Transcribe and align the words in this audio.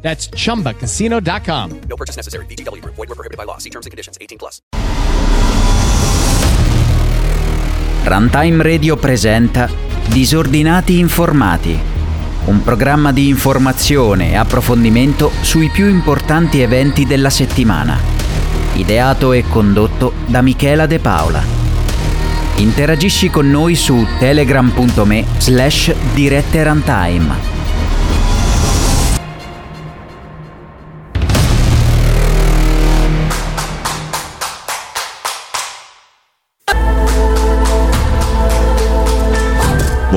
That's 0.00 0.28
chumbacasino.com. 0.30 1.80
No 1.88 1.96
purchase 1.96 2.16
necessary. 2.16 2.46
VGW 2.46 2.80
Group. 2.80 2.94
Void 2.94 3.08
were 3.08 3.14
prohibited 3.14 3.36
by 3.36 3.44
law. 3.44 3.58
See 3.58 3.70
terms 3.70 3.86
and 3.86 3.92
conditions. 3.92 4.16
18 4.20 4.38
plus. 4.38 4.62
Runtime 8.04 8.62
Radio 8.62 8.96
presenta 8.96 9.68
Disordinati 10.06 10.98
Informati, 10.98 11.78
un 12.46 12.62
programma 12.62 13.12
di 13.12 13.28
informazione 13.28 14.30
e 14.30 14.36
approfondimento 14.36 15.30
sui 15.42 15.68
più 15.68 15.86
importanti 15.88 16.62
eventi 16.62 17.04
della 17.04 17.28
settimana. 17.28 18.00
Ideato 18.74 19.32
e 19.32 19.44
condotto 19.46 20.14
da 20.24 20.40
Michela 20.40 20.86
De 20.86 21.00
Paola. 21.00 21.42
Interagisci 22.56 23.28
con 23.28 23.50
noi 23.50 23.74
su 23.74 24.06
telegram.me 24.18 25.26
slash 25.36 25.94
dirette 26.14 26.64
runtime. 26.64 27.57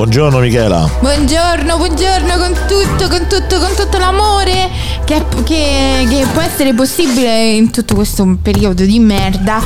Buongiorno 0.02 0.40
Michela. 0.40 0.90
Buongiorno, 0.98 1.76
buongiorno 1.76 2.36
con 2.36 2.52
tutto, 2.66 3.06
con 3.06 3.28
tutto, 3.28 3.60
con 3.60 3.72
tutto 3.76 3.98
l'amore 3.98 4.68
che, 5.04 5.22
che- 5.44 6.06
che 6.08 6.26
può 6.32 6.40
essere 6.42 6.74
possibile 6.74 7.50
in 7.52 7.70
tutto 7.70 7.94
questo 7.94 8.36
periodo 8.40 8.84
di 8.84 8.98
merda. 8.98 9.60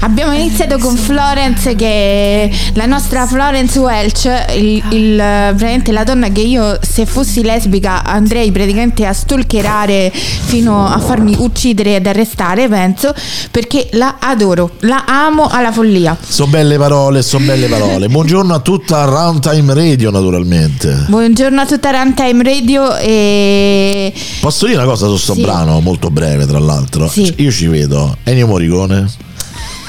Abbiamo 0.00 0.32
iniziato 0.32 0.78
con 0.78 0.96
Florence 0.96 1.74
che 1.76 1.86
è 1.86 2.50
la 2.74 2.86
nostra 2.86 3.26
Florence 3.26 3.78
Welch, 3.78 4.24
il, 4.56 4.82
il- 4.90 5.16
praticamente 5.16 5.92
la 5.92 6.04
donna 6.04 6.28
che 6.30 6.40
io 6.40 6.78
se 6.82 7.06
fossi 7.06 7.42
lesbica 7.42 8.02
andrei 8.04 8.50
praticamente 8.50 9.06
a 9.06 9.12
stalkerare 9.12 10.10
fino 10.12 10.86
a 10.86 10.98
farmi 10.98 11.34
uccidere 11.38 11.96
ed 11.96 12.06
arrestare, 12.06 12.68
penso, 12.68 13.14
perché 13.50 13.88
la 13.92 14.16
adoro, 14.20 14.72
la 14.80 15.04
amo 15.06 15.46
alla 15.50 15.72
follia. 15.72 16.16
So 16.20 16.46
belle 16.46 16.76
parole, 16.78 17.22
so 17.22 17.38
belle 17.38 17.66
parole. 17.68 18.08
Buongiorno 18.08 18.54
a 18.54 18.58
tutta 18.60 19.04
Runtime 19.04 19.74
Radio 19.74 20.10
naturalmente. 20.10 21.04
Buongiorno 21.08 21.60
a 21.60 21.66
tutta 21.66 21.90
Runtime 21.90 22.42
Radio 22.42 22.96
e 22.96 24.12
Posso 24.40 24.66
dire 24.66 24.81
una 24.82 24.90
cosa 24.92 25.06
su 25.06 25.16
sto 25.16 25.34
Sì. 25.34 25.40
brano, 25.42 25.80
molto 25.80 26.10
breve 26.10 26.46
tra 26.46 26.58
l'altro? 26.58 27.08
Sì. 27.08 27.24
Cioè, 27.26 27.34
Io 27.38 27.50
ci 27.52 27.66
vedo 27.66 28.16
Ennio 28.24 28.46
Morricone. 28.46 29.10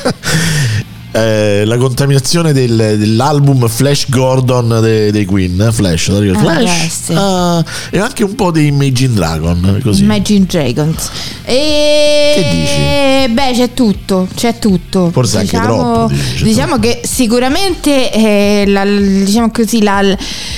Eh, 1.15 1.63
la 1.65 1.77
contaminazione 1.77 2.53
del- 2.53 2.95
dell'album 2.97 3.67
Flash 3.67 4.09
Gordon 4.09 4.79
dei, 4.81 5.11
dei 5.11 5.25
Queen 5.25 5.69
Flash, 5.71 6.09
Ah, 6.09 6.39
Flash 6.39 7.09
ah, 7.13 7.63
e 7.91 7.99
anche 7.99 8.23
un 8.23 8.33
po' 8.33 8.49
di 8.49 8.65
Imagine 8.65 9.13
Dragon 9.13 9.79
così. 9.83 10.01
Imagine 10.01 10.45
Dragons. 10.47 11.11
E... 11.45 12.33
Che 12.33 12.49
dici? 12.49 13.31
Beh, 13.31 13.51
c'è 13.53 13.73
tutto, 13.75 14.27
c'è 14.33 14.57
tutto. 14.57 15.11
Forse 15.11 15.37
anche 15.37 15.59
troppo, 15.59 16.07
dici, 16.11 16.37
c'è 16.37 16.43
diciamo 16.45 16.79
che 16.79 17.01
sicuramente 17.03 18.11
eh, 18.11 18.63
la, 18.65 18.83
diciamo 18.83 19.51
così, 19.51 19.83
la, 19.83 20.01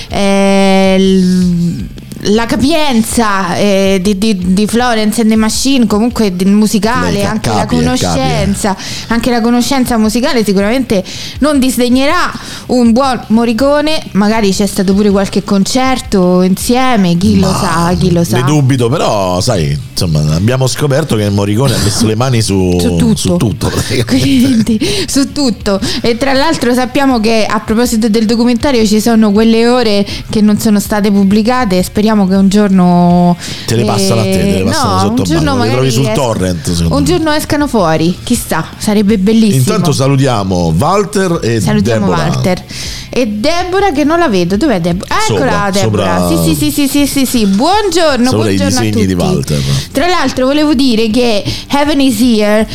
eh, 0.07 0.95
l- 0.97 1.85
la 2.29 2.45
capienza 2.45 3.55
eh, 3.55 3.99
di, 4.01 4.17
di- 4.17 4.53
di 4.53 4.67
Florence 4.67 5.21
and 5.21 5.29
the 5.29 5.35
Machine, 5.35 5.85
comunque 5.87 6.35
del 6.35 6.47
musicale, 6.51 7.21
ca- 7.21 7.29
anche 7.29 7.49
la 7.49 7.65
conoscenza, 7.65 8.75
anche 9.07 9.29
la 9.31 9.41
conoscenza 9.41 9.97
musicale 9.97 10.43
sicuramente 10.43 11.03
non 11.39 11.59
disdegnerà 11.59 12.31
un 12.67 12.91
buon 12.91 13.21
Morricone, 13.27 14.01
magari 14.13 14.51
c'è 14.51 14.65
stato 14.65 14.93
pure 14.93 15.09
qualche 15.11 15.43
concerto 15.43 16.41
insieme, 16.41 17.15
chi 17.17 17.39
lo 17.39 17.49
Ma 17.49 17.57
sa, 17.57 17.95
chi 17.97 18.11
lo 18.11 18.23
sa. 18.23 18.37
Ne 18.37 18.43
dubito, 18.43 18.89
però, 18.89 19.39
sai, 19.41 19.77
insomma, 19.91 20.33
abbiamo 20.35 20.67
scoperto 20.67 21.15
che 21.15 21.29
Morricone 21.29 21.75
ha 21.75 21.79
messo 21.83 22.05
le 22.07 22.15
mani 22.15 22.41
su, 22.41 22.77
su 22.79 22.95
tutto, 22.95 23.15
su 23.15 23.37
tutto. 23.37 23.71
Quindi, 24.05 24.79
su 25.07 25.31
tutto 25.31 25.79
e 26.01 26.17
tra 26.17 26.33
l'altro 26.33 26.73
sappiamo 26.73 27.19
che 27.19 27.45
a 27.47 27.59
proposito 27.59 28.09
del 28.09 28.25
documentario 28.25 28.85
ci 28.85 28.99
sono 28.99 29.31
quelle 29.31 29.67
ore 29.67 30.05
che 30.29 30.41
non 30.41 30.59
sono 30.59 30.79
state 30.79 31.11
pubblicate 31.11 31.81
speriamo 31.83 32.14
che 32.25 32.35
un 32.35 32.47
giorno 32.47 33.35
Te 33.65 33.75
le 33.75 33.83
passano 33.83 34.21
a 34.21 34.23
te, 34.23 34.31
te 34.31 34.57
le 34.59 34.63
passano 34.63 34.93
no, 34.93 34.99
sotto 34.99 35.21
un 35.21 35.27
giorno 35.27 35.51
le 35.51 35.57
magari 35.57 35.71
trovi 35.75 35.91
sul 35.91 36.05
es- 36.07 36.13
torrent, 36.15 36.85
un 36.89 37.03
giorno 37.03 37.31
escano 37.33 37.67
fuori 37.67 38.17
chissà 38.23 38.65
sarebbe 38.77 39.17
bellissimo 39.17 39.57
Intanto 39.57 39.91
salutiamo 39.91 40.73
Walter 40.77 41.39
e 41.43 41.59
Salutiamo 41.59 42.05
Deborah. 42.07 42.23
Walter 42.29 42.63
e 43.09 43.27
Deborah 43.27 43.91
che 43.91 44.03
non 44.03 44.19
la 44.19 44.27
vedo 44.27 44.57
dov'è 44.57 44.79
Deborah? 44.81 45.15
eccola 45.27 45.51
Sopra, 45.51 45.69
Deborah 45.71 46.17
sopra- 46.27 46.43
sì, 46.43 46.55
sì 46.55 46.71
sì 46.71 46.71
sì 46.71 46.87
sì 46.87 47.05
sì 47.07 47.25
sì 47.25 47.45
buongiorno 47.45 48.29
Sopra 48.29 48.49
i 48.49 48.55
buongiorno 48.55 48.87
a 48.87 48.91
tutti 48.91 49.05
di 49.05 49.13
Walter. 49.13 49.61
tra 49.91 50.07
l'altro 50.07 50.45
volevo 50.47 50.73
dire 50.73 51.09
che 51.09 51.43
Heaven 51.69 51.99
is 52.01 52.19
Here 52.19 52.67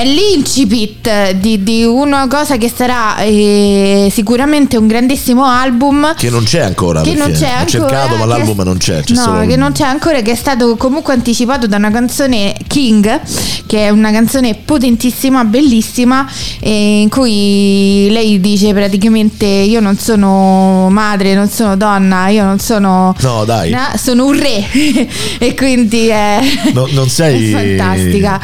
è, 0.00 0.04
l'incipit 0.04 1.32
di, 1.32 1.62
di 1.62 1.84
una 1.84 2.26
cosa 2.28 2.56
che 2.56 2.70
sarà 2.74 3.18
eh, 3.18 4.08
sicuramente 4.12 4.76
un 4.76 4.86
grandissimo 4.86 5.44
album. 5.44 6.14
Che 6.16 6.30
non 6.30 6.44
c'è 6.44 6.60
ancora, 6.60 7.02
che 7.02 7.14
non 7.14 7.32
c'è 7.32 7.46
ho 7.46 7.58
ancora 7.58 7.66
cercato 7.66 8.16
ma 8.16 8.24
l'album 8.24 8.62
non 8.62 8.78
c'è, 8.78 9.02
c'è 9.02 9.14
no 9.14 9.20
solo 9.20 9.46
che 9.46 9.56
non 9.56 9.72
c'è 9.72 9.84
ancora 9.84 10.20
che 10.20 10.32
è 10.32 10.34
stato 10.34 10.76
comunque 10.76 11.12
anticipato 11.12 11.66
da 11.66 11.76
una 11.76 11.90
canzone 11.90 12.54
King 12.66 13.20
che 13.66 13.86
è 13.86 13.90
una 13.90 14.10
canzone 14.10 14.54
potentissima 14.54 15.44
bellissima 15.44 16.26
eh, 16.60 17.00
in 17.00 17.08
cui 17.08 18.08
lei 18.10 18.40
dice 18.40 18.72
praticamente 18.72 19.46
io 19.46 19.80
non 19.80 19.98
sono 19.98 20.88
madre 20.90 21.34
non 21.34 21.48
sono 21.48 21.76
donna 21.76 22.28
io 22.28 22.44
non 22.44 22.58
sono 22.58 23.14
No, 23.20 23.44
dai. 23.44 23.70
No, 23.70 23.80
sono 23.96 24.26
un 24.26 24.38
re. 24.38 24.64
E 25.38 25.54
quindi 25.54 26.08
è, 26.08 26.40
No, 26.72 26.86
non 26.92 27.08
sei 27.08 27.52
è 27.52 27.76
fantastica. 27.76 28.40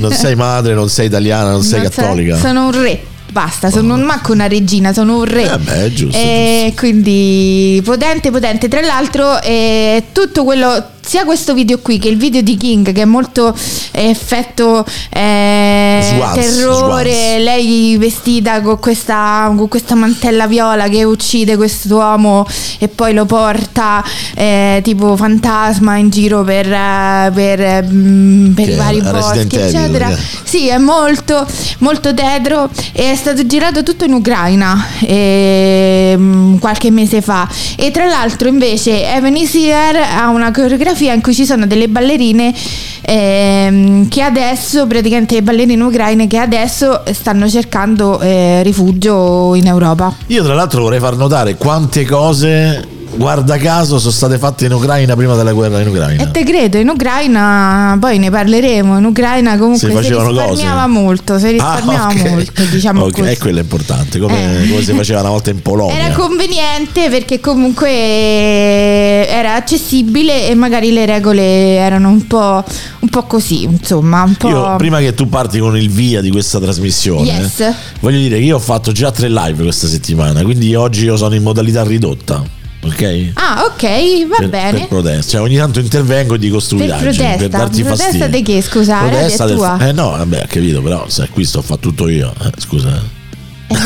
Non 0.00 0.12
sei 0.12 0.34
madre, 0.36 0.61
non 0.74 0.88
sei 0.88 1.06
italiana, 1.06 1.50
non 1.50 1.62
sei 1.62 1.80
Non 1.82 1.90
cattolica. 1.90 2.36
sono 2.38 2.66
un 2.66 2.72
re. 2.82 3.00
Basta, 3.32 3.70
sono 3.70 3.94
un 3.94 4.02
manco 4.02 4.32
una 4.32 4.46
regina, 4.46 4.92
sono 4.92 5.16
un 5.16 5.24
re. 5.24 5.50
Eh 5.50 5.58
beh, 5.58 5.92
giusto, 5.94 6.18
E 6.18 6.74
quindi 6.76 7.80
potente, 7.82 8.30
potente. 8.30 8.68
Tra 8.68 8.82
l'altro, 8.82 9.40
eh, 9.40 10.04
tutto 10.12 10.44
quello, 10.44 10.84
sia 11.04 11.24
questo 11.24 11.52
video 11.52 11.78
qui 11.80 11.98
che 11.98 12.08
il 12.08 12.16
video 12.16 12.42
di 12.42 12.56
King, 12.56 12.92
che 12.92 13.02
è 13.02 13.04
molto 13.04 13.54
eh, 13.90 14.08
effetto 14.08 14.84
eh, 15.10 16.00
Swans, 16.02 16.34
terrore, 16.34 17.12
swans. 17.12 17.42
lei 17.44 17.96
vestita 17.98 18.60
con 18.60 18.78
questa, 18.78 19.52
con 19.56 19.68
questa 19.68 19.94
mantella 19.96 20.46
viola 20.46 20.88
che 20.88 21.02
uccide 21.04 21.56
quest'uomo 21.56 22.46
e 22.78 22.88
poi 22.88 23.14
lo 23.14 23.24
porta 23.26 24.02
eh, 24.34 24.80
tipo 24.84 25.16
fantasma 25.16 25.96
in 25.96 26.08
giro 26.10 26.44
per, 26.44 26.70
eh, 26.70 27.30
per, 27.34 27.84
mm, 27.90 28.52
per 28.52 28.68
è 28.68 28.76
vari 28.76 29.00
boschi, 29.02 29.38
Evil, 29.40 29.58
eccetera. 29.60 30.08
che- 30.08 30.16
Sì, 30.44 30.68
è 30.68 30.78
molto, 30.78 31.44
molto 31.78 32.14
tetro 32.14 32.70
e 32.92 33.10
è 33.10 33.16
stato 33.16 33.44
girato 33.46 33.82
tutto 33.82 34.04
in 34.04 34.12
Ucraina 34.12 34.86
ehm, 35.00 36.58
qualche 36.58 36.90
mese 36.90 37.20
fa. 37.22 37.48
E 37.76 37.90
tra 37.90 38.04
l'altro 38.06 38.48
invece 38.48 39.04
Evan 39.14 39.36
Isier 39.36 39.96
ha 39.96 40.28
una 40.28 40.50
coreografia 40.52 40.91
in 41.00 41.20
cui 41.20 41.34
ci 41.34 41.44
sono 41.44 41.66
delle 41.66 41.88
ballerine 41.88 42.54
ehm, 43.02 44.08
che 44.08 44.22
adesso, 44.22 44.86
praticamente 44.86 45.34
le 45.34 45.42
ballerine 45.42 45.82
ucraine 45.82 46.26
che 46.26 46.38
adesso 46.38 47.02
stanno 47.12 47.48
cercando 47.48 48.20
eh, 48.20 48.62
rifugio 48.62 49.54
in 49.54 49.66
Europa. 49.66 50.14
Io 50.26 50.42
tra 50.44 50.54
l'altro 50.54 50.82
vorrei 50.82 51.00
far 51.00 51.16
notare 51.16 51.56
quante 51.56 52.04
cose, 52.04 52.86
guarda 53.16 53.56
caso, 53.58 53.98
sono 53.98 54.12
state 54.12 54.38
fatte 54.38 54.66
in 54.66 54.72
Ucraina 54.72 55.14
prima 55.16 55.34
della 55.36 55.52
guerra 55.52 55.80
in 55.80 55.88
Ucraina. 55.88 56.22
E 56.22 56.30
te 56.30 56.44
credo, 56.44 56.78
in 56.78 56.88
Ucraina, 56.88 57.96
poi 58.00 58.18
ne 58.18 58.30
parleremo, 58.30 58.98
in 58.98 59.04
Ucraina 59.04 59.56
comunque 59.56 59.78
Si 59.88 60.02
si, 60.04 60.08
risparmiava 60.14 60.82
cose. 60.82 60.86
molto, 60.86 61.38
si 61.38 61.50
risparmiava 61.50 62.04
Ah, 62.04 62.08
ok. 62.12 62.28
molto, 62.30 62.62
diciamo 62.64 63.04
Ok, 63.04 63.12
così. 63.18 63.28
E 63.30 63.38
quello 63.38 63.58
è 63.58 63.62
importante, 63.62 64.18
come, 64.18 64.64
Eh. 64.64 64.68
come 64.68 64.82
si 64.82 64.92
faceva 64.92 65.20
una 65.20 65.30
volta 65.30 65.50
in 65.50 65.60
Polonia. 65.62 65.96
Era 65.96 66.14
conveniente 66.14 67.08
perché 67.10 67.40
comunque 67.40 67.88
eh, 67.90 69.26
era 69.28 69.54
accessibile 69.54 70.48
e 70.48 70.54
magari 70.54 70.92
le 70.92 71.06
regole 71.06 71.74
erano 71.76 72.08
un 72.08 72.26
po', 72.26 72.64
un 73.00 73.08
po' 73.08 73.22
così, 73.24 73.64
insomma, 73.64 74.22
un 74.22 74.34
po'... 74.34 74.48
Io, 74.48 74.76
prima 74.76 74.98
che 74.98 75.14
tu 75.14 75.28
parti 75.28 75.58
con 75.58 75.76
il 75.76 75.90
via 75.90 76.20
di 76.20 76.30
questa 76.30 76.58
trasmissione, 76.60 77.20
Yes. 77.22 77.72
voglio 78.00 78.18
dire 78.18 78.36
che 78.38 78.44
io 78.44 78.56
ho 78.56 78.60
fatto 78.60 78.92
già 78.92 79.10
tre 79.10 79.28
live 79.28 79.62
questa 79.62 79.86
settimana, 79.86 80.42
quindi 80.42 80.74
oggi 80.74 81.04
io 81.04 81.16
sono 81.16 81.34
in 81.34 81.42
modalità 81.42 81.82
ridotta. 81.82 82.60
Ok? 82.84 83.30
Ah, 83.34 83.64
ok, 83.64 84.26
va 84.28 84.36
per, 84.38 84.48
bene. 84.48 84.78
per 84.80 84.88
protesta, 84.88 85.30
cioè 85.32 85.40
ogni 85.40 85.56
tanto 85.56 85.78
intervengo 85.80 86.34
e 86.34 86.38
dico 86.38 86.56
Per 86.56 86.64
stupidaggini 86.64 87.16
per, 87.16 87.16
protesta. 87.36 87.58
darti 87.58 87.82
Protesta 87.82 88.04
fastidio. 88.04 88.28
di 88.28 88.42
che, 88.42 88.62
scusa? 88.62 88.98
Protesta 88.98 89.46
del- 89.46 89.56
tua. 89.56 89.78
Eh 89.88 89.92
no, 89.92 90.10
vabbè, 90.10 90.42
ho 90.42 90.46
capito, 90.48 90.82
però 90.82 91.04
se 91.08 91.28
qui 91.30 91.44
sto 91.44 91.60
a 91.60 91.62
fare 91.62 91.80
tutto 91.80 92.08
io, 92.08 92.32
eh, 92.42 92.50
scusa. 92.58 93.20
Eh, 93.68 93.74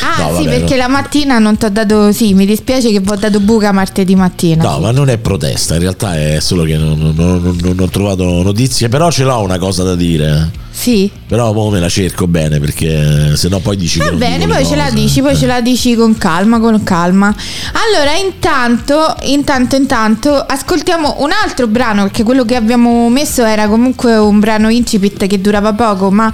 ah, 0.00 0.30
No, 0.30 0.38
sì, 0.38 0.44
vabbè, 0.44 0.58
perché 0.58 0.74
no. 0.76 0.80
la 0.82 0.88
mattina 0.88 1.38
non 1.38 1.56
ti 1.58 1.64
ho 1.66 1.70
dato. 1.70 2.10
Sì, 2.12 2.32
mi 2.34 2.46
dispiace 2.46 2.90
che 2.90 3.00
vi 3.00 3.10
ho 3.10 3.16
dato 3.16 3.40
buca 3.40 3.70
martedì 3.72 4.14
mattina. 4.14 4.62
No, 4.62 4.78
ma 4.78 4.90
non 4.92 5.08
è 5.10 5.18
protesta, 5.18 5.74
in 5.74 5.80
realtà 5.80 6.16
è 6.16 6.38
solo 6.40 6.62
che 6.64 6.76
non, 6.76 6.96
non- 6.98 7.14
non- 7.42 7.58
non 7.60 7.76
ho 7.80 7.88
trovato 7.88 8.24
notizie, 8.42 8.88
però 8.88 9.10
ce 9.10 9.24
l'ho 9.24 9.40
una 9.42 9.58
cosa 9.58 9.82
da 9.82 9.94
dire. 9.94 10.64
Sì. 10.76 11.10
Però 11.26 11.54
mo 11.54 11.70
me 11.70 11.80
la 11.80 11.88
cerco 11.88 12.26
bene 12.26 12.60
perché 12.60 13.34
se 13.34 13.48
no 13.48 13.60
poi 13.60 13.78
dici 13.78 13.98
Va 13.98 14.10
bene, 14.12 14.46
poi 14.46 14.64
ce 14.66 14.76
la 14.76 14.90
dici, 14.90 15.22
poi 15.22 15.32
Eh. 15.32 15.36
ce 15.36 15.46
la 15.46 15.62
dici 15.62 15.94
con 15.96 16.18
calma, 16.18 16.60
con 16.60 16.82
calma. 16.82 17.34
Allora, 17.72 18.14
intanto, 18.14 19.16
intanto, 19.22 19.74
intanto, 19.74 20.34
ascoltiamo 20.34 21.16
un 21.20 21.30
altro 21.32 21.66
brano, 21.66 22.02
perché 22.02 22.24
quello 22.24 22.44
che 22.44 22.56
abbiamo 22.56 23.08
messo 23.08 23.42
era 23.42 23.68
comunque 23.68 24.16
un 24.18 24.38
brano 24.38 24.68
incipit 24.68 25.26
che 25.26 25.40
durava 25.40 25.72
poco, 25.72 26.10
ma 26.10 26.30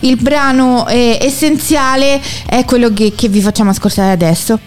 il 0.00 0.16
brano 0.16 0.88
eh, 0.88 1.18
essenziale 1.20 2.18
è 2.46 2.64
quello 2.64 2.92
che, 2.94 3.12
che 3.14 3.28
vi 3.28 3.42
facciamo 3.42 3.70
ascoltare 3.70 4.10
adesso. 4.10 4.58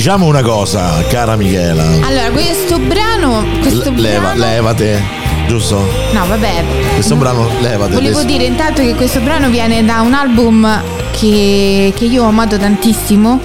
Diciamo 0.00 0.24
una 0.24 0.40
cosa, 0.40 1.04
cara 1.10 1.36
Michela. 1.36 1.82
Allora, 1.82 2.30
questo 2.30 2.78
brano, 2.78 3.44
questo 3.60 3.90
Le- 3.90 4.00
leva, 4.00 4.32
brano 4.32 4.40
levate, 4.40 5.02
giusto? 5.46 5.86
No, 6.14 6.26
vabbè. 6.26 6.64
Questo 6.94 7.16
brano 7.16 7.46
levate. 7.60 7.92
Volevo 7.92 8.20
adesso. 8.20 8.24
dire 8.24 8.44
intanto 8.44 8.80
che 8.80 8.94
questo 8.94 9.20
brano 9.20 9.50
viene 9.50 9.84
da 9.84 10.00
un 10.00 10.14
album 10.14 10.82
che, 11.10 11.92
che 11.94 12.04
io 12.04 12.24
ho 12.24 12.28
amato 12.28 12.56
tantissimo 12.58 13.40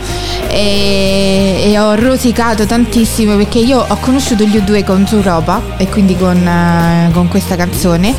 e, 0.50 1.64
e 1.66 1.80
ho 1.80 1.96
rosicato 1.96 2.66
tantissimo 2.66 3.36
perché 3.36 3.60
io 3.60 3.84
ho 3.88 3.98
conosciuto 3.98 4.44
gli 4.44 4.58
U2 4.58 4.84
con 4.84 5.06
Europa 5.12 5.62
e 5.78 5.88
quindi 5.88 6.16
con, 6.18 6.38
eh, 6.38 7.10
con 7.12 7.28
questa 7.28 7.56
canzone. 7.56 8.14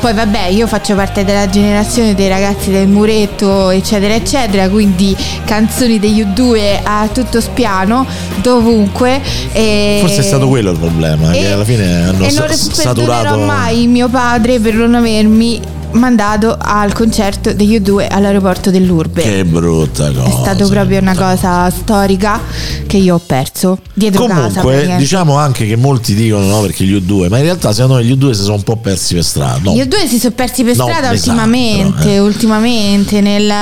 Poi 0.00 0.12
vabbè, 0.12 0.46
io 0.48 0.66
faccio 0.66 0.94
parte 0.94 1.24
della 1.24 1.48
generazione 1.48 2.14
dei 2.14 2.28
ragazzi 2.28 2.70
del 2.70 2.86
muretto, 2.86 3.70
eccetera, 3.70 4.14
eccetera, 4.14 4.68
quindi 4.68 5.16
canzoni 5.44 5.98
degli 5.98 6.22
U2 6.22 6.80
a 6.82 7.08
tutto 7.12 7.40
spiano, 7.40 8.06
dovunque. 8.36 9.20
E 9.52 9.98
Forse 10.00 10.20
è 10.20 10.22
stato 10.22 10.48
quello 10.48 10.70
il 10.72 10.78
problema, 10.78 11.30
che 11.30 11.48
e- 11.48 11.52
alla 11.52 11.64
fine 11.64 12.04
hanno 12.04 12.24
e 12.24 12.32
non 12.32 12.48
saturato. 12.48 12.94
perdonerò 12.94 13.36
mai 13.44 13.86
mio 13.86 14.08
padre 14.08 14.60
per 14.60 14.74
non 14.74 14.94
avermi 14.94 15.60
mandato 15.96 16.56
al 16.58 16.92
concerto 16.92 17.52
degli 17.52 17.80
U2 17.80 18.06
all'aeroporto 18.08 18.70
dell'Urbe. 18.70 19.22
Che 19.22 19.44
brutta 19.44 20.10
cosa. 20.12 20.24
è 20.24 20.30
stato 20.30 20.68
proprio 20.68 21.00
una 21.00 21.14
cosa 21.14 21.70
storica 21.70 22.40
che 22.86 22.96
io 22.96 23.16
ho 23.16 23.20
perso 23.24 23.78
dietro 23.92 24.26
casa. 24.26 24.60
Comunque, 24.60 24.96
diciamo 24.96 25.36
anche 25.36 25.66
che 25.66 25.76
molti 25.76 26.14
dicono 26.14 26.44
no 26.46 26.60
perché 26.60 26.84
gli 26.84 26.94
U2, 26.94 27.28
ma 27.28 27.38
in 27.38 27.44
realtà 27.44 27.72
secondo 27.72 27.96
me 27.96 28.04
gli 28.04 28.12
U2 28.12 28.30
si 28.32 28.42
sono 28.42 28.54
un 28.54 28.62
po' 28.62 28.76
persi 28.76 29.14
per 29.14 29.24
strada. 29.24 29.60
No. 29.62 29.74
Gli 29.74 29.80
U2 29.80 30.06
si 30.06 30.18
sono 30.18 30.34
persi 30.34 30.62
per 30.62 30.76
No, 30.76 30.84
strada 30.84 31.10
mi 31.10 31.18
sa, 31.18 31.30
ultimamente, 31.30 31.98
però, 31.98 32.10
eh. 32.10 32.18
ultimamente 32.18 33.20
nel, 33.20 33.52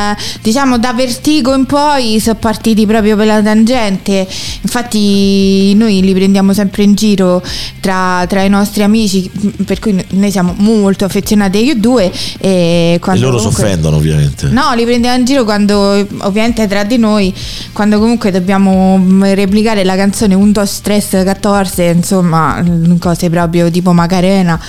diciamo 0.42 0.78
da 0.78 0.92
Vertigo 0.92 1.54
in 1.54 1.66
poi 1.66 2.20
sono 2.20 2.36
partiti 2.38 2.86
proprio 2.86 3.16
per 3.16 3.26
la 3.26 3.42
tangente. 3.42 4.26
Infatti 4.62 5.74
noi 5.74 6.00
li 6.02 6.12
prendiamo 6.12 6.52
sempre 6.52 6.82
in 6.82 6.94
giro 6.94 7.42
tra, 7.80 8.24
tra 8.28 8.42
i 8.42 8.48
nostri 8.48 8.82
amici, 8.82 9.30
per 9.64 9.78
cui 9.78 10.04
noi 10.10 10.30
siamo 10.30 10.54
molto 10.58 11.04
affezionati 11.04 11.58
agli 11.58 11.78
U2 11.78 12.23
e 12.38 13.00
E 13.02 13.18
loro 13.18 13.38
si 13.38 13.46
offendono 13.46 13.96
ovviamente. 13.96 14.48
No, 14.48 14.72
li 14.74 14.84
prendiamo 14.84 15.16
in 15.16 15.24
giro 15.24 15.44
quando, 15.44 16.06
ovviamente 16.18 16.66
tra 16.66 16.84
di 16.84 16.96
noi, 16.96 17.34
quando 17.72 17.98
comunque 17.98 18.30
dobbiamo 18.30 18.98
mm, 18.98 19.22
replicare 19.34 19.84
la 19.84 19.96
canzone 19.96 20.34
Un 20.34 20.52
dos 20.52 20.70
stress 20.70 21.22
14, 21.22 21.82
insomma, 21.84 22.62
mm, 22.62 22.96
cose 22.98 23.30
proprio 23.30 23.70
tipo 23.70 23.92
Macarena. 23.92 24.60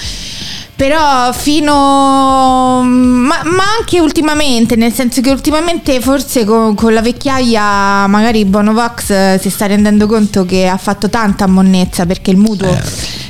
Però 0.76 1.32
fino... 1.32 2.82
Ma, 2.84 3.42
ma 3.44 3.64
anche 3.80 4.00
ultimamente, 4.00 4.76
nel 4.76 4.92
senso 4.92 5.22
che 5.22 5.30
ultimamente 5.30 6.02
forse 6.02 6.44
con, 6.44 6.76
con 6.76 6.94
la 6.94 7.02
vecchiaia 7.02 8.08
magari 8.08 8.44
Bonovox 8.46 9.10
eh, 9.10 9.40
si 9.42 9.50
sta 9.50 9.66
rendendo 9.68 10.06
conto 10.08 10.46
che 10.46 10.68
ha 10.68 10.78
fatto 10.78 11.10
tanta 11.10 11.48
monnezza 11.48 12.06
perché 12.06 12.32
il 12.32 12.38
mutuo 12.38 12.78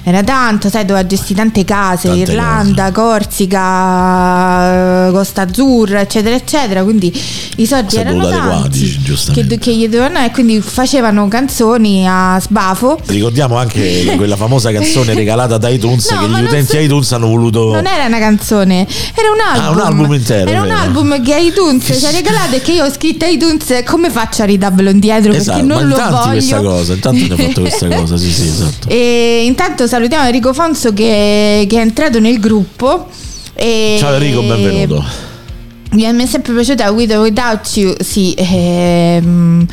era 0.08 0.24
tanto, 0.24 0.70
sai, 0.70 0.86
doveva 0.86 1.04
gestire 1.08 1.40
tante 1.40 1.66
case, 1.66 2.10
Tante 2.10 2.32
Irlanda, 2.32 2.92
Corsica, 2.92 3.58
eh, 5.08 5.12
Costa 5.12 5.42
Azzurra, 5.42 6.02
eccetera, 6.02 6.36
eccetera. 6.36 6.84
Quindi 6.84 7.12
i 7.56 7.66
soldi 7.66 7.96
erano 7.96 8.30
tanti 8.30 9.00
giustamente. 9.02 9.58
che, 9.58 9.64
che 9.64 9.76
gli 9.76 9.88
dovevano 9.88 10.24
e 10.24 10.30
quindi 10.30 10.62
facevano 10.62 11.28
canzoni 11.28 12.08
a 12.08 12.40
sbafo. 12.40 13.00
Ricordiamo 13.08 13.58
anche 13.58 14.14
quella 14.16 14.36
famosa 14.36 14.72
canzone 14.72 15.16
regalata 15.16 15.58
da 15.58 15.70
iTunes 15.70 16.08
No, 16.12 16.20
che 16.20 16.28
gli 16.28 16.44
utenti 16.44 16.74
so- 16.74 16.80
iTunes 16.80 17.12
hanno 17.14 17.32
voluto. 17.36 17.74
Non 17.74 17.86
era 17.86 18.06
una 18.06 18.20
canzone, 18.20 18.88
era 19.16 19.30
un 19.32 19.40
album. 19.40 19.64
Ah, 19.64 19.70
un 19.72 19.80
album 19.80 20.14
intero, 20.14 20.50
Era 20.50 20.62
un 20.62 20.68
vero. 20.68 20.80
album 20.80 21.22
che 21.24 21.38
iTunes 21.40 21.98
ci 22.00 22.06
ha 22.06 22.12
regalato 22.12 22.56
e 22.56 22.62
che 22.62 22.72
io 22.74 22.86
ho 22.86 22.92
scritto 22.92 23.26
a 23.26 23.28
iTunes 23.28 23.84
come 23.86 24.10
faccio 24.10 24.42
a 24.44 24.46
ridarvelo 24.46 24.90
indietro 24.90 25.32
Esatto, 25.34 25.58
perché 25.60 25.74
non 25.74 25.88
lo 25.88 25.96
voglio. 25.96 26.30
questa 26.32 26.60
cosa, 26.62 26.94
intanto 26.94 27.26
ne 27.28 27.34
ho 27.34 27.38
fatto 27.48 27.62
questa 27.62 27.88
cosa, 27.96 28.18
sì, 28.18 28.32
sì, 28.32 28.44
esatto. 28.48 28.88
E 28.90 29.44
intanto 29.46 29.88
salutiamo 29.88 30.26
Enrico 30.26 30.54
Fonso 30.54 30.94
che, 30.94 31.66
che 31.70 31.78
è 31.78 31.82
entrato 31.82 32.20
nel 32.20 32.40
gruppo. 32.40 33.08
E 33.54 33.96
Ciao 34.00 34.14
Enrico, 34.14 34.42
benvenuto. 34.42 35.25
Mi 35.92 36.02
è 36.04 36.14
è 36.14 36.26
sempre 36.26 36.52
piaciuta 36.54 36.92
With 36.92 37.12
or 37.12 37.20
Without 37.20 37.70
You, 37.78 37.96
sì, 38.02 38.34
ehm, 38.38 39.66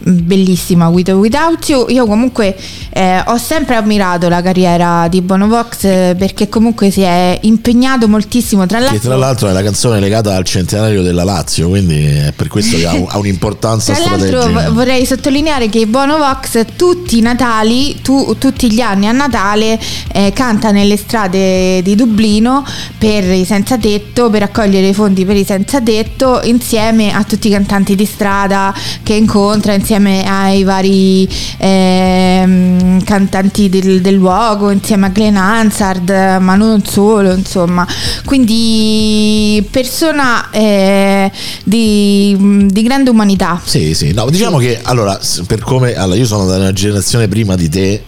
bellissima 0.00 0.88
With 0.88 1.08
or 1.10 1.16
Without 1.16 1.68
You. 1.68 1.86
Io 1.88 2.04
comunque 2.06 2.56
eh, 2.90 3.22
ho 3.24 3.36
sempre 3.36 3.76
ammirato 3.76 4.28
la 4.28 4.42
carriera 4.42 5.06
di 5.08 5.20
Bonovox 5.20 5.84
eh, 5.84 6.16
perché 6.18 6.48
comunque 6.48 6.90
si 6.90 7.02
è 7.02 7.38
impegnato 7.42 8.08
moltissimo. 8.08 8.66
Tra 8.66 8.78
Che 8.78 8.84
l'altro, 8.84 9.08
tra 9.08 9.16
l'altro 9.16 9.48
è 9.48 9.52
la 9.52 9.62
canzone 9.62 10.00
legata 10.00 10.34
al 10.34 10.44
centenario 10.44 11.02
della 11.02 11.22
Lazio, 11.22 11.68
quindi 11.68 12.02
è 12.06 12.32
per 12.34 12.48
questo 12.48 12.76
che 12.76 12.86
ha, 12.86 12.94
un- 12.94 13.06
ha 13.06 13.18
un'importanza 13.18 13.92
Tra 13.92 14.02
l'altro 14.10 14.26
strategica. 14.40 14.68
vo- 14.70 14.74
vorrei 14.74 15.06
sottolineare 15.06 15.68
che 15.68 15.86
Bonovox 15.86 16.64
tutti 16.74 17.18
i 17.18 17.20
Natali, 17.20 18.00
tu- 18.02 18.36
tutti 18.38 18.72
gli 18.72 18.80
anni 18.80 19.06
a 19.06 19.12
Natale 19.12 19.78
eh, 20.12 20.32
canta 20.32 20.72
nelle 20.72 20.96
strade 20.96 21.82
di 21.82 21.94
Dublino 21.94 22.64
per 22.98 23.22
i 23.30 23.44
senza 23.44 23.78
tetto, 23.78 24.28
per 24.28 24.40
raccogliere 24.40 24.88
i 24.88 24.92
fondi 24.94 25.24
per 25.24 25.36
i 25.36 25.44
senza 25.44 25.57
tetto 25.64 26.40
insieme 26.44 27.12
a 27.12 27.24
tutti 27.24 27.48
i 27.48 27.50
cantanti 27.50 27.94
di 27.94 28.04
strada 28.04 28.74
che 29.02 29.14
incontra, 29.14 29.72
insieme 29.74 30.24
ai 30.28 30.64
vari 30.64 31.28
ehm, 31.58 33.02
cantanti 33.04 33.68
del, 33.68 34.00
del 34.00 34.14
luogo, 34.14 34.70
insieme 34.70 35.06
a 35.06 35.08
Glenn 35.10 35.36
Hansard, 35.36 36.10
ma 36.40 36.54
non 36.54 36.84
solo, 36.84 37.32
insomma. 37.32 37.86
Quindi 38.24 39.66
persona 39.70 40.50
eh, 40.50 41.30
di, 41.64 42.66
di 42.70 42.82
grande 42.82 43.10
umanità. 43.10 43.60
Sì, 43.64 43.94
sì, 43.94 44.12
no, 44.12 44.28
diciamo 44.30 44.58
che 44.58 44.80
allora, 44.82 45.18
per 45.46 45.60
come 45.60 45.94
allora, 45.94 46.18
io 46.18 46.26
sono 46.26 46.46
della 46.46 46.72
generazione 46.72 47.28
prima 47.28 47.56
di 47.56 47.68
te, 47.68 48.02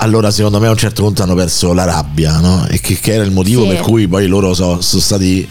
allora 0.00 0.30
secondo 0.30 0.58
me 0.58 0.66
a 0.66 0.70
un 0.70 0.76
certo 0.76 1.02
punto 1.02 1.22
hanno 1.22 1.34
perso 1.34 1.72
la 1.72 1.84
rabbia, 1.84 2.38
no? 2.38 2.66
E 2.68 2.80
che, 2.80 2.98
che 2.98 3.12
era 3.12 3.22
il 3.22 3.30
motivo 3.30 3.62
Sì. 3.62 3.68
per 3.68 3.80
cui 3.80 4.08
poi 4.08 4.26
loro 4.26 4.54
so- 4.54 4.80
sono 4.80 5.02
stati 5.02 5.46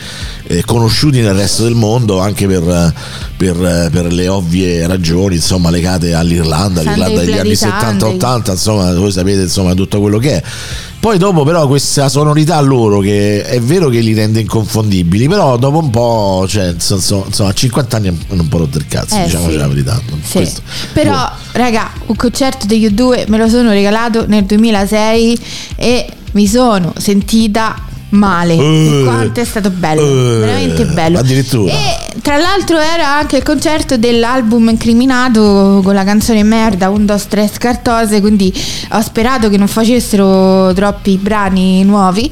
eh, 0.47 0.63
conosciuti 0.65 1.21
nel 1.21 1.35
resto 1.35 1.63
del 1.63 1.75
mondo 1.75 2.19
anche 2.19 2.47
per, 2.47 2.93
per, 3.37 3.89
per 3.91 4.11
le 4.11 4.27
ovvie 4.27 4.87
ragioni, 4.87 5.35
insomma, 5.35 5.69
legate 5.69 6.13
all'Irlanda, 6.13 6.81
Sunday 6.81 6.95
l'Irlanda 6.95 7.19
degli 7.23 7.37
anni 7.37 7.55
Sunday. 7.55 8.17
70-80, 8.17 8.51
insomma, 8.51 8.93
voi 8.95 9.11
sapete 9.11 9.41
insomma 9.41 9.73
tutto 9.75 10.01
quello 10.01 10.17
che 10.17 10.31
è. 10.41 10.43
Poi 10.99 11.17
dopo 11.17 11.43
però 11.45 11.65
questa 11.65 12.09
sonorità 12.09 12.59
loro 12.59 12.99
che 12.99 13.41
è 13.43 13.61
vero 13.61 13.87
che 13.87 13.99
li 14.01 14.13
rende 14.13 14.41
inconfondibili, 14.41 15.29
però 15.29 15.55
dopo 15.55 15.77
un 15.77 15.89
po', 15.89 16.45
cioè, 16.45 16.73
insomma, 16.77 17.25
a 17.49 17.53
50 17.53 17.95
anni 17.95 18.07
hanno 18.29 18.41
un 18.41 18.47
po' 18.49 18.57
rotto 18.57 18.77
il 18.79 18.85
cazzo, 18.85 19.15
Eh, 19.15 19.23
diciamoci 19.23 19.51
sì. 19.53 19.57
la 19.57 19.67
verità. 19.69 20.01
Sì. 20.21 20.33
Questo- 20.33 20.61
Però, 20.91 21.13
Boh. 21.13 21.29
raga, 21.53 21.89
un 22.07 22.15
concerto 22.17 22.65
degli 22.65 22.85
U2 22.85 23.25
me 23.29 23.37
lo 23.37 23.47
sono 23.47 23.69
regalato 23.69 24.25
nel 24.27 24.43
2006 24.43 25.39
e 25.77 26.05
mi 26.33 26.47
sono 26.47 26.91
sentita 26.97 27.75
male. 28.09 28.55
E 28.55 29.01
quanto 29.03 29.39
è 29.39 29.43
stato 29.45 29.69
bello, 29.69 30.01
eh, 30.01 30.39
veramente 30.39 30.85
bello. 30.85 31.19
addirittura. 31.19 31.73
E 31.73 32.19
tra 32.21 32.37
l'altro 32.37 32.77
era 32.79 33.17
anche 33.17 33.37
il 33.37 33.43
concerto 33.43 33.97
dell'album 33.97 34.69
incriminato 34.69 35.81
con 35.83 35.93
la 35.93 36.03
canzone 36.03 36.43
merda, 36.43 36.89
un 36.89 37.05
dos 37.05 37.27
tres 37.27 37.57
cartose, 37.57 38.19
quindi 38.21 38.53
ho 38.91 39.01
sperato 39.01 39.49
che 39.49 39.57
non 39.57 39.67
facessero 39.67 40.73
troppi 40.73 41.17
brani 41.17 41.83
nuovi. 41.83 42.31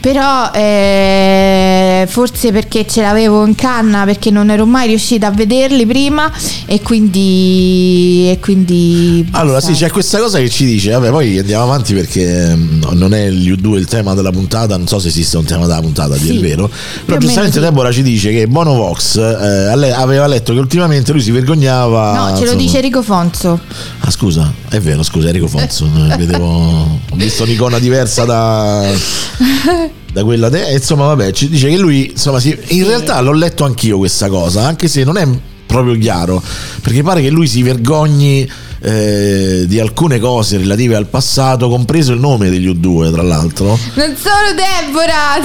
Però 0.00 0.50
eh, 0.52 1.91
eh, 2.02 2.06
forse 2.06 2.52
perché 2.52 2.86
ce 2.86 3.00
l'avevo 3.02 3.44
in 3.46 3.54
canna 3.54 4.04
perché 4.04 4.30
non 4.30 4.50
ero 4.50 4.66
mai 4.66 4.88
riuscita 4.88 5.28
a 5.28 5.30
vederli 5.30 5.86
prima 5.86 6.30
e 6.66 6.80
quindi 6.82 8.28
e 8.30 8.38
quindi 8.40 9.26
Allora, 9.32 9.60
sì, 9.60 9.72
c'è 9.72 9.90
questa 9.90 10.18
cosa 10.18 10.38
che 10.38 10.48
ci 10.50 10.64
dice. 10.64 10.90
Vabbè, 10.92 11.10
poi 11.10 11.38
andiamo 11.38 11.64
avanti 11.64 11.94
perché 11.94 12.54
mm, 12.54 12.82
non 12.92 13.14
è 13.14 13.30
gli 13.30 13.50
U2 13.52 13.76
il 13.76 13.86
tema 13.86 14.14
della 14.14 14.30
puntata. 14.30 14.76
Non 14.76 14.86
so 14.86 14.98
se 14.98 15.08
esiste 15.08 15.36
un 15.36 15.44
tema 15.44 15.66
della 15.66 15.80
puntata, 15.80 16.14
di 16.16 16.26
Sì, 16.26 16.36
è 16.36 16.40
vero. 16.40 16.68
più 16.68 17.04
Però 17.06 17.18
giustamente 17.18 17.58
sì. 17.58 17.64
Deborah 17.64 17.92
ci 17.92 18.02
dice 18.02 18.30
che 18.32 18.46
Bono 18.46 18.74
Vox 18.74 19.16
eh, 19.16 19.90
aveva 19.92 20.26
letto 20.26 20.52
che 20.52 20.58
ultimamente 20.58 21.12
lui 21.12 21.20
si 21.22 21.30
vergognava. 21.30 22.12
No, 22.12 22.24
ce 22.26 22.30
lo 22.32 22.38
insomma- 22.40 22.54
dice 22.62 22.76
Enrico 22.76 23.02
Fonso. 23.02 23.60
Ah, 24.00 24.10
scusa, 24.10 24.52
è 24.68 24.80
vero, 24.80 25.02
scusa, 25.02 25.28
Enrico 25.28 25.46
Fonso. 25.48 25.84
eh, 26.10 26.16
Vedevo, 26.16 26.44
ho 26.46 27.16
visto 27.16 27.42
un'icona 27.44 27.78
diversa 27.78 28.24
da, 28.24 28.84
da 30.12 30.22
quella. 30.24 30.48
De- 30.48 30.68
e 30.68 30.74
insomma, 30.74 31.06
vabbè, 31.06 31.32
ci 31.32 31.48
dice 31.48 31.68
che 31.68 31.76
lui, 31.78 32.10
insomma, 32.10 32.38
si- 32.40 32.56
in 32.68 32.86
realtà 32.86 33.20
l'ho 33.20 33.32
letto 33.32 33.64
anch'io 33.64 33.98
questa 33.98 34.28
cosa, 34.28 34.66
anche 34.66 34.88
se 34.88 35.04
non 35.04 35.16
è 35.16 35.26
proprio 35.66 35.96
chiaro, 35.98 36.42
perché 36.82 37.02
pare 37.02 37.22
che 37.22 37.30
lui 37.30 37.46
si 37.46 37.62
vergogni 37.62 38.48
eh, 38.80 39.64
di 39.66 39.78
alcune 39.80 40.18
cose 40.18 40.58
relative 40.58 40.96
al 40.96 41.06
passato, 41.06 41.68
compreso 41.68 42.12
il 42.12 42.20
nome 42.20 42.50
degli 42.50 42.68
U2, 42.68 43.10
tra 43.12 43.22
l'altro. 43.22 43.78
Non 43.94 44.14
sono 44.16 44.52
Deborah! 44.54 45.40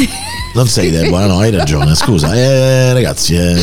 Non 0.55 0.67
sei 0.67 0.89
Deborah, 0.89 1.27
no, 1.27 1.39
hai 1.39 1.51
ragione, 1.51 1.93
scusa. 1.95 2.33
Eh, 2.33 2.91
ragazzi, 2.93 3.35
eh, 3.35 3.55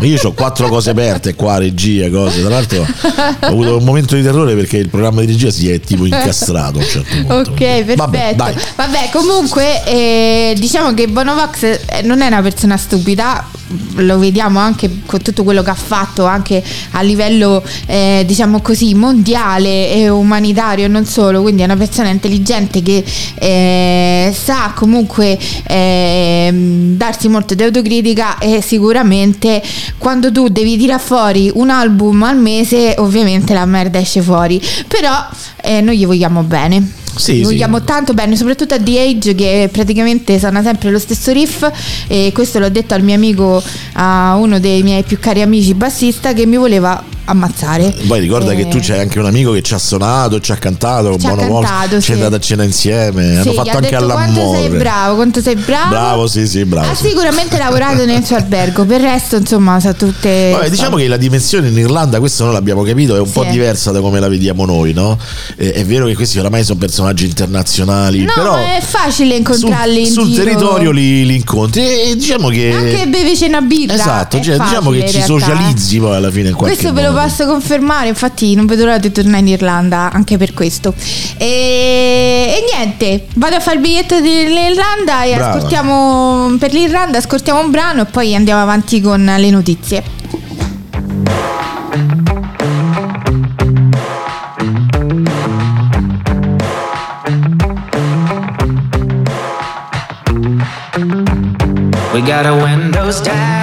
io 0.00 0.18
ho 0.22 0.32
quattro 0.32 0.68
cose 0.68 0.90
aperte 0.90 1.34
qua, 1.34 1.58
regia, 1.58 2.10
cose. 2.10 2.40
Tra 2.40 2.50
l'altro 2.50 2.82
ho 2.82 3.46
avuto 3.46 3.76
un 3.76 3.84
momento 3.84 4.14
di 4.14 4.22
terrore 4.22 4.54
perché 4.54 4.78
il 4.78 4.88
programma 4.88 5.20
di 5.20 5.26
regia 5.26 5.50
si 5.50 5.70
è 5.70 5.78
tipo 5.80 6.04
incastrato 6.04 6.78
a 6.78 6.82
un 6.82 6.88
certo 6.88 7.14
punto. 7.14 7.50
Ok, 7.50 7.56
perfetto. 7.56 7.96
Vabbè, 7.96 8.34
Vabbè, 8.76 9.08
comunque 9.12 9.84
eh, 9.84 10.54
diciamo 10.58 10.94
che 10.94 11.08
Bonovox 11.08 11.62
eh, 11.62 12.02
non 12.02 12.20
è 12.20 12.26
una 12.26 12.42
persona 12.42 12.76
stupida, 12.76 13.48
lo 13.96 14.18
vediamo 14.18 14.58
anche 14.58 14.90
con 15.06 15.20
tutto 15.22 15.44
quello 15.44 15.62
che 15.62 15.70
ha 15.70 15.74
fatto 15.74 16.24
anche 16.24 16.62
a 16.92 17.02
livello 17.02 17.62
eh, 17.86 18.24
diciamo 18.26 18.60
così 18.60 18.94
mondiale 18.94 19.92
e 19.92 20.08
umanitario 20.08 20.88
non 20.88 21.04
solo, 21.04 21.42
quindi 21.42 21.62
è 21.62 21.64
una 21.64 21.76
persona 21.76 22.08
intelligente 22.08 22.82
che 22.82 23.04
eh, 23.34 24.34
sa 24.36 24.72
comunque 24.74 25.38
ehm, 25.64 26.96
darsi 26.96 27.28
molto 27.28 27.54
di 27.54 27.62
autocritica 27.62 28.38
e 28.38 28.60
sicuramente 28.62 29.62
quando 29.98 30.30
tu 30.32 30.48
devi 30.48 30.76
tirare 30.76 31.00
fuori 31.02 31.50
un 31.54 31.70
album 31.70 32.22
al 32.22 32.36
mese 32.36 32.94
ovviamente 32.98 33.54
la 33.54 33.66
merda 33.66 33.98
esce 33.98 34.22
fuori, 34.22 34.60
però 34.86 35.26
eh, 35.62 35.80
noi 35.80 35.98
gli 35.98 36.06
vogliamo 36.06 36.42
bene. 36.42 37.00
Sì, 37.14 37.34
Gli 37.34 37.36
sì. 37.38 37.42
vogliamo 37.42 37.82
tanto 37.82 38.14
bene, 38.14 38.36
soprattutto 38.36 38.74
a 38.74 38.78
The 38.80 39.00
Age 39.00 39.34
che 39.34 39.68
praticamente 39.70 40.38
suona 40.38 40.62
sempre 40.62 40.90
lo 40.90 40.98
stesso 40.98 41.32
riff 41.32 41.70
e 42.08 42.30
questo 42.32 42.58
l'ho 42.58 42.70
detto 42.70 42.94
al 42.94 43.02
mio 43.02 43.14
amico, 43.14 43.62
a 43.94 44.36
uno 44.36 44.58
dei 44.58 44.82
miei 44.82 45.02
più 45.02 45.18
cari 45.18 45.42
amici 45.42 45.74
bassista 45.74 46.32
che 46.32 46.46
mi 46.46 46.56
voleva 46.56 47.02
ammazzare. 47.24 47.94
Poi 48.06 48.20
ricorda 48.20 48.52
Eh, 48.52 48.56
che 48.56 48.68
tu 48.68 48.78
c'hai 48.80 49.00
anche 49.00 49.18
un 49.18 49.26
amico 49.26 49.52
che 49.52 49.62
ci 49.62 49.74
ha 49.74 49.78
suonato, 49.78 50.40
ci 50.40 50.52
ha 50.52 50.56
cantato 50.56 51.16
Ci 51.18 51.26
ha 51.26 51.36
cantato, 51.36 51.90
ci 51.90 51.96
è 51.96 52.00
sì. 52.00 52.12
andato 52.12 52.34
a 52.36 52.40
cena 52.40 52.64
insieme, 52.64 53.36
hanno 53.36 53.42
sì, 53.50 53.54
fatto 53.54 53.68
gli 53.68 53.68
ha 53.70 53.74
anche 53.76 53.90
detto 53.90 54.06
quanto 54.06 54.34
sei 54.34 54.44
all'amore. 54.44 54.78
bravo, 54.78 55.14
quanto 55.14 55.40
sei 55.40 55.54
bravo. 55.56 55.88
Bravo, 55.88 56.26
sì, 56.26 56.46
sì, 56.46 56.64
bravo. 56.64 56.90
Ha 56.90 56.94
sì. 56.94 57.08
sicuramente 57.08 57.58
lavorato 57.58 58.04
nel 58.04 58.24
suo 58.24 58.36
albergo, 58.36 58.84
per 58.84 59.00
il 59.00 59.06
resto 59.06 59.36
insomma 59.36 59.78
sa 59.80 59.92
tutte... 59.92 60.50
Vabbè, 60.52 60.70
diciamo 60.70 60.96
che 60.96 61.06
la 61.08 61.16
dimensione 61.16 61.68
in 61.68 61.76
Irlanda, 61.78 62.18
questo 62.18 62.44
noi 62.44 62.52
l'abbiamo 62.52 62.82
capito, 62.82 63.16
è 63.16 63.20
un 63.20 63.30
po' 63.30 63.42
Sì. 63.44 63.50
diversa 63.50 63.90
da 63.90 64.00
come 64.00 64.20
la 64.20 64.28
vediamo 64.28 64.64
noi, 64.64 64.92
no? 64.92 65.18
Eh, 65.56 65.72
è 65.72 65.84
vero 65.84 66.06
che 66.06 66.14
questi 66.14 66.38
oramai 66.38 66.64
sono 66.64 66.78
personaggi 66.78 67.24
internazionali, 67.26 68.24
No, 68.24 68.32
però 68.34 68.54
è 68.56 68.80
facile 68.80 69.36
incontrarli 69.36 70.06
sul, 70.06 70.26
in 70.28 70.34
sul 70.34 70.44
territorio 70.44 70.90
li, 70.90 71.24
li 71.26 71.34
incontri 71.34 71.82
e 71.82 72.16
diciamo 72.16 72.48
che 72.48 72.72
Anche 72.72 73.06
bevici 73.08 73.44
una 73.46 73.60
birra. 73.60 73.94
Esatto, 73.94 74.36
è 74.36 74.40
cioè, 74.40 74.58
diciamo 74.58 74.90
che 74.90 75.06
ci 75.08 75.18
realtà, 75.18 75.18
eh. 75.18 75.22
socializzi 75.40 75.98
poi 75.98 76.16
alla 76.16 76.30
fine 76.30 76.48
in 76.50 76.54
qualche 76.54 76.76
Questo 76.76 76.92
ve 76.94 77.06
lo 77.12 77.20
posso 77.20 77.46
confermare, 77.46 78.08
infatti 78.08 78.54
non 78.54 78.66
vedo 78.66 78.84
l'ora 78.84 78.98
di 78.98 79.12
tornare 79.12 79.40
in 79.40 79.48
Irlanda 79.48 80.10
anche 80.12 80.36
per 80.36 80.54
questo. 80.54 80.94
E, 81.36 82.54
e 82.56 82.64
niente, 82.72 83.26
vado 83.34 83.56
a 83.56 83.60
fare 83.60 83.76
il 83.76 83.82
biglietto 83.82 84.20
dell'Irlanda 84.20 85.24
e 85.24 85.34
Brava. 85.34 85.54
ascoltiamo 85.54 86.56
per 86.58 86.72
l'Irlanda, 86.72 87.18
ascoltiamo 87.18 87.60
un 87.60 87.70
brano 87.70 88.02
e 88.02 88.04
poi 88.06 88.34
andiamo 88.34 88.62
avanti 88.62 89.00
con 89.00 89.24
le 89.24 89.50
notizie. 89.50 90.20
We 102.12 102.20
got 102.20 102.44
our 102.44 102.62
windows 102.62 103.22
down, 103.22 103.61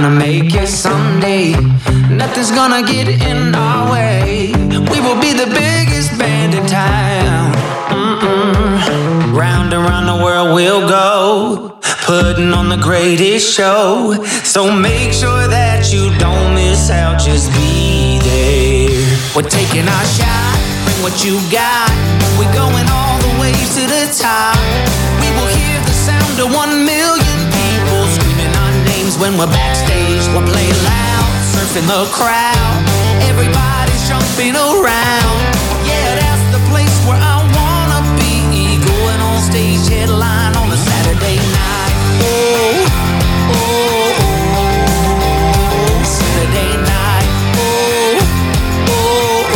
gonna 0.00 0.14
make 0.14 0.54
it 0.54 0.68
someday. 0.68 1.52
Nothing's 2.10 2.50
gonna 2.50 2.82
get 2.82 3.08
in 3.08 3.54
our 3.54 3.90
way. 3.90 4.52
We 4.92 5.00
will 5.00 5.18
be 5.18 5.32
the 5.32 5.46
biggest 5.46 6.18
band 6.18 6.52
in 6.52 6.66
town. 6.66 7.54
Mm-mm. 7.88 9.34
Round 9.34 9.72
and 9.72 9.82
round 9.82 10.06
the 10.06 10.22
world 10.22 10.54
we'll 10.54 10.86
go, 10.86 11.78
putting 12.04 12.52
on 12.52 12.68
the 12.68 12.76
greatest 12.76 13.56
show. 13.56 14.22
So 14.44 14.70
make 14.70 15.14
sure 15.14 15.48
that 15.48 15.90
you 15.90 16.10
don't 16.18 16.52
miss 16.54 16.90
out, 16.90 17.18
just 17.18 17.50
be 17.54 18.18
there. 18.20 19.00
We're 19.34 19.48
taking 19.48 19.88
our 19.88 20.06
shot, 20.18 20.56
bring 20.84 21.00
what 21.06 21.24
you 21.24 21.40
got. 21.50 21.88
We're 22.38 22.52
going 22.52 22.86
all 22.92 23.16
the 23.24 23.40
way 23.40 23.54
to 23.76 23.82
the 23.94 24.04
top. 24.12 25.05
When 29.26 29.38
we're 29.38 29.50
backstage. 29.50 30.22
We'll 30.30 30.46
play 30.46 30.68
loud, 30.86 31.26
surfing 31.50 31.86
the 31.90 32.06
crowd. 32.14 32.78
Everybody's 33.30 34.06
jumping 34.06 34.54
around. 34.54 35.38
Yeah, 35.82 36.08
that's 36.22 36.46
the 36.54 36.62
place 36.70 36.94
where 37.06 37.18
I 37.18 37.36
wanna 37.58 38.00
be. 38.18 38.32
Going 38.86 39.20
on 39.28 39.38
stage, 39.42 39.88
headline 39.88 40.54
on 40.54 40.70
a 40.70 40.76
Saturday 40.76 41.38
night. 41.58 41.94
Oh, 42.22 42.86
oh, 43.50 43.64
oh, 44.16 44.62
oh 45.74 45.96
Saturday 46.18 46.72
night. 46.92 47.28
Oh, 47.58 48.14
oh, 48.94 49.50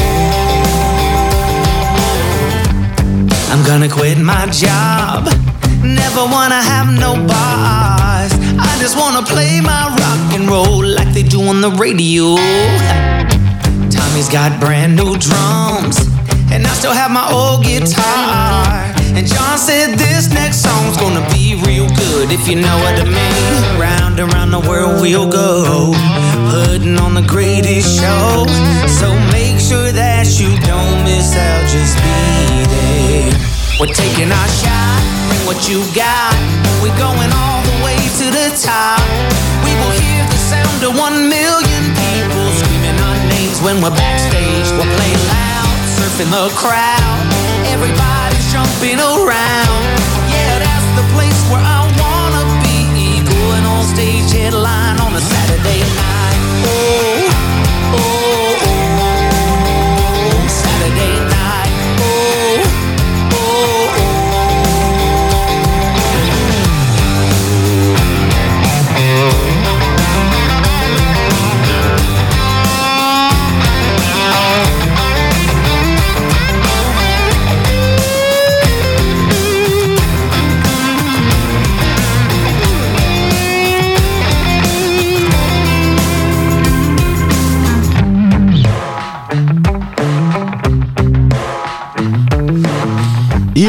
oh. 3.22 3.52
I'm 3.52 3.62
gonna 3.64 3.88
quit 3.88 4.18
my 4.18 4.46
job. 4.46 5.28
Never 5.82 6.24
wanna 6.34 6.60
have 6.72 6.88
no 6.98 7.14
bars. 7.28 7.99
Just 8.80 8.96
wanna 8.96 9.22
play 9.22 9.60
my 9.60 9.88
rock 10.00 10.32
and 10.32 10.48
roll 10.48 10.82
like 10.82 11.12
they 11.12 11.22
do 11.22 11.42
on 11.42 11.60
the 11.60 11.70
radio. 11.72 12.36
Tommy's 13.90 14.28
got 14.28 14.58
brand 14.58 14.96
new 14.96 15.16
drums, 15.16 16.00
and 16.50 16.66
I 16.66 16.72
still 16.80 16.92
have 16.92 17.10
my 17.10 17.30
old 17.30 17.62
guitar. 17.62 18.90
And 19.14 19.26
John 19.26 19.58
said 19.58 19.98
this 19.98 20.32
next 20.32 20.62
song's 20.62 20.96
gonna 20.96 21.26
be 21.30 21.60
real 21.66 21.88
good, 21.88 22.32
if 22.32 22.48
you 22.48 22.56
know 22.56 22.76
what 22.82 22.96
I 22.98 23.04
mean. 23.04 23.78
Round 23.78 24.18
and 24.18 24.32
round 24.32 24.52
the 24.52 24.60
world 24.60 25.02
we'll 25.02 25.28
go, 25.28 25.92
putting 26.50 26.96
on 26.98 27.12
the 27.14 27.26
greatest 27.28 28.00
show. 28.00 28.46
So 28.88 29.12
make 29.30 29.60
sure 29.60 29.92
that 29.92 30.26
you 30.40 30.56
don't 30.64 31.04
miss 31.04 31.36
out, 31.36 31.68
just 31.68 31.96
be 32.00 32.64
there. 32.72 33.30
We're 33.78 33.92
taking 33.92 34.32
our 34.32 34.48
shot, 34.48 35.02
what 35.50 35.66
you 35.66 35.82
got. 35.98 36.30
We're 36.78 36.94
going 36.94 37.30
all 37.34 37.60
the 37.66 37.76
way 37.82 37.98
to 38.22 38.26
the 38.30 38.54
top. 38.54 39.02
We 39.66 39.74
will 39.82 39.96
hear 39.98 40.22
the 40.22 40.38
sound 40.46 40.78
of 40.86 40.94
one 40.94 41.26
million 41.26 41.82
people 41.90 42.46
screaming 42.54 42.94
our 43.02 43.18
names 43.34 43.58
when 43.58 43.82
we're 43.82 43.90
backstage. 43.90 44.70
We'll 44.78 44.86
play 44.94 45.12
loud, 45.26 45.74
surfing 45.98 46.30
the 46.30 46.54
crowd. 46.54 47.26
Everybody's 47.66 48.46
jumping 48.54 49.02
around. 49.02 49.82
Yeah, 50.30 50.62
that's 50.62 50.88
the 50.94 51.06
place 51.18 51.40
where 51.50 51.66
I 51.66 51.82
wanna 51.98 52.46
be. 52.62 53.18
Going 53.26 53.66
on 53.66 53.82
stage, 53.90 54.30
headline 54.30 55.02
on 55.02 55.18
a 55.18 55.22
Saturday 55.32 55.82
night. 55.98 56.38
Oh, 56.62 56.99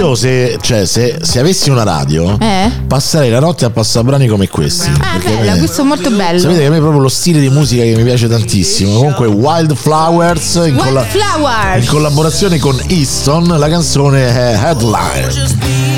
Io 0.02 0.16
se, 0.16 0.58
cioè, 0.60 0.84
se, 0.88 1.20
se 1.22 1.38
avessi 1.38 1.70
una 1.70 1.84
radio, 1.84 2.36
Eh? 2.40 2.72
passerei 2.88 3.30
la 3.30 3.40
notte 3.40 3.66
a 3.66 3.70
passare 3.70 4.04
brani 4.04 4.26
come 4.26 4.48
questi. 4.50 4.90
Ah, 5.00 5.20
bella, 5.24 5.52
me- 5.52 5.58
questo 5.60 5.82
è 5.82 5.84
molto 5.86 6.10
bello. 6.10 6.40
Sapete 6.40 6.62
che 6.62 6.66
a 6.66 6.70
me 6.72 6.78
è 6.78 6.80
proprio 6.80 7.02
lo 7.02 7.08
stile 7.08 7.40
di 7.40 7.50
musica 7.50 7.84
che 7.84 7.94
mi 7.96 8.02
piace 8.04 8.28
tantissimo. 8.28 8.94
Comunque 8.96 9.28
Wildflowers 9.28 10.56
in, 10.66 10.76
colla- 10.76 11.02
Wildflower. 11.02 11.78
in 11.82 11.86
collaborazione 11.86 12.58
con 12.58 12.82
Easton, 12.88 13.46
la 13.60 13.70
canzone 13.70 14.28
è 14.28 14.60
Headline. 14.66 15.30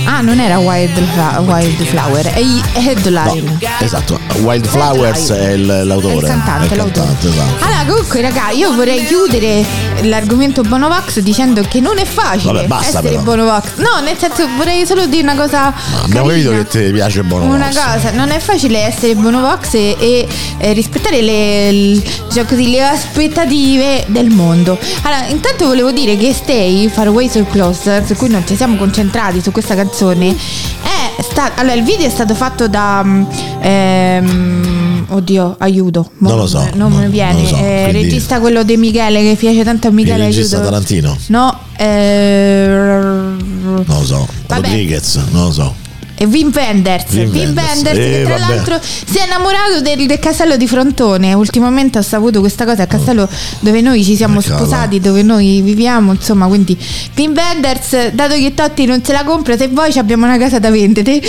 Ah, 0.03 0.19
non 0.19 0.37
era 0.37 0.57
Wildfla- 0.59 1.39
Wildflower, 1.45 2.25
è 2.25 2.43
Headline. 2.73 3.57
Esatto, 3.79 4.19
Wildflowers 4.41 5.29
è 5.29 5.51
il- 5.51 5.81
l'autore. 5.85 6.13
È 6.15 6.17
il 6.17 6.25
cantante, 6.25 6.67
è 6.67 6.71
il 6.71 6.77
l'autore. 6.77 7.05
cantante, 7.05 7.27
esatto. 7.29 7.63
Allora, 7.65 7.85
comunque, 7.87 8.21
raga, 8.21 8.49
io 8.49 8.73
vorrei 8.75 9.05
chiudere 9.05 9.63
l'argomento 10.05 10.61
Bonovox 10.61 11.19
dicendo 11.19 11.61
che 11.67 11.79
non 11.79 11.97
è 11.97 12.05
facile 12.05 12.53
Vabbè, 12.53 12.67
basta 12.67 12.87
essere 12.99 13.09
però. 13.09 13.21
Bonovox. 13.21 13.63
No, 13.77 13.99
nel 14.03 14.17
senso, 14.17 14.47
vorrei 14.57 14.85
solo 14.85 15.05
dire 15.05 15.23
una 15.23 15.35
cosa. 15.35 15.73
Abbiamo 16.03 16.27
capito 16.27 16.51
che 16.51 16.67
ti 16.67 16.91
piace 16.91 17.23
Bono 17.23 17.45
Una 17.45 17.67
cosa, 17.67 18.11
non 18.11 18.29
è 18.29 18.39
facile 18.39 18.79
essere 18.79 19.15
Bonovox 19.15 19.73
e, 19.73 19.95
e, 19.99 20.27
eh, 20.57 20.73
rispettare 20.73 21.21
le, 21.21 21.71
l- 21.71 22.03
diciamo 22.27 22.47
così, 22.47 22.69
le 22.69 22.81
aspettative 22.83 24.05
del 24.07 24.29
mondo. 24.29 24.77
Allora, 25.03 25.27
intanto 25.27 25.65
volevo 25.65 25.91
dire 25.91 26.17
che 26.17 26.33
Stay, 26.33 26.87
Far 26.89 27.07
Away 27.07 27.29
So 27.29 27.43
Close, 27.45 28.03
su 28.05 28.15
cui 28.15 28.29
non 28.29 28.45
ci 28.45 28.55
siamo 28.55 28.75
concentrati 28.75 29.41
su 29.41 29.51
questa 29.51 29.75
canzone, 29.75 30.35
è 30.83 31.21
sta- 31.21 31.51
allora 31.55 31.75
il 31.75 31.83
video 31.83 32.07
è 32.07 32.09
stato 32.09 32.35
fatto 32.35 32.67
da 32.67 33.01
mm, 33.03 33.23
ehm, 33.61 34.82
oddio, 35.09 35.55
aiuto. 35.59 36.09
Mo 36.19 36.29
Non 36.29 36.37
lo 36.39 36.47
so, 36.47 36.59
Non 36.75 36.91
non- 36.91 37.03
mi 37.03 37.09
viene. 37.09 37.33
non 37.33 37.45
so, 37.47 37.55
Eh, 37.57 37.87
quindi- 37.89 38.03
regista 38.09 38.39
quello 38.39 38.63
di 38.63 38.77
Michele 38.77 39.21
che 39.21 39.35
piace 39.37 39.63
tanto 39.63 39.87
a 39.87 39.91
Michele 39.91 40.17
Il 40.19 40.23
regista 40.25 40.55
aiuto. 40.57 40.69
Tarantino? 40.69 41.17
No, 41.27 41.59
eh, 41.77 42.67
Non 42.67 43.83
lo 43.87 44.05
so. 44.05 44.27
Vabbè. 44.47 44.67
Rodriguez, 44.67 45.19
non 45.31 45.45
lo 45.45 45.51
so. 45.51 45.75
E 46.23 46.25
Wim 46.25 46.51
Wenders, 46.53 47.05
Wim 47.11 47.29
Wim 47.29 47.33
Wenders. 47.33 47.67
Wenders 47.67 47.97
che 47.97 48.21
Eh, 48.21 48.23
tra 48.23 48.37
vabbè. 48.37 48.53
l'altro 48.55 48.79
si 48.81 49.17
è 49.17 49.25
innamorato 49.25 49.81
del, 49.81 50.05
del 50.05 50.19
castello 50.19 50.57
di 50.57 50.67
Frontone. 50.67 51.33
Ultimamente 51.33 51.97
ho 51.97 52.01
saputo 52.01 52.39
questa 52.39 52.65
cosa, 52.65 52.83
il 52.83 52.87
castello 52.87 53.27
dove 53.59 53.81
noi 53.81 54.03
ci 54.03 54.15
siamo 54.15 54.39
Eh, 54.39 54.43
cavolo. 54.43 54.65
sposati, 54.65 54.99
dove 54.99 55.21
noi 55.23 55.61
viviamo, 55.61 56.11
insomma, 56.13 56.47
quindi 56.47 56.77
Wim 57.17 57.33
Wenders, 57.35 58.11
dato 58.11 58.35
che 58.35 58.53
Totti 58.53 58.85
non 58.85 59.03
se 59.03 59.11
la 59.11 59.23
compra, 59.23 59.57
se 59.57 59.67
vuoi 59.67 59.91
ci 59.91 59.99
abbiamo 59.99 60.25
una 60.25 60.37
casa 60.37 60.59
da 60.59 60.69
vendere. 60.69 61.21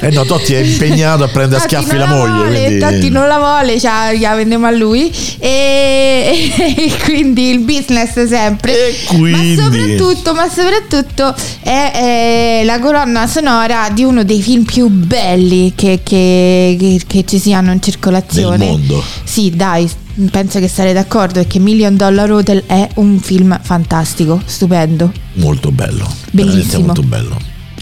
Eh 0.00 0.10
no, 0.10 0.24
Totti 0.24 0.54
è 0.54 0.58
impegnato 0.60 1.24
a 1.24 1.28
prendere 1.28 1.60
a 1.60 1.64
schiaffi 1.64 1.96
non 1.96 1.98
la 1.98 2.06
moglie. 2.06 2.32
Vuole, 2.42 2.64
quindi- 2.64 2.78
Totti 2.78 3.08
non 3.10 3.26
la 3.28 3.38
vuole, 3.38 3.80
cioè, 3.80 4.14
gliela 4.14 4.34
vendiamo 4.34 4.66
a 4.66 4.70
lui. 4.70 5.12
E, 5.38 6.52
e 6.76 6.92
quindi 7.04 7.50
il 7.50 7.60
business 7.60 8.24
sempre. 8.26 8.74
Quindi? 9.06 9.54
Ma 9.56 9.62
soprattutto, 9.64 10.34
ma 10.34 10.48
soprattutto 10.48 11.34
è, 11.62 12.60
è 12.60 12.62
la 12.64 12.78
colonna 12.78 13.26
sonora 13.26 13.63
di 13.92 14.04
uno 14.04 14.24
dei 14.24 14.42
film 14.42 14.64
più 14.64 14.88
belli 14.88 15.72
che, 15.74 16.00
che- 16.02 16.76
che- 16.78 17.00
che 17.06 17.24
ci 17.24 17.38
siano 17.38 17.72
in 17.72 17.80
circolazione. 17.82 18.58
Del 18.58 18.66
mondo. 18.68 19.02
Sì, 19.24 19.50
dai. 19.50 19.88
Penso 20.30 20.60
che 20.60 20.68
sarei 20.68 20.92
d'accordo 20.92 21.34
perché 21.40 21.58
Million 21.58 21.96
Dollar 21.96 22.30
Hotel 22.30 22.62
è 22.66 22.88
un 22.96 23.18
film 23.18 23.58
fantastico, 23.62 24.40
stupendo. 24.44 25.12
Molto 25.34 25.70
bello. 25.72 26.06
Bellissimo. 26.30 26.84
molto 26.86 27.02
bello. 27.02 27.36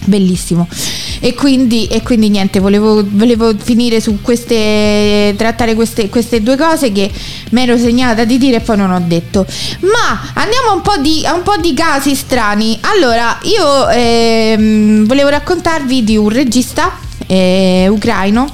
Bellissimo. 0.05 0.67
E 1.19 1.33
quindi, 1.33 1.87
e 1.87 2.01
quindi 2.01 2.29
niente, 2.29 2.59
volevo, 2.59 3.03
volevo 3.07 3.53
finire 3.57 4.01
su 4.01 4.21
queste, 4.21 5.33
trattare 5.37 5.73
queste, 5.73 6.09
queste 6.09 6.43
due 6.43 6.57
cose 6.57 6.91
che 6.91 7.09
mi 7.51 7.61
ero 7.61 7.77
segnata 7.77 8.25
di 8.25 8.37
dire 8.37 8.57
e 8.57 8.59
poi 8.59 8.77
non 8.77 8.91
ho 8.91 9.01
detto. 9.05 9.45
Ma 9.81 10.31
andiamo 10.33 10.69
a 10.71 10.73
un 10.73 10.81
po' 10.81 10.97
di, 10.97 11.25
a 11.25 11.33
un 11.33 11.43
po' 11.43 11.55
di 11.57 11.73
casi 11.73 12.15
strani. 12.15 12.77
Allora, 12.81 13.39
io 13.43 13.89
ehm, 13.89 15.05
volevo 15.05 15.29
raccontarvi 15.29 16.03
di 16.03 16.17
un 16.17 16.29
regista 16.29 16.97
eh, 17.27 17.87
ucraino 17.89 18.47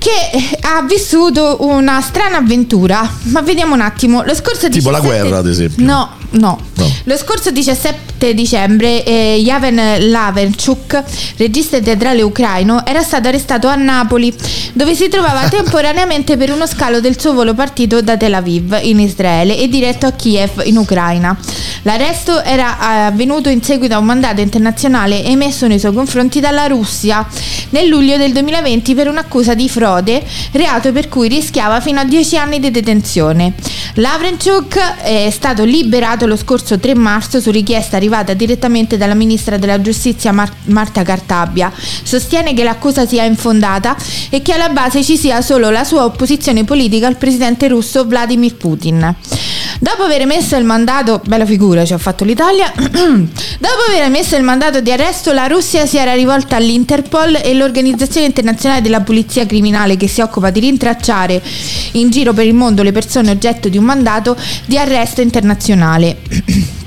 che 0.00 0.58
ha 0.62 0.82
vissuto 0.82 1.58
una 1.60 2.00
strana 2.00 2.38
avventura. 2.38 3.08
Ma 3.24 3.42
vediamo 3.42 3.74
un 3.74 3.82
attimo. 3.82 4.22
Lo 4.22 4.34
scorso 4.34 4.70
Tipo 4.70 4.90
la 4.90 4.98
17 4.98 5.20
guerra, 5.20 5.38
ad 5.38 5.46
esempio. 5.46 5.84
No, 5.84 6.10
no. 6.30 6.58
Lo 7.04 7.16
scorso 7.16 7.50
17 7.50 8.34
dicembre 8.34 9.02
eh, 9.04 9.40
Yaven 9.42 10.10
Lavenchuk, 10.10 11.02
regista 11.38 11.80
teatrale 11.80 12.20
ucraino, 12.20 12.84
era 12.84 13.02
stato 13.02 13.28
arrestato 13.28 13.68
a 13.68 13.74
Napoli, 13.74 14.34
dove 14.74 14.94
si 14.94 15.08
trovava 15.08 15.48
temporaneamente 15.48 16.36
per 16.36 16.52
uno 16.52 16.66
scalo 16.66 17.00
del 17.00 17.18
suo 17.18 17.32
volo 17.32 17.54
partito 17.54 18.02
da 18.02 18.18
Tel 18.18 18.34
Aviv 18.34 18.78
in 18.82 19.00
Israele 19.00 19.56
e 19.56 19.68
diretto 19.68 20.04
a 20.04 20.12
Kiev 20.12 20.60
in 20.64 20.76
Ucraina. 20.76 21.34
L'arresto 21.82 22.42
era 22.42 22.66
eh, 22.66 23.00
avvenuto 23.06 23.48
in 23.48 23.62
seguito 23.62 23.94
a 23.94 23.98
un 23.98 24.04
mandato 24.04 24.42
internazionale 24.42 25.24
emesso 25.24 25.66
nei 25.66 25.78
suoi 25.78 25.94
confronti 25.94 26.38
dalla 26.38 26.66
Russia 26.66 27.26
nel 27.70 27.88
luglio 27.88 28.18
del 28.18 28.32
2020 28.32 28.94
per 28.94 29.08
un'accusa 29.08 29.54
di 29.54 29.70
frode, 29.70 30.22
reato 30.52 30.92
per 30.92 31.08
cui 31.08 31.28
rischiava 31.28 31.80
fino 31.80 32.00
a 32.00 32.04
10 32.04 32.36
anni 32.36 32.60
di 32.60 32.70
detenzione. 32.70 33.54
Lavrenchuk 33.94 34.76
è 35.02 35.30
stato 35.30 35.64
liberato 35.64 36.26
lo 36.26 36.36
scorso 36.36 36.78
3 36.78 36.89
marzo 36.94 37.40
su 37.40 37.50
richiesta 37.50 37.96
arrivata 37.96 38.34
direttamente 38.34 38.96
dalla 38.96 39.14
ministra 39.14 39.56
della 39.56 39.80
giustizia 39.80 40.32
Mar- 40.32 40.52
Marta 40.64 41.02
Cartabia. 41.02 41.72
Sostiene 42.02 42.54
che 42.54 42.62
l'accusa 42.62 43.06
sia 43.06 43.24
infondata 43.24 43.96
e 44.28 44.42
che 44.42 44.52
alla 44.52 44.68
base 44.68 45.02
ci 45.02 45.16
sia 45.16 45.42
solo 45.42 45.70
la 45.70 45.84
sua 45.84 46.04
opposizione 46.04 46.64
politica 46.64 47.06
al 47.06 47.16
presidente 47.16 47.68
russo 47.68 48.06
Vladimir 48.06 48.54
Putin. 48.56 49.14
Dopo 49.82 50.02
aver 50.02 50.20
emesso 50.20 50.56
il 50.56 50.64
mandato, 50.64 51.22
bella 51.24 51.46
figura 51.46 51.86
ci 51.86 51.94
ha 51.94 51.98
fatto 51.98 52.24
l'Italia, 52.24 52.70
dopo 52.76 53.82
aver 53.88 54.02
emesso 54.02 54.36
il 54.36 54.42
mandato 54.42 54.82
di 54.82 54.92
arresto 54.92 55.32
la 55.32 55.46
Russia 55.46 55.86
si 55.86 55.96
era 55.96 56.12
rivolta 56.12 56.56
all'Interpol 56.56 57.40
e 57.42 57.54
l'Organizzazione 57.54 58.26
Internazionale 58.26 58.82
della 58.82 59.00
Polizia 59.00 59.46
Criminale 59.46 59.96
che 59.96 60.06
si 60.06 60.20
occupa 60.20 60.50
di 60.50 60.60
rintracciare 60.60 61.42
in 61.92 62.10
giro 62.10 62.34
per 62.34 62.46
il 62.46 62.54
mondo 62.54 62.82
le 62.82 62.92
persone 62.92 63.30
oggetto 63.30 63.70
di 63.70 63.78
un 63.78 63.84
mandato 63.84 64.36
di 64.66 64.76
arresto 64.76 65.22
internazionale. 65.22 66.18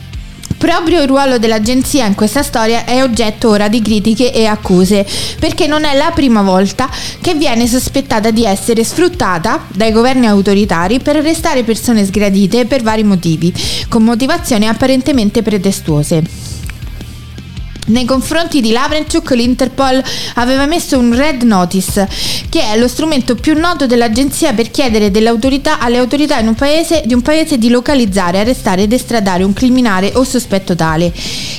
Proprio 0.63 1.01
il 1.01 1.09
ruolo 1.09 1.39
dell'agenzia 1.39 2.05
in 2.05 2.15
questa 2.15 2.41
storia 2.41 2.85
è 2.85 3.03
oggetto 3.03 3.49
ora 3.49 3.67
di 3.67 3.81
critiche 3.81 4.31
e 4.31 4.45
accuse, 4.45 5.05
perché 5.37 5.67
non 5.67 5.83
è 5.83 5.93
la 5.93 6.11
prima 6.15 6.41
volta 6.41 6.89
che 7.19 7.33
viene 7.33 7.67
sospettata 7.67 8.31
di 8.31 8.45
essere 8.45 8.85
sfruttata 8.85 9.65
dai 9.75 9.91
governi 9.91 10.25
autoritari 10.25 11.01
per 11.01 11.17
arrestare 11.17 11.63
persone 11.63 12.05
sgradite 12.05 12.65
per 12.65 12.81
vari 12.81 13.03
motivi, 13.03 13.53
con 13.89 14.03
motivazioni 14.03 14.65
apparentemente 14.65 15.41
pretestuose. 15.41 16.52
Nei 17.85 18.05
confronti 18.05 18.61
di 18.61 18.71
Lavrenchuk 18.71 19.31
l'Interpol 19.31 20.01
aveva 20.35 20.65
messo 20.65 20.97
un 20.97 21.13
Red 21.13 21.41
Notice, 21.41 22.07
che 22.47 22.61
è 22.71 22.77
lo 22.77 22.87
strumento 22.87 23.35
più 23.35 23.59
noto 23.59 23.87
dell'agenzia 23.87 24.53
per 24.53 24.71
chiedere 24.71 25.11
autorità, 25.27 25.79
alle 25.79 25.97
autorità 25.97 26.39
un 26.39 26.55
paese, 26.55 27.03
di 27.05 27.13
un 27.13 27.21
paese 27.21 27.57
di 27.57 27.69
localizzare, 27.69 28.39
arrestare 28.39 28.83
ed 28.83 28.93
estradare 28.93 29.43
un 29.43 29.51
criminale 29.51 30.11
o 30.15 30.23
sospetto 30.23 30.75
tale. 30.75 31.11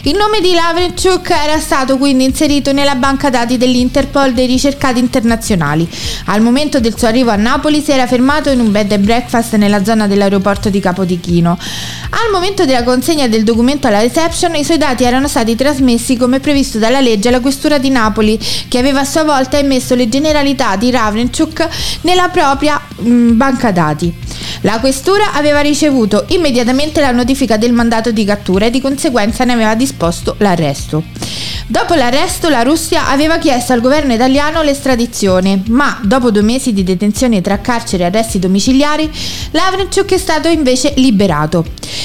Il 0.05 0.17
nome 0.17 0.41
di 0.41 0.55
Lavrenchuk 0.55 1.31
era 1.31 1.59
stato 1.59 1.99
quindi 1.99 2.25
inserito 2.25 2.73
nella 2.73 2.95
banca 2.95 3.29
dati 3.29 3.59
dell'Interpol 3.59 4.33
dei 4.33 4.47
ricercati 4.47 4.99
internazionali. 4.99 5.87
Al 6.27 6.41
momento 6.41 6.81
del 6.81 6.97
suo 6.97 7.09
arrivo 7.09 7.31
a 7.31 7.37
Napoli 7.37 7.83
si 7.83 7.91
era 7.91 8.07
fermato 8.07 8.49
in 8.51 8.61
un 8.61 8.71
bed 8.71 8.93
and 8.93 9.05
breakfast 9.05 9.57
nella 9.57 9.85
zona 9.85 10.07
dell'aeroporto 10.07 10.71
di 10.71 10.81
Capodichino. 10.81 11.59
Al 12.11 12.31
momento 12.33 12.65
della 12.65 12.83
consegna 12.83 13.29
del 13.29 13.45
documento 13.45 13.89
alla 13.89 14.01
reception 14.01 14.55
i 14.55 14.65
suoi 14.65 14.79
dati 14.79 15.05
erano 15.05 15.29
stati 15.29 15.55
trasmessi 15.55 16.14
come 16.17 16.41
previsto 16.41 16.79
dalla 16.79 17.01
legge 17.01 17.29
alla 17.29 17.41
questura 17.41 17.79
di 17.79 17.91
Napoli 17.91 18.39
che 18.69 18.79
aveva 18.79 19.01
a 19.01 19.05
sua 19.05 19.25
volta 19.25 19.59
emesso 19.59 19.95
le 19.95 20.09
generalità 20.09 20.77
di 20.77 20.91
Ravrenchuk 20.91 21.69
nella 22.03 22.29
propria 22.29 22.81
mh, 22.97 23.37
banca 23.37 23.71
dati. 23.71 24.13
La 24.63 24.79
questura 24.81 25.33
aveva 25.33 25.61
ricevuto 25.61 26.25
immediatamente 26.29 27.01
la 27.01 27.11
notifica 27.11 27.57
del 27.57 27.73
mandato 27.73 28.11
di 28.13 28.25
cattura 28.25 28.67
e 28.67 28.71
di 28.71 28.81
conseguenza 28.81 29.45
ne 29.45 29.53
aveva 29.53 29.75
disposto 29.75 30.37
l'arresto. 30.39 31.03
Dopo 31.67 31.95
l'arresto 31.95 32.51
la 32.51 32.63
Russia 32.63 33.09
aveva 33.09 33.39
chiesto 33.39 33.73
al 33.73 33.81
governo 33.81 34.13
italiano 34.13 34.63
l'estradizione, 34.63 35.63
ma 35.69 35.99
dopo 36.03 36.31
due 36.31 36.43
mesi 36.43 36.75
di 36.75 36.85
detenzione 36.85 37.41
tra 37.41 37.61
carcere 37.61 38.03
e 38.03 38.07
arresti 38.07 38.39
domiciliari, 38.39 39.11
Lavrenchuk 39.51 40.13
è 40.13 40.19
stato 40.19 40.49
invece 40.49 40.93
liberato. 40.97 41.65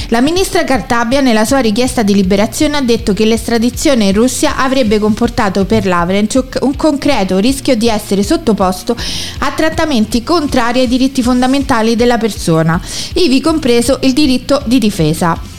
La 0.10 0.22
ministra 0.22 0.63
Cartabia 0.63 1.19
nella 1.19 1.45
sua 1.45 1.60
richiesta 1.60 2.04
di 2.04 2.13
liberazione 2.13 2.78
ha 2.78 2.82
detto 2.82 3.13
che 3.13 3.26
l'estradizione 3.26 3.98
in 4.05 4.13
Russia 4.13 4.57
avrebbe 4.57 4.99
comportato 4.99 5.65
per 5.65 5.85
Lavrenchuk 5.85 6.59
un 6.62 6.75
concreto 6.75 7.38
rischio 7.38 7.75
di 7.75 7.88
essere 7.89 8.23
sottoposto 8.23 8.95
a 9.39 9.51
trattamenti 9.51 10.23
contrari 10.23 10.81
ai 10.81 10.88
diritti 10.88 11.21
fondamentali 11.21 11.95
della 11.95 12.17
persona, 12.17 12.81
ivi 13.13 13.41
compreso 13.41 13.99
il 14.03 14.13
diritto 14.13 14.62
di 14.65 14.79
difesa. 14.79 15.57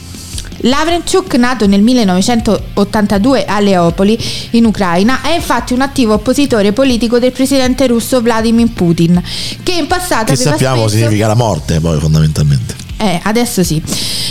Lavrenchuk, 0.62 1.34
nato 1.36 1.66
nel 1.66 1.80
1982 1.80 3.44
a 3.46 3.60
Leopoli, 3.60 4.18
in 4.50 4.66
Ucraina, 4.66 5.22
è 5.22 5.34
infatti 5.34 5.72
un 5.72 5.80
attivo 5.80 6.14
oppositore 6.14 6.72
politico 6.72 7.18
del 7.18 7.32
presidente 7.32 7.86
russo 7.86 8.20
Vladimir 8.20 8.68
Putin, 8.68 9.22
che 9.62 9.72
in 9.72 9.86
passato 9.86 10.32
Che 10.32 10.36
sappiamo 10.36 10.82
spesso... 10.82 10.96
significa 10.96 11.26
la 11.26 11.34
morte, 11.34 11.80
poi 11.80 11.98
fondamentalmente. 11.98 12.89
Eh, 13.00 13.18
adesso 13.22 13.64
sì. 13.64 13.82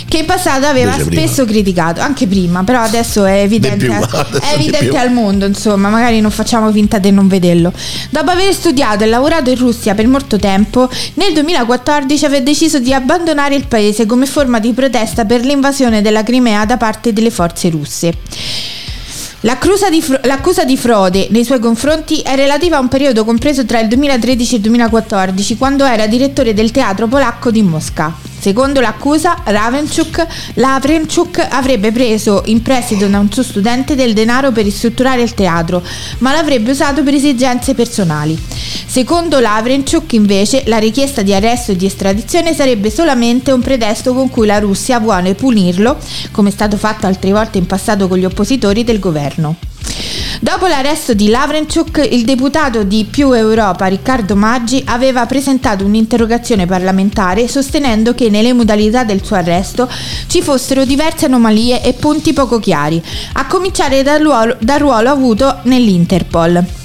Che 0.08 0.18
in 0.18 0.26
passato 0.26 0.68
aveva 0.68 0.92
Invece 0.92 1.10
prima. 1.10 1.22
spesso 1.26 1.46
criticato, 1.46 2.02
anche 2.02 2.28
prima, 2.28 2.64
però 2.64 2.82
adesso 2.82 3.26
è 3.26 3.42
evidente, 3.42 3.86
più, 3.86 3.92
adesso 3.98 4.42
è 4.42 4.54
evidente 4.54 4.96
al 4.96 5.12
mondo, 5.12 5.48
insomma, 5.48 5.90
magari 5.90 6.22
non 6.22 6.30
facciamo 6.30 6.72
finta 6.72 7.00
di 7.00 7.10
non 7.10 7.28
vederlo. 7.28 7.74
Dopo 8.12 8.30
aver 8.30 8.54
studiato 8.54 9.04
e 9.04 9.08
lavorato 9.08 9.50
in 9.50 9.58
Russia 9.58 9.96
per 9.96 10.08
molto 10.08 10.38
tempo, 10.38 10.88
nel 11.16 11.34
2014 11.34 12.26
aveva 12.26 12.44
deciso 12.44 12.78
di 12.78 12.94
abbandonare 12.94 13.56
il 13.56 13.66
paese 13.66 14.06
come 14.06 14.28
forma 14.28 14.60
di 14.60 14.72
protesta 14.74 15.26
per 15.26 15.44
l'invasione 15.44 16.04
della 16.04 16.22
Crimea 16.22 16.66
da 16.66 16.78
parte 16.78 17.12
delle 17.12 17.32
forze 17.32 17.70
russe. 17.70 18.14
L'accusa 19.42 19.90
di, 19.90 20.02
fro- 20.02 20.20
l'accusa 20.24 20.64
di 20.64 20.78
frode 20.78 21.28
nei 21.32 21.44
suoi 21.44 21.60
confronti 21.60 22.20
è 22.20 22.36
relativa 22.36 22.78
a 22.78 22.82
un 22.82 22.88
periodo 22.90 23.26
compreso 23.26 23.66
tra 23.66 23.80
il 23.80 23.88
2013 23.88 24.54
e 24.54 24.58
il 24.58 24.64
2014, 24.64 25.58
quando 25.58 25.86
era 25.86 26.06
direttore 26.06 26.54
del 26.54 26.70
teatro 26.70 27.08
polacco 27.08 27.50
di 27.50 27.64
Mosca. 27.64 28.29
Secondo 28.40 28.80
l'accusa, 28.80 29.42
Ravenchuk, 29.44 30.26
Lavrenchuk 30.56 31.46
avrebbe 31.50 31.92
preso 31.92 32.44
in 32.46 32.62
prestito 32.62 33.06
da 33.08 33.20
un 33.20 33.30
suo 33.32 33.44
studente 33.44 33.96
del 33.96 34.14
denaro 34.14 34.52
per 34.52 34.64
ristrutturare 34.64 35.22
il 35.22 35.34
teatro, 35.34 35.84
ma 36.20 36.32
l'avrebbe 36.32 36.72
usato 36.72 37.04
per 37.04 37.14
esigenze 37.14 37.74
personali. 37.74 38.38
Secondo 38.88 39.40
Lavrenchuk, 39.40 40.14
invece, 40.14 40.64
la 40.68 40.78
richiesta 40.78 41.22
di 41.22 41.34
arresto 41.34 41.72
e 41.72 41.76
di 41.76 41.86
estradizione 41.86 42.54
sarebbe 42.54 42.90
solamente 42.90 43.52
un 43.52 43.62
pretesto 43.62 44.14
con 44.14 44.30
cui 44.30 44.48
la 44.48 44.60
Russia 44.60 45.00
vuole 45.00 45.36
punirlo, 45.36 45.98
come 46.32 46.50
è 46.50 46.52
stato 46.52 46.78
fatto 46.78 47.08
altre 47.08 47.32
volte 47.32 47.58
in 47.58 47.66
passato 47.66 48.08
con 48.08 48.18
gli 48.18 48.26
oppositori 48.26 48.86
del 48.86 49.00
governo. 49.00 49.58
Dopo 50.40 50.68
l'arresto 50.68 51.14
di 51.14 51.28
Lavrenchuk, 51.30 52.08
il 52.12 52.24
deputato 52.24 52.84
di 52.84 53.06
Più 53.10 53.32
Europa 53.34 53.88
Riccardo 53.88 54.36
Maggi 54.36 54.82
aveva 54.86 55.26
presentato 55.26 55.84
un'interrogazione 55.84 56.66
parlamentare 56.66 57.48
sostenendo 57.48 58.14
che 58.14 58.30
nelle 58.30 58.54
modalità 58.54 59.04
del 59.04 59.24
suo 59.24 59.36
arresto 59.36 59.90
ci 60.28 60.42
fossero 60.42 60.86
diverse 60.86 61.26
anomalie 61.26 61.84
e 61.84 61.94
punti 61.94 62.34
poco 62.34 62.60
chiari, 62.60 63.02
a 63.34 63.46
cominciare 63.48 64.04
dal 64.04 64.22
ruolo, 64.22 64.56
dal 64.60 64.80
ruolo 64.80 65.10
avuto 65.10 65.60
nell'Interpol. 65.64 66.79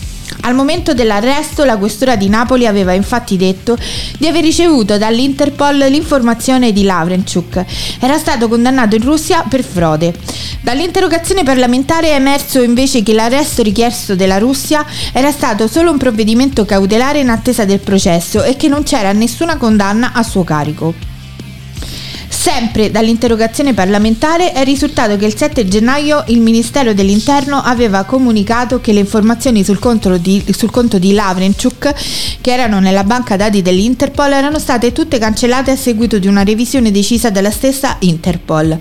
Al 0.47 0.55
momento 0.55 0.93
dell'arresto 0.93 1.65
la 1.65 1.79
questura 1.79 2.17
di 2.17 2.29
Napoli 2.29 2.67
aveva 2.67 2.93
infatti 2.93 3.39
detto 3.39 3.79
di 4.19 4.27
aver 4.27 4.43
ricevuto 4.43 4.99
dall'Interpol 4.99 5.77
l'informazione 5.89 6.71
di 6.71 6.83
Lavrenchuk. 6.83 7.65
Era 7.99 8.19
stato 8.19 8.47
condannato 8.47 8.95
in 8.95 9.05
Russia 9.05 9.43
per 9.49 9.65
frode. 9.65 10.13
Dall'interrogazione 10.61 11.45
parlamentare 11.45 12.09
è 12.09 12.17
emerso 12.17 12.61
invece 12.61 13.03
che 13.03 13.15
l'arresto 13.15 13.63
richiesto 13.63 14.15
della 14.15 14.37
Russia 14.37 14.85
era 15.15 15.31
stato 15.31 15.67
solo 15.67 15.91
un 15.91 15.97
provvedimento 15.97 16.67
cautelare 16.67 17.21
in 17.21 17.31
attesa 17.31 17.65
del 17.65 17.81
processo 17.81 18.43
e 18.43 18.57
che 18.57 18.69
non 18.69 18.83
c'era 18.83 19.13
nessuna 19.13 19.57
condanna 19.57 20.13
a 20.13 20.23
suo 20.23 20.45
carico. 20.45 21.14
Sempre 22.45 22.91
dall'interrogazione 22.91 23.73
parlamentare 23.73 24.53
è 24.53 24.65
risultato 24.65 25.17
che 25.17 25.25
il 25.25 25.35
7 25.35 25.67
gennaio 25.67 26.25
il 26.27 26.43
Ministero 26.43 26.93
dell'Interno 26.93 27.57
aveva 27.57 28.05
comunicato 28.05 28.83
che 28.83 28.93
le 28.93 29.01
informazioni 29.01 29.65
sul 29.65 29.79
conto 29.79 30.19
di, 30.19 30.45
sul 30.55 30.71
conto 30.71 30.99
di 30.99 31.15
Lavrenchuk, 31.15 31.95
che 32.43 32.53
erano 32.53 32.81
nella 32.81 33.03
banca 33.03 33.37
dati 33.37 33.63
dell'Interpol, 33.63 34.35
erano 34.35 34.59
state 34.59 34.93
tutte 34.93 35.17
cancellate 35.17 35.71
a 35.71 35.77
seguito 35.77 36.19
di 36.19 36.27
una 36.27 36.45
revisione 36.45 36.91
decisa 36.91 37.31
dalla 37.31 37.51
stessa 37.51 37.97
Interpol. 38.01 38.77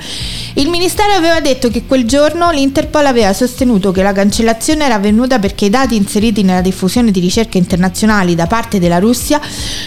Il 0.56 0.68
Ministero 0.68 1.14
aveva 1.14 1.40
detto 1.40 1.70
che 1.70 1.86
quel 1.88 2.04
giorno 2.04 2.52
l'Interpol 2.52 3.06
aveva 3.06 3.32
sostenuto 3.32 3.94
che 3.94 4.04
la 4.04 4.12
cancellazione 4.12 4.84
era 4.84 4.96
avvenuta 4.96 5.40
perché 5.40 5.66
i 5.66 5.70
dati 5.70 5.96
inseriti 5.96 6.44
nella 6.44 6.60
diffusione 6.60 7.12
di 7.12 7.22
ricerche 7.22 7.60
internazionali 7.60 8.36
da 8.36 8.46
parte 8.46 8.78
della 8.78 9.00
Russia 9.00 9.40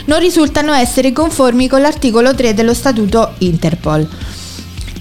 non 0.06 0.18
risultano 0.18 0.72
essere 0.72 1.12
conformi 1.12 1.68
con 1.68 1.82
l'articolo 1.82 2.34
3 2.34 2.54
dello 2.54 2.72
Statuto 2.72 3.34
Interpol. 3.40 3.65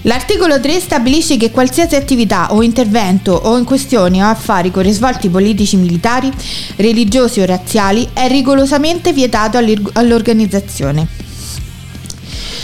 L'articolo 0.01 0.59
3 0.59 0.79
stabilisce 0.79 1.35
che 1.35 1.49
qualsiasi 1.49 1.95
attività 1.95 2.53
o 2.53 2.61
intervento 2.61 3.31
o 3.31 3.57
in 3.57 3.63
questioni 3.63 4.21
o 4.21 4.27
affari 4.27 4.69
con 4.69 4.83
risvolti 4.83 5.29
politici, 5.29 5.77
militari, 5.77 6.31
religiosi 6.75 7.39
o 7.39 7.45
razziali 7.45 8.09
è 8.13 8.27
rigorosamente 8.27 9.13
vietato 9.13 9.57
all'organizzazione. 9.93 11.07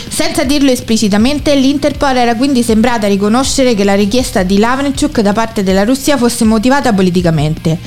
Senza 0.08 0.44
dirlo 0.44 0.70
esplicitamente, 0.70 1.54
l'Interpol 1.56 2.16
era 2.16 2.36
quindi 2.36 2.62
sembrata 2.62 3.08
riconoscere 3.08 3.74
che 3.74 3.82
la 3.82 3.94
richiesta 3.94 4.44
di 4.44 4.58
Lavrenchuk 4.58 5.20
da 5.20 5.32
parte 5.32 5.64
della 5.64 5.84
Russia 5.84 6.16
fosse 6.16 6.44
motivata 6.44 6.92
politicamente. 6.92 7.78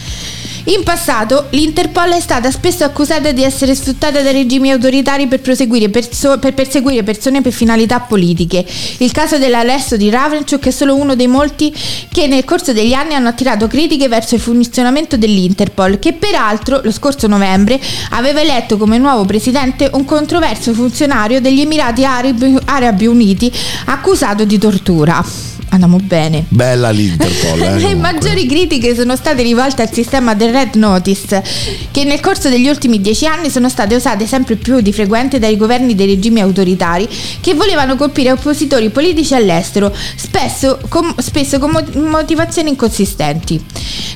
In 0.67 0.82
passato 0.84 1.45
l'Interpol 1.51 2.13
è 2.13 2.19
stata 2.19 2.49
spesso 2.49 2.84
accusata 2.84 3.32
di 3.32 3.43
essere 3.43 3.75
sfruttata 3.75 4.23
dai 4.23 4.34
regimi 4.34 4.71
autoritari 4.71 5.28
per, 5.28 5.39
proseguire 5.39 5.89
perso- 5.89 6.39
per 6.39 6.56
perseguire 6.56 7.04
persone 7.04 7.41
per 7.41 7.51
finalità 7.51 7.99
politiche. 7.99 8.65
Il 8.97 9.12
caso 9.12 9.38
dell'arresto 9.38 9.95
di 9.95 10.10
Ravrenchuk 10.10 10.65
è 10.65 10.71
solo 10.71 10.95
uno 10.95 11.15
dei 11.15 11.28
molti 11.28 11.71
che 12.12 12.25
nel 12.25 12.45
corso 12.45 12.73
degli 12.73 12.93
anni 12.93 13.13
hanno 13.13 13.28
attirato 13.28 13.67
critiche 13.67 14.08
verso 14.08 14.34
il 14.34 14.41
funzionamento 14.41 15.17
dell'Interpol, 15.17 15.99
che 15.99 16.13
peraltro 16.13 16.82
lo 16.84 16.91
scorso 16.91 17.28
novembre 17.28 17.80
aveva 18.10 18.41
eletto 18.41 18.78
come 18.78 18.97
nuovo 18.97 19.23
presidente 19.25 19.91
un 19.93 20.04
controverso 20.04 20.73
funzionario 20.73 21.41
degli 21.41 21.62
Emirati 21.62 22.06
Arabi, 22.06 22.58
Arabi 22.65 23.06
Uniti 23.06 23.51
accusato 23.86 24.45
di 24.45 24.58
tortura. 24.58 25.54
Andiamo 25.75 25.97
bene. 25.97 26.45
Bella 26.47 26.89
l'Interpol. 26.89 27.62
Eh, 27.62 27.80
Le 27.80 27.95
maggiori 27.95 28.47
critiche 28.47 28.95
sono 28.95 29.15
state 29.17 29.41
rivolte 29.41 29.82
al 29.82 29.91
sistema 29.91 30.34
del 30.34 30.54
Red 30.55 30.75
Notice, 30.75 31.43
che 31.91 32.05
nel 32.05 32.21
corso 32.21 32.47
degli 32.47 32.69
ultimi 32.69 33.01
dieci 33.01 33.25
anni 33.25 33.49
sono 33.49 33.67
state 33.67 33.93
usate 33.93 34.25
sempre 34.25 34.55
più 34.55 34.79
di 34.79 34.93
frequente 34.93 35.37
dai 35.37 35.57
governi 35.57 35.95
dei 35.95 36.07
regimi 36.07 36.39
autoritari 36.39 37.07
che 37.41 37.53
volevano 37.53 37.97
colpire 37.97 38.31
oppositori 38.31 38.89
politici 38.89 39.33
all'estero, 39.33 39.93
spesso 40.15 40.79
con, 40.87 41.13
spesso 41.17 41.59
con 41.59 41.71
mo- 41.71 42.07
motivazioni 42.09 42.69
inconsistenti. 42.69 43.61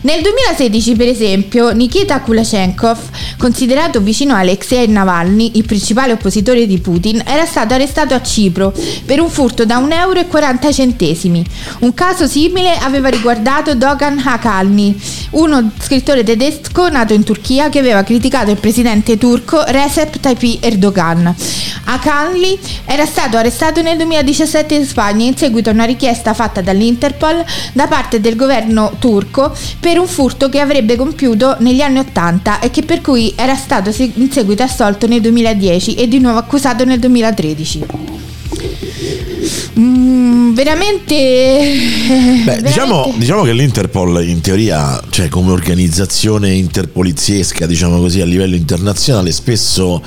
Nel 0.01 0.21
2016, 0.21 0.95
per 0.95 1.07
esempio, 1.09 1.71
Nikita 1.71 2.21
Kulashchenkov, 2.21 2.97
considerato 3.37 3.99
vicino 3.99 4.33
a 4.33 4.39
Alexei 4.39 4.87
Navalny, 4.87 5.51
il 5.55 5.65
principale 5.65 6.13
oppositore 6.13 6.65
di 6.65 6.79
Putin, 6.79 7.21
era 7.25 7.45
stato 7.45 7.73
arrestato 7.73 8.13
a 8.13 8.21
Cipro 8.21 8.73
per 9.05 9.19
un 9.19 9.29
furto 9.29 9.65
da 9.65 9.77
1,40 9.79 9.93
euro. 9.93 11.47
Un 11.79 11.93
caso 11.93 12.27
simile 12.27 12.77
aveva 12.77 13.09
riguardato 13.09 13.75
Dogan 13.75 14.21
Hakalni, 14.23 14.97
uno 15.31 15.71
scrittore 15.81 16.23
tedesco 16.29 16.89
nato 16.89 17.15
in 17.15 17.23
Turchia 17.23 17.69
che 17.69 17.79
aveva 17.79 18.03
criticato 18.03 18.51
il 18.51 18.57
presidente 18.57 19.17
turco 19.17 19.63
Recep 19.65 20.19
Tayyip 20.19 20.63
Erdogan. 20.63 21.33
Hakalni 21.85 22.55
era 22.85 23.07
stato 23.07 23.37
arrestato 23.37 23.81
nel 23.81 23.97
2017 23.97 24.75
in 24.75 24.85
Spagna 24.85 25.25
in 25.25 25.35
seguito 25.35 25.71
a 25.71 25.73
una 25.73 25.85
richiesta 25.85 26.35
fatta 26.35 26.61
dall'Interpol 26.61 27.43
da 27.73 27.87
parte 27.87 28.21
del 28.21 28.35
governo 28.35 28.97
turco 28.99 29.55
per 29.79 29.97
un 29.97 30.05
furto 30.05 30.49
che 30.49 30.59
avrebbe 30.59 30.95
compiuto 30.95 31.55
negli 31.61 31.81
anni 31.81 31.97
80 31.97 32.59
e 32.59 32.69
che 32.69 32.83
per 32.83 33.01
cui 33.01 33.33
era 33.35 33.55
stato 33.55 33.91
in 33.97 34.31
seguito 34.31 34.61
assolto 34.61 35.07
nel 35.07 35.21
2010 35.21 35.95
e 35.95 36.07
di 36.07 36.19
nuovo 36.19 36.37
accusato 36.37 36.85
nel 36.85 36.99
2013. 36.99 38.18
Veramente, 40.53 41.13
Beh, 41.15 42.43
veramente- 42.43 42.61
diciamo, 42.63 43.13
diciamo 43.17 43.43
che 43.43 43.53
l'Interpol 43.53 44.27
in 44.27 44.41
teoria, 44.41 45.01
cioè 45.09 45.27
come 45.29 45.51
organizzazione 45.51 46.51
interpoliziesca, 46.53 47.65
diciamo 47.65 47.99
così, 47.99 48.21
a 48.21 48.25
livello 48.25 48.55
internazionale, 48.55 49.31
spesso 49.31 50.01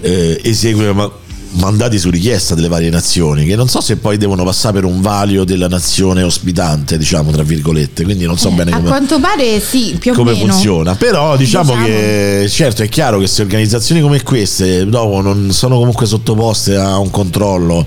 eh, 0.00 0.40
esegue 0.42 0.92
ma- 0.92 1.10
mandati 1.56 1.98
su 2.00 2.10
richiesta 2.10 2.54
delle 2.56 2.66
varie 2.68 2.90
nazioni, 2.90 3.44
che 3.44 3.54
non 3.54 3.68
so 3.68 3.80
se 3.80 3.96
poi 3.96 4.16
devono 4.16 4.42
passare 4.42 4.74
per 4.74 4.84
un 4.84 5.00
valio 5.00 5.44
della 5.44 5.68
nazione 5.68 6.22
ospitante, 6.22 6.98
diciamo, 6.98 7.30
tra 7.30 7.44
virgolette, 7.44 8.02
quindi 8.02 8.24
non 8.24 8.36
so 8.36 8.50
bene 8.50 8.72
a 8.72 8.76
come 8.76 8.88
quanto 8.88 9.20
pare 9.20 9.60
sì, 9.60 9.96
più 10.00 10.10
o 10.12 10.14
come 10.14 10.32
meno. 10.32 10.46
funziona. 10.52 10.96
Però 10.96 11.36
diciamo, 11.36 11.70
Diciamo. 11.74 11.86
che 11.86 12.46
certo 12.50 12.82
è 12.82 12.88
chiaro 12.88 13.18
che 13.20 13.28
se 13.28 13.42
organizzazioni 13.42 14.00
come 14.00 14.20
queste 14.22 14.84
dopo 14.86 15.20
non 15.20 15.52
sono 15.52 15.78
comunque 15.78 16.06
sottoposte 16.06 16.74
a 16.76 16.98
un 16.98 17.10
controllo 17.10 17.86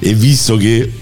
e 0.00 0.12
visto 0.12 0.56
che 0.58 0.92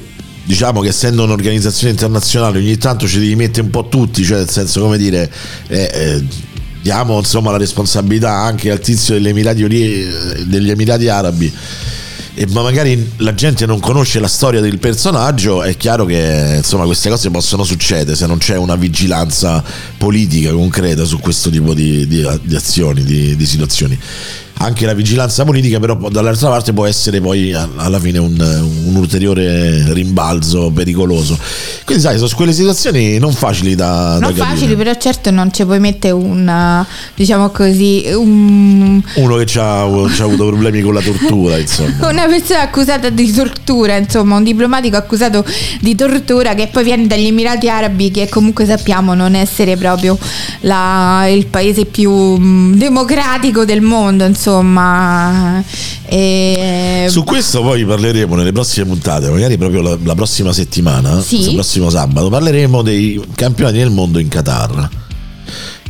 diciamo 0.46 0.80
che 0.80 0.88
essendo 0.88 1.24
un'organizzazione 1.24 1.92
internazionale 1.92 2.58
ogni 2.58 2.78
tanto 2.78 3.08
ci 3.08 3.18
devi 3.18 3.34
mettere 3.34 3.62
un 3.62 3.70
po' 3.70 3.88
tutti, 3.88 4.24
cioè 4.24 4.38
nel 4.38 4.48
senso 4.48 4.80
come 4.80 4.96
dire 4.96 5.30
eh, 5.66 5.90
eh, 5.92 6.24
diamo 6.80 7.18
insomma 7.18 7.50
la 7.50 7.58
responsabilità 7.58 8.30
anche 8.30 8.70
al 8.70 8.78
tizio 8.78 9.14
degli 9.14 9.28
Emirati, 9.28 9.66
degli 10.46 10.70
Emirati 10.70 11.08
Arabi 11.08 11.52
e 12.38 12.46
ma 12.50 12.62
magari 12.62 13.12
la 13.16 13.32
gente 13.34 13.64
non 13.64 13.80
conosce 13.80 14.20
la 14.20 14.28
storia 14.28 14.60
del 14.60 14.78
personaggio, 14.78 15.62
è 15.62 15.74
chiaro 15.78 16.04
che 16.04 16.54
insomma 16.58 16.84
queste 16.84 17.08
cose 17.08 17.30
possono 17.30 17.64
succedere 17.64 18.14
se 18.14 18.26
non 18.26 18.36
c'è 18.36 18.58
una 18.58 18.76
vigilanza 18.76 19.64
politica 19.96 20.52
concreta 20.52 21.04
su 21.04 21.18
questo 21.18 21.48
tipo 21.48 21.72
di, 21.72 22.06
di- 22.06 22.28
di 22.42 22.54
azioni, 22.54 23.02
di, 23.02 23.34
di 23.36 23.46
situazioni. 23.46 23.98
Anche 24.58 24.86
la 24.86 24.94
vigilanza 24.94 25.44
politica, 25.44 25.78
però 25.78 26.08
dall'altra 26.10 26.48
parte 26.48 26.72
può 26.72 26.86
essere 26.86 27.20
poi 27.20 27.52
alla 27.52 28.00
fine 28.00 28.18
un, 28.18 28.34
un 28.86 28.96
ulteriore 28.96 29.92
rimbalzo 29.92 30.70
pericoloso. 30.70 31.38
Quindi 31.84 32.02
sai, 32.02 32.16
sono 32.16 32.30
quelle 32.34 32.52
situazioni 32.52 33.18
non 33.18 33.32
facili 33.32 33.74
da, 33.74 34.14
da 34.14 34.18
Non 34.18 34.34
capire. 34.34 34.44
facili, 34.46 34.76
però 34.76 34.94
certo 34.96 35.30
non 35.30 35.52
ci 35.52 35.64
puoi 35.64 35.78
mettere 35.78 36.14
un, 36.14 36.84
diciamo 37.14 37.50
così, 37.50 38.04
un, 38.14 39.02
Uno 39.16 39.36
che 39.36 39.58
ha 39.60 39.82
avuto 39.82 40.46
problemi 40.46 40.80
con 40.80 40.94
la 40.94 41.00
tortura, 41.02 41.58
insomma. 41.58 42.08
una 42.08 42.26
persona 42.26 42.62
accusata 42.62 43.10
di 43.10 43.30
tortura, 43.30 43.96
insomma, 43.96 44.36
un 44.36 44.42
diplomatico 44.42 44.96
accusato 44.96 45.44
di 45.80 45.94
tortura 45.94 46.54
che 46.54 46.68
poi 46.72 46.82
viene 46.82 47.06
dagli 47.06 47.26
Emirati 47.26 47.68
Arabi, 47.68 48.10
che 48.10 48.28
comunque 48.30 48.64
sappiamo 48.64 49.12
non 49.14 49.34
essere 49.34 49.76
proprio 49.76 50.18
la- 50.60 51.26
il 51.28 51.46
paese 51.46 51.84
più 51.84 52.10
mm, 52.10 52.74
democratico 52.74 53.64
del 53.66 53.82
mondo, 53.82 54.24
insomma. 54.24 54.44
E- 56.08 57.06
Su 57.08 57.24
questo 57.24 57.62
poi 57.62 57.84
parleremo 57.84 58.34
nelle 58.34 58.52
prossime 58.52 58.86
puntate, 58.86 59.28
magari 59.28 59.56
proprio 59.58 59.82
la, 59.82 59.96
la 60.02 60.14
prossima 60.14 60.52
settimana, 60.52 61.20
Sì. 61.20 61.48
il 61.48 61.54
prossimo 61.54 61.90
sabato, 61.90 62.28
parleremo 62.28 62.82
dei 62.82 63.20
campionati 63.34 63.78
del 63.78 63.90
mondo 63.90 64.18
in 64.18 64.28
Qatar. 64.28 64.88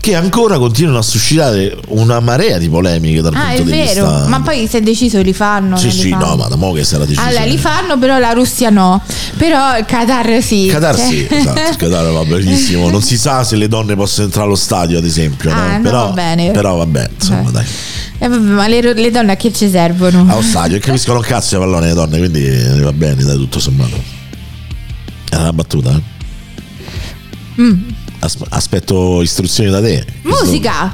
Che 0.07 0.15
ancora 0.15 0.57
continuano 0.57 0.99
a 0.99 1.03
suscitare 1.03 1.77
una 1.89 2.21
marea 2.21 2.59
di 2.59 2.69
polemiche 2.69 3.21
dal 3.23 3.35
Ah, 3.35 3.47
punto 3.47 3.63
è 3.63 3.65
di 3.65 3.71
vero, 3.73 4.09
vista. 4.09 4.29
ma 4.29 4.41
poi 4.41 4.69
se 4.69 4.79
è 4.79 4.81
deciso 4.81 5.21
li 5.21 5.33
fanno. 5.33 5.77
Sì, 5.77 5.87
li 5.87 5.91
sì, 5.91 6.09
fanno. 6.11 6.27
no, 6.27 6.37
ma 6.37 6.47
da 6.47 6.55
mo' 6.55 6.71
che 6.71 6.85
sarà 6.85 7.05
deciso. 7.05 7.27
Allora, 7.27 7.45
li 7.45 7.59
fanno, 7.59 7.99
però 7.99 8.17
la 8.21 8.31
Russia 8.31 8.71
no. 8.71 9.03
Però 9.37 9.77
il 9.77 9.85
Qatar 9.85 10.41
sì. 10.41 10.67
Qatar 10.71 10.95
Cioè- 10.95 11.09
sì, 11.09 11.27
esatto, 11.29 11.59
il 11.71 11.77
Qatar 11.77 12.13
va 12.13 12.25
benissimo. 12.25 12.89
Non 12.89 13.03
si 13.03 13.19
sa 13.19 13.43
se 13.43 13.57
le 13.57 13.67
donne 13.67 13.97
possono 13.97 14.27
entrare 14.27 14.47
allo 14.47 14.55
stadio, 14.55 14.97
ad 14.99 15.05
esempio. 15.05 15.51
Ah, 15.51 15.77
no, 15.79 15.83
però, 15.83 16.07
va 16.07 16.13
bene. 16.13 16.51
però 16.53 16.77
vabbè, 16.77 17.11
insomma, 17.13 17.49
Eh. 17.49 17.53
dai. 17.53 17.65
Eh, 18.19 18.29
vabbè, 18.29 18.41
ma 18.45 18.69
le, 18.69 18.95
le 18.95 19.11
donne 19.11 19.33
a 19.33 19.37
che 19.37 19.53
ci 19.53 19.69
servono? 19.69 20.25
Allo 20.31 20.41
stadio, 20.43 20.77
e 20.77 20.79
capiscono 20.79 21.19
cazzo 21.19 21.57
di 21.57 21.63
pallone 21.65 21.89
le 21.89 21.95
donne, 21.95 22.19
quindi 22.19 22.47
eh, 22.47 22.79
va 22.81 22.93
bene, 22.93 23.25
dai, 23.25 23.35
tutto 23.35 23.59
sommato. 23.59 24.01
Era 25.31 25.41
una 25.43 25.53
battuta, 25.53 25.91
eh? 25.91 27.61
Mm. 27.61 27.83
As- 28.27 28.37
aspetto 28.51 29.23
istruzioni 29.23 29.71
da 29.71 29.81
te. 29.81 30.05
Musica! 30.25 30.93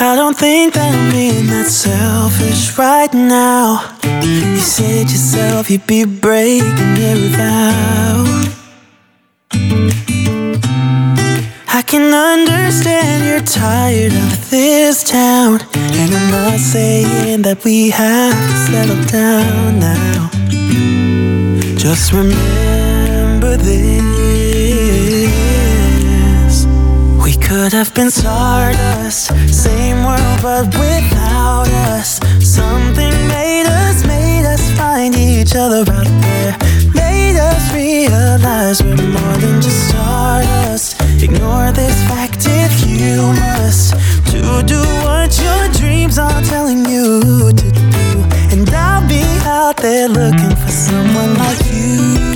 I 0.00 0.16
don't 0.16 0.36
think 0.36 0.74
that 0.74 0.92
I'm 0.94 1.12
being 1.12 1.46
that 1.46 1.66
selfish 1.68 2.76
right 2.76 3.12
now. 3.14 3.96
You 4.22 4.56
said 4.58 5.08
yourself 5.10 5.70
you'd 5.70 5.86
be 5.86 6.04
breaking 6.04 6.98
every 6.98 7.28
vow. 7.28 8.43
I 11.76 11.82
can 11.82 12.14
understand 12.14 13.24
you're 13.26 13.40
tired 13.40 14.12
of 14.12 14.48
this 14.48 15.02
town. 15.02 15.58
And 15.74 16.14
I'm 16.14 16.30
not 16.30 16.60
saying 16.60 17.42
that 17.42 17.64
we 17.64 17.90
have 17.90 18.32
to 18.32 18.56
settle 18.70 19.02
down 19.10 19.80
now. 19.80 20.30
Just 21.76 22.12
remember 22.12 23.56
this. 23.56 23.84
We 27.24 27.32
could 27.42 27.72
have 27.72 27.92
been 27.92 28.12
stardust, 28.12 29.34
same 29.52 30.04
world 30.04 30.42
but 30.42 30.66
without 30.78 31.66
us. 31.90 32.20
Something 32.38 33.12
made 33.26 33.66
us, 33.66 34.06
made 34.06 34.46
us 34.46 34.70
find 34.78 35.16
each 35.16 35.56
other 35.56 35.80
out 35.80 36.06
there. 36.22 36.56
Made 36.94 37.36
us 37.36 37.72
realize 37.74 38.80
we're 38.80 38.94
more 38.94 39.36
than 39.42 39.60
just 39.60 39.88
stardust. 39.88 40.93
Ignore 41.24 41.72
this 41.72 41.96
fact 42.04 42.44
if 42.46 42.86
you 42.86 43.32
must. 43.32 43.94
To 44.32 44.62
do 44.62 44.80
what 45.06 45.30
your 45.40 45.72
dreams 45.72 46.18
are 46.18 46.42
telling 46.42 46.84
you 46.84 47.50
to 47.50 47.70
do. 47.72 47.90
And 48.52 48.68
I'll 48.68 49.08
be 49.08 49.22
out 49.46 49.78
there 49.78 50.06
looking 50.06 50.54
for 50.54 50.68
someone 50.68 51.34
like 51.38 51.64
you. 51.72 52.33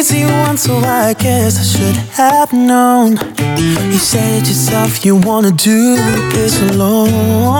Lazy 0.00 0.24
one, 0.24 0.56
so 0.56 0.78
I 0.78 1.12
guess 1.12 1.58
I 1.58 1.62
should 1.62 1.96
have 2.16 2.54
known. 2.54 3.18
You 3.92 3.98
said 3.98 4.46
yourself 4.46 5.04
you 5.04 5.14
wanna 5.14 5.50
do 5.50 5.96
this 6.32 6.58
alone. 6.70 7.52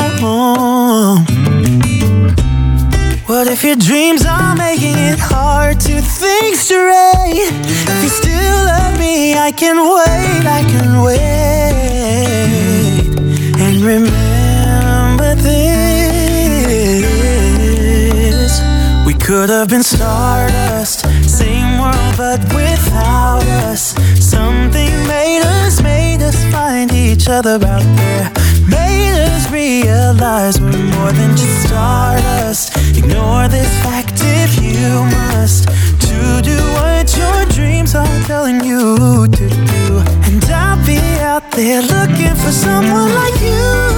What 3.26 3.46
if 3.46 3.62
your 3.62 3.76
dreams 3.76 4.24
are 4.24 4.56
making 4.56 4.96
it 4.96 5.18
hard 5.18 5.80
to 5.80 6.00
think 6.00 6.56
straight? 6.56 7.52
If 7.92 8.02
you 8.04 8.08
still 8.08 8.64
love 8.72 8.98
me, 8.98 9.34
I 9.34 9.52
can 9.52 9.76
wait, 9.76 10.46
I 10.58 10.62
can 10.72 11.02
wait. 11.02 11.20
And 13.60 13.84
remember 13.84 14.19
could 19.30 19.48
have 19.48 19.68
been 19.68 19.84
stardust, 19.84 21.06
same 21.24 21.78
world 21.78 22.14
but 22.16 22.40
without 22.52 23.44
us. 23.62 23.94
Something 24.18 24.90
made 25.06 25.42
us, 25.44 25.80
made 25.80 26.20
us 26.20 26.34
find 26.50 26.90
each 26.92 27.28
other 27.28 27.54
out 27.64 27.86
there. 28.00 28.32
Made 28.66 29.14
us 29.30 29.48
realize 29.52 30.60
we're 30.60 30.72
more 30.96 31.12
than 31.12 31.36
just 31.36 31.68
stardust. 31.68 32.76
Ignore 32.98 33.46
this 33.46 33.70
fact 33.84 34.16
if 34.42 34.60
you 34.60 35.04
must. 35.14 35.68
To 36.08 36.42
do 36.42 36.58
what 36.78 37.06
your 37.16 37.44
dreams 37.54 37.94
are 37.94 38.20
telling 38.24 38.64
you 38.64 39.28
to 39.28 39.48
do. 39.48 39.84
And 40.26 40.44
I'll 40.46 40.84
be 40.84 40.98
out 41.20 41.48
there 41.52 41.82
looking 41.82 42.34
for 42.34 42.50
someone 42.50 43.14
like 43.14 43.40
you. 43.40 43.89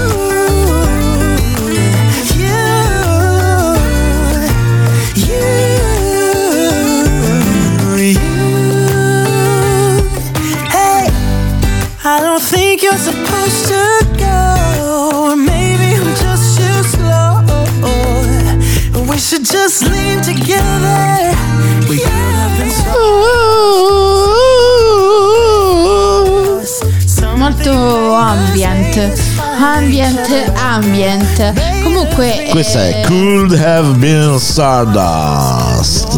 Molto 27.42 28.14
ambient. 28.14 29.12
Ambient, 29.60 30.28
ambient. 30.54 31.52
Comunque. 31.82 32.46
Questa 32.50 32.86
è 32.86 33.00
eh, 33.00 33.06
Could 33.06 33.52
Have 33.52 33.96
Been 33.98 34.38
Stardust, 34.38 36.14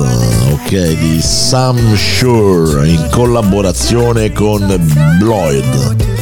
ok, 0.52 0.70
di 0.70 1.20
Sam 1.20 1.94
Shure 1.96 2.88
in 2.88 3.08
collaborazione 3.10 4.32
con 4.32 4.66
Bloyd. 5.18 6.13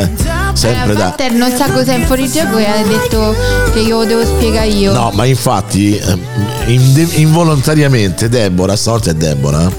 Eh? 0.00 0.10
Sempre 0.54 0.92
eh, 0.92 0.96
da... 0.96 1.04
Walter 1.04 1.32
non 1.32 1.50
sa 1.50 1.70
cos'è 1.70 1.96
in 1.96 2.06
fuorigioco 2.06 2.58
e 2.58 2.64
ha 2.64 2.82
detto 2.82 3.34
che 3.72 3.80
io 3.80 3.98
lo 3.98 4.04
devo 4.04 4.24
spiegare 4.24 4.68
io. 4.68 4.92
No, 4.92 5.10
ma 5.14 5.24
infatti 5.24 5.96
eh, 5.96 6.18
in- 6.66 7.08
involontariamente 7.14 8.28
Deborah, 8.28 8.76
stavolta 8.76 9.10
è 9.10 9.14
Deborah, 9.14 9.70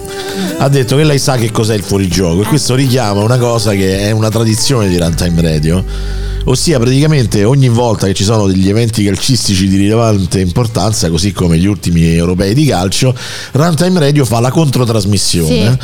ha 0.58 0.70
detto 0.70 0.96
che 0.96 1.04
lei 1.04 1.20
sa 1.20 1.38
che 1.38 1.52
cos'è 1.52 1.76
il 1.76 1.84
fuorigioco 1.84 2.42
e 2.42 2.46
questo 2.46 2.76
richiama 2.76 3.22
una 3.22 3.38
cosa 3.38 3.72
che 3.72 4.00
è 4.00 4.12
una 4.12 4.30
tradizione 4.30 4.88
di 4.88 4.98
Runtime 4.98 5.42
Radio, 5.42 5.84
ossia 6.46 6.80
praticamente 6.80 7.44
ogni 7.44 7.70
volta 7.70 8.08
che 8.08 8.14
ci 8.14 8.24
sono 8.24 8.48
degli 8.48 8.70
eventi 8.70 9.04
calcistici 9.04 9.68
di 9.68 9.78
rilevante 9.78 10.40
importanza, 10.40 11.10
così 11.10 11.32
come 11.32 11.58
gli 11.58 11.66
ultimi 11.66 12.14
europei 12.16 12.54
di 12.54 12.66
calcio, 12.66 13.16
Runtime 13.52 14.00
Radio 14.00 14.26
fa 14.26 14.40
la 14.40 14.52
controtrasmissione 14.52 15.78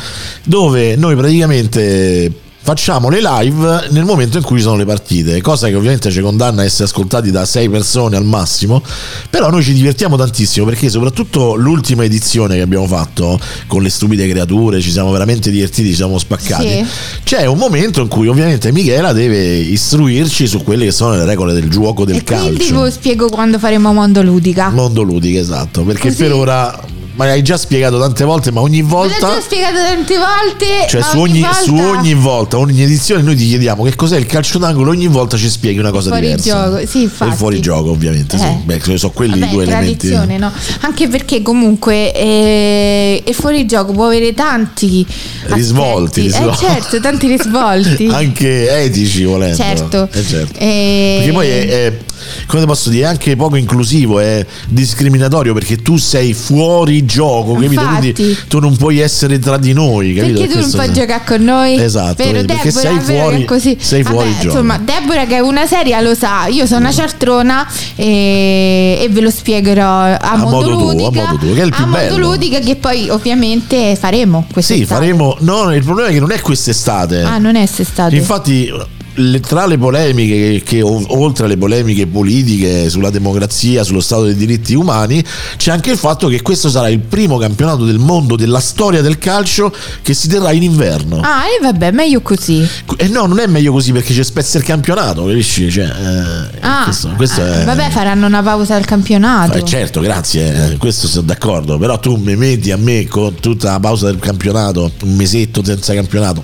dove 0.44 0.96
noi 0.96 1.16
praticamente 1.16 2.32
facciamo 2.64 3.08
le 3.08 3.20
live 3.20 3.88
nel 3.90 4.04
momento 4.04 4.38
in 4.38 4.44
cui 4.44 4.58
ci 4.58 4.62
sono 4.62 4.76
le 4.76 4.84
partite, 4.84 5.40
cosa 5.40 5.66
che 5.68 5.74
ovviamente 5.74 6.10
ci 6.10 6.20
condanna 6.20 6.62
a 6.62 6.64
essere 6.64 6.84
ascoltati 6.84 7.30
da 7.30 7.44
sei 7.44 7.68
persone 7.68 8.16
al 8.16 8.24
massimo, 8.24 8.82
però 9.28 9.50
noi 9.50 9.62
ci 9.64 9.72
divertiamo 9.72 10.16
tantissimo 10.16 10.64
perché 10.66 10.88
soprattutto 10.88 11.54
l'ultima 11.56 12.04
edizione 12.04 12.54
che 12.56 12.62
abbiamo 12.62 12.86
fatto 12.86 13.38
con 13.66 13.82
le 13.82 13.90
stupide 13.90 14.28
creature, 14.28 14.80
ci 14.80 14.90
siamo 14.92 15.10
veramente 15.10 15.50
divertiti, 15.50 15.88
ci 15.88 15.96
siamo 15.96 16.18
spaccati. 16.18 16.68
Sì. 16.68 16.84
C'è 17.24 17.46
un 17.46 17.58
momento 17.58 18.00
in 18.00 18.08
cui 18.08 18.28
ovviamente 18.28 18.70
Michela 18.72 19.12
deve 19.12 19.56
istruirci 19.56 20.46
su 20.46 20.62
quelle 20.62 20.84
che 20.84 20.92
sono 20.92 21.14
le 21.16 21.24
regole 21.24 21.52
del 21.52 21.68
gioco 21.68 22.04
del 22.04 22.16
e 22.16 22.22
quindi 22.22 22.58
calcio. 22.58 22.74
lo 22.74 22.90
spiego 22.90 23.28
quando 23.28 23.58
faremo 23.58 23.92
Mondo 23.92 24.22
Ludica. 24.22 24.70
Mondo 24.70 25.02
ludico, 25.02 25.38
esatto, 25.38 25.82
perché 25.82 26.08
Così- 26.08 26.22
per 26.22 26.32
ora 26.32 26.80
ma 27.14 27.24
hai 27.26 27.42
già 27.42 27.56
spiegato 27.56 27.98
tante 27.98 28.24
volte, 28.24 28.50
ma 28.50 28.60
ogni 28.60 28.80
l'ho 28.80 28.86
volta 28.88 29.18
già 29.34 29.40
spiegato 29.40 29.76
tante 29.76 30.14
volte. 30.16 30.86
cioè 30.88 31.02
su 31.02 31.18
ogni, 31.18 31.40
volta- 31.40 31.62
su 31.62 31.74
ogni 31.74 32.14
volta, 32.14 32.58
ogni 32.58 32.82
edizione 32.82 33.22
noi 33.22 33.36
ti 33.36 33.46
chiediamo 33.46 33.82
che 33.84 33.94
cos'è 33.94 34.16
il 34.16 34.26
calcio 34.26 34.58
d'angolo, 34.58 34.90
ogni 34.90 35.06
volta 35.08 35.36
ci 35.36 35.48
spieghi 35.50 35.78
una 35.78 35.90
cosa 35.90 36.08
Fuori 36.08 36.26
diversa. 36.26 36.70
gioco, 36.70 36.86
sì, 36.86 37.02
infatti. 37.02 37.30
Il 37.30 37.36
fuorigioco, 37.36 37.90
ovviamente, 37.90 38.38
sì. 38.38 38.44
Eh. 38.44 38.58
Beh, 38.64 38.80
sono 38.96 39.12
quelli 39.12 39.38
Vabbè, 39.38 39.46
i 39.46 39.54
due 39.54 39.62
elementi. 39.64 40.08
no? 40.38 40.52
Anche 40.80 41.08
perché 41.08 41.42
comunque 41.42 42.12
eh, 42.14 43.22
il 43.26 43.34
fuorigioco 43.34 43.92
può 43.92 44.06
avere 44.06 44.32
tanti 44.34 45.06
Risvolti, 45.44 46.20
aspetti. 46.26 46.38
risvolti. 46.38 46.64
Eh, 46.64 46.68
certo, 46.68 47.00
tanti 47.00 47.26
risvolti. 47.26 48.06
Anche 48.12 48.82
etici 48.82 49.24
volendo. 49.24 49.56
Certo. 49.56 50.08
Eh, 50.12 50.22
certo. 50.24 50.58
Eh, 50.58 51.14
Perché 51.18 51.32
poi 51.32 51.48
è, 51.48 51.66
è- 51.68 51.98
come 52.46 52.64
posso 52.66 52.90
dire, 52.90 53.04
è 53.04 53.08
anche 53.08 53.36
poco 53.36 53.56
inclusivo, 53.56 54.20
è 54.20 54.44
discriminatorio 54.68 55.52
perché 55.54 55.76
tu 55.76 55.96
sei 55.96 56.34
fuori 56.34 57.04
gioco, 57.04 57.54
capito? 57.54 57.72
Infatti. 57.72 58.12
Quindi 58.12 58.38
tu 58.48 58.58
non 58.58 58.76
puoi 58.76 58.98
essere 59.00 59.38
tra 59.38 59.56
di 59.56 59.72
noi, 59.72 60.14
capito? 60.14 60.40
Perché 60.40 60.54
tu 60.54 60.60
non 60.60 60.70
puoi 60.70 60.92
giocare 60.92 61.22
con 61.26 61.42
noi? 61.42 61.80
Esatto, 61.80 62.14
Vero, 62.22 62.32
vedi, 62.32 62.46
perché 62.46 62.70
Deborah? 62.72 62.88
sei 62.90 62.98
Vero 63.06 63.20
fuori- 63.28 63.44
così? 63.44 63.76
sei 63.80 64.02
fuori 64.02 64.28
Vabbè, 64.28 64.40
gioco. 64.42 64.48
Insomma, 64.54 64.78
Deborah 64.78 65.26
che 65.26 65.36
è 65.36 65.40
una 65.40 65.66
seria 65.66 66.00
lo 66.00 66.14
sa. 66.14 66.46
Io 66.46 66.66
sono 66.66 66.80
una 66.80 66.92
cialtrona 66.92 67.66
e, 67.94 68.98
e 69.00 69.08
ve 69.10 69.20
lo 69.20 69.30
spiegherò 69.30 69.84
a, 69.84 70.16
A 70.18 70.36
modo, 70.36 70.50
modo 70.50 70.68
tuo, 70.70 70.88
a 70.88 70.92
ludica. 70.92 71.24
modo 71.24 71.38
tuo, 71.38 71.52
che 71.54 71.60
è 71.60 71.64
il 71.64 71.70
più 71.74 71.84
a 71.84 71.86
modo 71.86 71.98
bello. 72.02 72.16
ludica 72.30 72.58
che 72.58 72.76
poi 72.76 73.08
ovviamente 73.08 73.96
faremo 73.96 74.46
quest'estate. 74.52 74.86
Sì, 74.88 74.94
faremo. 74.94 75.36
No, 75.40 75.74
il 75.74 75.82
problema 75.84 76.08
è 76.08 76.12
che 76.12 76.20
non 76.20 76.30
è 76.32 76.40
quest'estate. 76.40 77.22
Ah, 77.22 77.38
non 77.38 77.54
è 77.56 77.60
quest'estate. 77.60 78.14
Infatti, 78.16 78.72
le- 79.14 79.40
tra 79.40 79.66
le 79.66 79.78
polemiche, 79.78 80.34
che, 80.34 80.62
che 80.64 80.82
oltre 80.82 81.44
alle 81.46 81.56
polemiche 81.56 82.06
politiche 82.06 82.88
sulla 82.88 83.10
democrazia, 83.10 83.82
sullo 83.84 84.00
stato 84.00 84.24
dei 84.24 84.34
diritti 84.34 84.74
umani, 84.74 85.22
c'è 85.56 85.70
anche 85.70 85.90
il 85.90 85.96
fatto 85.98 86.28
che 86.28 86.42
questo 86.42 86.70
sarà 86.70 86.88
il 86.88 87.00
primo 87.00 87.38
campionato 87.38 87.84
del 87.84 87.98
mondo 87.98 88.36
della 88.36 88.60
storia 88.60 89.00
del 89.02 89.18
calcio 89.18 89.72
che 90.02 90.14
si 90.14 90.28
terrà 90.28 90.52
in 90.52 90.62
inverno. 90.62 91.20
Ah, 91.22 91.44
e 91.46 91.62
vabbè, 91.62 91.90
meglio 91.92 92.20
così. 92.22 92.66
E 92.96 93.08
no, 93.08 93.26
non 93.26 93.38
è 93.38 93.46
meglio 93.46 93.72
così 93.72 93.92
perché 93.92 94.14
c'è 94.14 94.22
spezza 94.24 94.58
il 94.58 94.64
campionato, 94.64 95.24
capisci? 95.26 95.70
Cioè, 95.70 95.84
eh, 95.84 96.58
Ah, 96.60 96.84
questo, 96.84 97.08
questo 97.16 97.40
ah, 97.40 97.60
è. 97.60 97.64
vabbè, 97.64 97.90
faranno 97.90 98.26
una 98.26 98.42
pausa 98.42 98.76
al 98.76 98.84
campionato. 98.84 99.58
Eh, 99.58 99.64
certo, 99.64 100.00
grazie, 100.00 100.72
eh, 100.72 100.76
questo 100.76 101.06
sono 101.06 101.26
d'accordo, 101.26 101.78
però 101.78 101.98
tu 101.98 102.16
mi 102.16 102.36
metti 102.36 102.70
a 102.70 102.76
me 102.76 103.06
con 103.08 103.34
tutta 103.40 103.72
la 103.72 103.80
pausa 103.80 104.06
del 104.06 104.18
campionato, 104.18 104.90
un 105.02 105.14
mesetto 105.16 105.62
senza 105.64 105.92
campionato. 105.94 106.42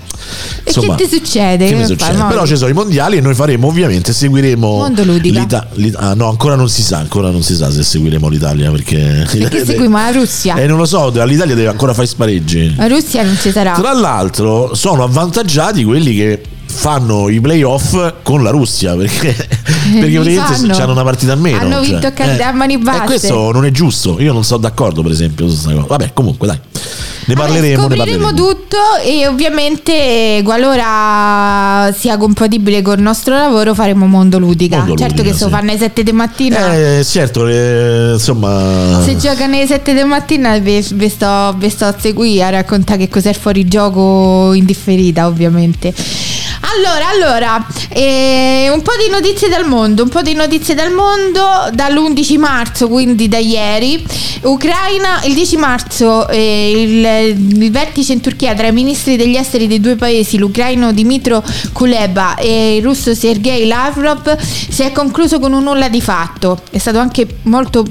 E 0.63 0.71
che 0.71 0.95
ti 0.97 1.07
succede? 1.07 1.67
Che 1.67 1.75
Che 1.77 1.85
succede? 1.85 2.23
Però 2.27 2.45
ci 2.45 2.57
sono 2.59 2.69
i 2.69 2.73
mondiali 2.73 3.17
e 3.17 3.21
noi 3.21 3.33
faremo 3.33 3.67
ovviamente, 3.67 4.13
seguiremo 4.13 4.67
Mondo 4.67 5.03
ludica. 5.03 5.39
l'Ita- 5.39 5.67
l'It- 5.73 5.95
ah, 5.97 6.13
no, 6.13 6.29
ancora 6.29 6.55
non 6.55 6.69
si 6.69 6.83
sa, 6.83 6.97
ancora 6.97 7.31
non 7.31 7.41
si 7.41 7.55
sa 7.55 7.71
se 7.71 7.81
seguiremo 7.83 8.27
l'Italia 8.29 8.69
perché... 8.69 9.25
Perché 9.31 9.65
seguiamo 9.65 9.97
la 9.97 10.11
Russia. 10.11 10.55
Eh, 10.55 10.67
non 10.67 10.77
lo 10.77 10.85
so, 10.85 11.09
l'Italia 11.09 11.55
deve 11.55 11.67
ancora 11.67 11.93
fare 11.93 12.07
spareggi. 12.07 12.75
La 12.75 12.87
Russia 12.87 13.23
non 13.23 13.35
ci 13.39 13.51
sarà. 13.51 13.73
Tra 13.73 13.93
l'altro 13.93 14.75
sono 14.75 15.03
avvantaggiati 15.03 15.83
quelli 15.83 16.15
che 16.15 16.41
fanno 16.69 17.29
i 17.29 17.41
playoff 17.41 18.13
con 18.21 18.43
la 18.43 18.51
Russia 18.51 18.95
perché, 18.95 19.33
perché 19.99 20.19
praticamente 20.19 20.81
hanno 20.81 20.91
una 20.91 21.03
partita 21.03 21.33
a 21.33 21.35
meno 21.35 21.57
Hanno 21.57 21.83
cioè, 21.83 21.99
vinto 21.99 22.07
a 22.07 22.47
a 22.47 22.51
mani 22.51 22.77
basse. 22.77 23.01
e 23.01 23.05
questo 23.05 23.51
non 23.51 23.65
è 23.65 23.71
giusto 23.71 24.19
io 24.21 24.31
non 24.31 24.43
sono 24.43 24.61
d'accordo 24.61 25.01
per 25.01 25.11
esempio 25.11 25.49
su 25.49 25.55
questa 25.55 25.73
cosa 25.73 25.87
vabbè 25.87 26.11
comunque 26.13 26.47
dai 26.47 26.59
ne 27.29 27.35
parleremo, 27.35 27.87
ne 27.87 27.95
scopriremo 27.95 28.25
parleremo. 28.25 28.31
tutto 28.31 28.77
e 29.03 29.27
ovviamente 29.27 30.41
qualora 30.43 31.93
sia 31.95 32.17
compatibile 32.17 32.81
col 32.81 32.99
nostro 32.99 33.35
lavoro 33.35 33.73
faremo 33.73 34.07
Mondo 34.07 34.39
Ludica. 34.39 34.77
Mondo 34.77 34.95
certo 34.95 35.17
Ludica, 35.17 35.31
che 35.31 35.37
se 35.37 35.43
lo 35.43 35.49
sì. 35.49 35.55
fanno 35.55 35.69
alle 35.69 35.79
7 35.79 36.03
di 36.03 36.11
mattina. 36.11 36.75
eh 36.75 37.03
certo 37.05 37.47
eh, 37.47 38.11
insomma 38.13 39.01
Se 39.03 39.15
giocano 39.17 39.55
alle 39.55 39.67
7 39.67 39.93
di 39.93 40.03
mattina 40.03 40.57
vi, 40.57 40.83
vi 40.93 41.09
sto, 41.09 41.55
vi 41.57 41.69
sto 41.69 41.85
a 41.85 41.95
seguire 41.97 42.43
a 42.45 42.49
raccontare 42.49 42.99
che 42.99 43.09
cos'è 43.09 43.29
il 43.29 43.35
fuorigioco 43.35 44.53
in 44.53 44.65
differita 44.65 45.27
ovviamente. 45.27 45.93
Allora, 46.71 47.09
allora, 47.09 47.67
eh, 47.89 48.69
un 48.71 48.83
po' 48.83 48.91
di 49.03 49.09
notizie 49.09 49.49
dal 49.49 49.65
mondo, 49.65 50.03
un 50.03 50.09
po' 50.09 50.21
di 50.21 50.35
notizie 50.35 50.75
dal 50.75 50.91
mondo 50.91 51.41
dall'11 51.73 52.37
marzo, 52.37 52.87
quindi 52.87 53.27
da 53.27 53.39
ieri. 53.39 54.05
Ucraina, 54.43 55.23
il 55.23 55.33
10 55.33 55.57
marzo 55.57 56.27
eh, 56.27 56.71
il, 56.71 57.61
il 57.63 57.71
vertice 57.71 58.13
in 58.13 58.21
Turchia 58.21 58.53
tra 58.53 58.67
i 58.67 58.71
ministri 58.71 59.15
degli 59.15 59.35
esteri 59.35 59.65
dei 59.65 59.79
due 59.79 59.95
paesi, 59.95 60.37
l'ucraino 60.37 60.93
Dimitro 60.93 61.43
Kuleba 61.73 62.35
e 62.35 62.75
il 62.75 62.83
russo 62.83 63.15
Sergei 63.15 63.65
Lavrov, 63.65 64.37
si 64.37 64.83
è 64.83 64.91
concluso 64.91 65.39
con 65.39 65.53
un 65.53 65.63
nulla 65.63 65.89
di 65.89 66.01
fatto. 66.01 66.61
È 66.69 66.77
stato 66.77 66.99
anche 66.99 67.27
molto 67.43 67.83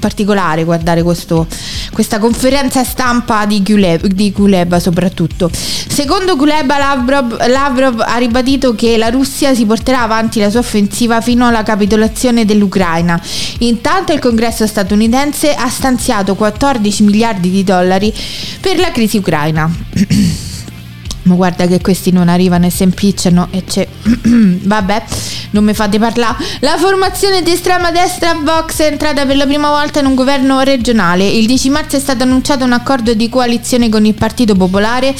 particolare 0.00 0.64
guardare 0.64 1.02
questo- 1.02 1.46
questa 1.92 2.18
conferenza 2.18 2.84
stampa 2.84 3.46
di 3.46 3.62
Kuleba, 3.62 4.06
di 4.06 4.32
Kuleba 4.32 4.80
soprattutto. 4.80 5.50
Secondo 5.52 6.36
Kuleba 6.36 6.78
Lavrov, 6.78 7.46
Lavrov 7.46 8.00
ha 8.00 8.16
ribadito 8.16 8.74
che 8.74 8.96
la 8.96 9.10
Russia 9.10 9.54
si 9.54 9.64
porterà 9.64 10.02
avanti 10.02 10.40
la 10.40 10.50
sua 10.50 10.60
offensiva 10.60 11.20
fino 11.20 11.46
alla 11.46 11.62
capitolazione 11.62 12.44
dell'Ucraina. 12.44 13.20
Intanto 13.58 14.12
il 14.12 14.18
congresso 14.18 14.66
statunitense 14.66 15.54
ha 15.54 15.68
stanziato 15.68 16.34
14 16.34 17.02
miliardi 17.02 17.50
di 17.50 17.64
dollari 17.64 18.12
per 18.60 18.78
la 18.78 18.90
crisi 18.90 19.16
ucraina. 19.16 19.70
Ma 21.26 21.34
guarda 21.34 21.66
che 21.66 21.80
questi 21.80 22.12
non 22.12 22.28
arrivano 22.28 22.66
e 22.66 22.70
si 22.70 22.82
impicciano 22.84 23.48
e 23.50 23.64
c'è... 23.64 23.86
Vabbè, 24.62 25.02
non 25.50 25.64
mi 25.64 25.74
fate 25.74 25.98
parlare. 25.98 26.36
La 26.60 26.76
formazione 26.78 27.42
di 27.42 27.50
estrema 27.50 27.90
destra 27.90 28.34
Vox 28.42 28.80
è 28.80 28.86
entrata 28.86 29.26
per 29.26 29.36
la 29.36 29.44
prima 29.44 29.68
volta 29.70 29.98
in 30.00 30.06
un 30.06 30.14
governo 30.14 30.60
regionale. 30.60 31.26
Il 31.26 31.46
10 31.46 31.68
marzo 31.70 31.96
è 31.96 32.00
stato 32.00 32.22
annunciato 32.22 32.64
un 32.64 32.72
accordo 32.72 33.12
di 33.14 33.28
coalizione 33.28 33.88
con 33.88 34.04
il 34.06 34.14
Partito 34.14 34.54
Popolare 34.54 35.14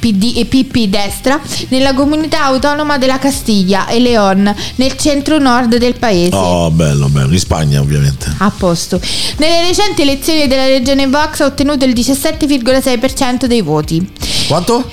PD 0.00 0.34
e 0.36 0.44
PP 0.44 0.88
destra 0.88 1.40
nella 1.68 1.94
comunità 1.94 2.44
autonoma 2.44 2.98
della 2.98 3.18
Castiglia 3.18 3.86
e 3.86 4.00
Leon 4.00 4.54
nel 4.74 4.96
centro-nord 4.96 5.76
del 5.76 5.94
paese. 5.94 6.34
oh 6.34 6.70
bello 6.70 7.08
bello 7.08 7.32
in 7.32 7.38
Spagna 7.38 7.80
ovviamente 7.80 8.30
A 8.38 8.50
posto. 8.50 9.00
Nelle 9.38 9.66
recenti 9.66 10.02
elezioni 10.02 10.46
della 10.46 10.66
regione 10.66 11.06
Vox 11.06 11.40
ha 11.40 11.46
ottenuto 11.46 11.84
il 11.84 11.92
17,6% 11.94 13.46
dei 13.46 13.62
voti. 13.62 14.06
quanto? 14.48 14.90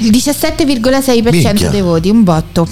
Il 0.00 0.10
17,6% 0.10 1.30
Minchia. 1.30 1.68
dei 1.70 1.80
voti, 1.80 2.10
un 2.10 2.22
botto. 2.22 2.66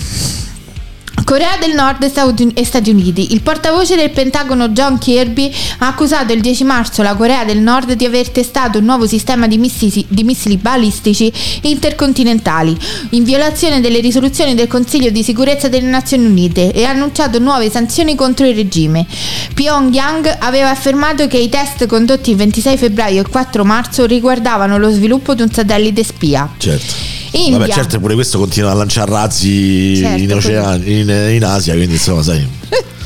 Corea 1.24 1.56
del 1.58 1.74
Nord 1.74 2.02
e 2.02 2.64
Stati- 2.64 2.90
Uniti. 2.90 3.32
Il 3.32 3.42
portavoce 3.42 3.96
del 3.96 4.10
Pentagono 4.10 4.68
John 4.68 4.98
Kirby 4.98 5.52
ha 5.78 5.88
accusato 5.88 6.32
il 6.32 6.40
10 6.40 6.64
marzo 6.64 7.02
la 7.02 7.14
Corea 7.14 7.44
del 7.44 7.58
Nord 7.58 7.92
di 7.92 8.04
aver 8.04 8.30
testato 8.30 8.78
un 8.78 8.84
nuovo 8.84 9.06
sistema 9.06 9.46
di 9.46 9.58
missili, 9.58 10.04
di 10.08 10.24
missili 10.24 10.56
balistici 10.56 11.32
intercontinentali 11.62 12.76
in 13.10 13.24
violazione 13.24 13.80
delle 13.80 14.00
risoluzioni 14.00 14.54
del 14.54 14.66
Consiglio 14.66 15.10
di 15.10 15.22
sicurezza 15.22 15.68
delle 15.68 15.88
Nazioni 15.88 16.26
Unite 16.26 16.72
e 16.72 16.84
ha 16.84 16.90
annunciato 16.90 17.38
nuove 17.38 17.70
sanzioni 17.70 18.14
contro 18.14 18.46
il 18.46 18.54
regime. 18.54 19.06
Pyongyang 19.54 20.36
aveva 20.40 20.70
affermato 20.70 21.26
che 21.26 21.38
i 21.38 21.48
test 21.48 21.86
condotti 21.86 22.30
il 22.30 22.36
26 22.36 22.76
febbraio 22.76 23.18
e 23.18 23.20
il 23.20 23.28
4 23.28 23.64
marzo 23.64 24.06
riguardavano 24.06 24.78
lo 24.78 24.90
sviluppo 24.90 25.34
di 25.34 25.42
un 25.42 25.50
satellite 25.50 26.02
spia. 26.02 26.48
certo 26.58 27.20
India. 27.32 27.58
Vabbè, 27.58 27.72
certo, 27.72 27.98
pure 27.98 28.14
questo 28.14 28.38
continua 28.38 28.70
a 28.70 28.74
lanciare 28.74 29.10
razzi 29.10 29.96
Certo, 29.96 30.22
in, 30.22 30.32
oceani, 30.32 31.00
in, 31.00 31.08
in 31.34 31.44
Asia, 31.44 31.74
quindi 31.74 31.94
insomma, 31.94 32.22
sai. 32.22 32.46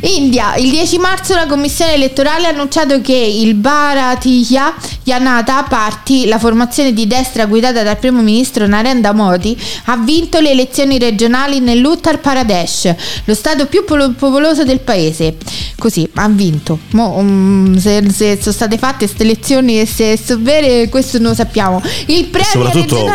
India, 0.00 0.54
il 0.56 0.70
10 0.70 0.98
marzo 0.98 1.34
la 1.34 1.46
commissione 1.46 1.94
elettorale 1.94 2.46
ha 2.46 2.50
annunciato 2.50 3.00
che 3.00 3.14
il 3.14 3.54
Bharatiya 3.54 4.74
Janata 5.02 5.64
Party, 5.64 6.26
la 6.26 6.38
formazione 6.38 6.92
di 6.92 7.06
destra 7.06 7.46
guidata 7.46 7.82
dal 7.82 7.98
primo 7.98 8.22
ministro 8.22 8.66
Narendra 8.66 9.12
Modi, 9.12 9.58
ha 9.86 9.96
vinto 9.96 10.38
le 10.38 10.50
elezioni 10.50 10.98
regionali 10.98 11.58
nell'Uttar 11.60 12.20
Pradesh, 12.20 12.94
lo 13.24 13.34
stato 13.34 13.66
più 13.66 13.84
polo- 13.84 14.12
popoloso 14.12 14.64
del 14.64 14.80
paese. 14.80 15.36
Così, 15.76 16.08
ha 16.14 16.28
vinto. 16.28 16.78
Mo, 16.90 17.16
um, 17.16 17.76
se, 17.78 18.04
se 18.12 18.38
sono 18.40 18.54
state 18.54 18.78
fatte 18.78 19.06
queste 19.06 19.22
elezioni 19.22 19.80
e 19.80 19.86
se 19.86 20.18
sono 20.22 20.42
vere, 20.42 20.88
questo 20.88 21.18
non 21.18 21.28
lo 21.28 21.34
sappiamo. 21.34 21.82
Il 22.06 22.26
premio 22.26 22.50
Soprattutto, 22.50 23.06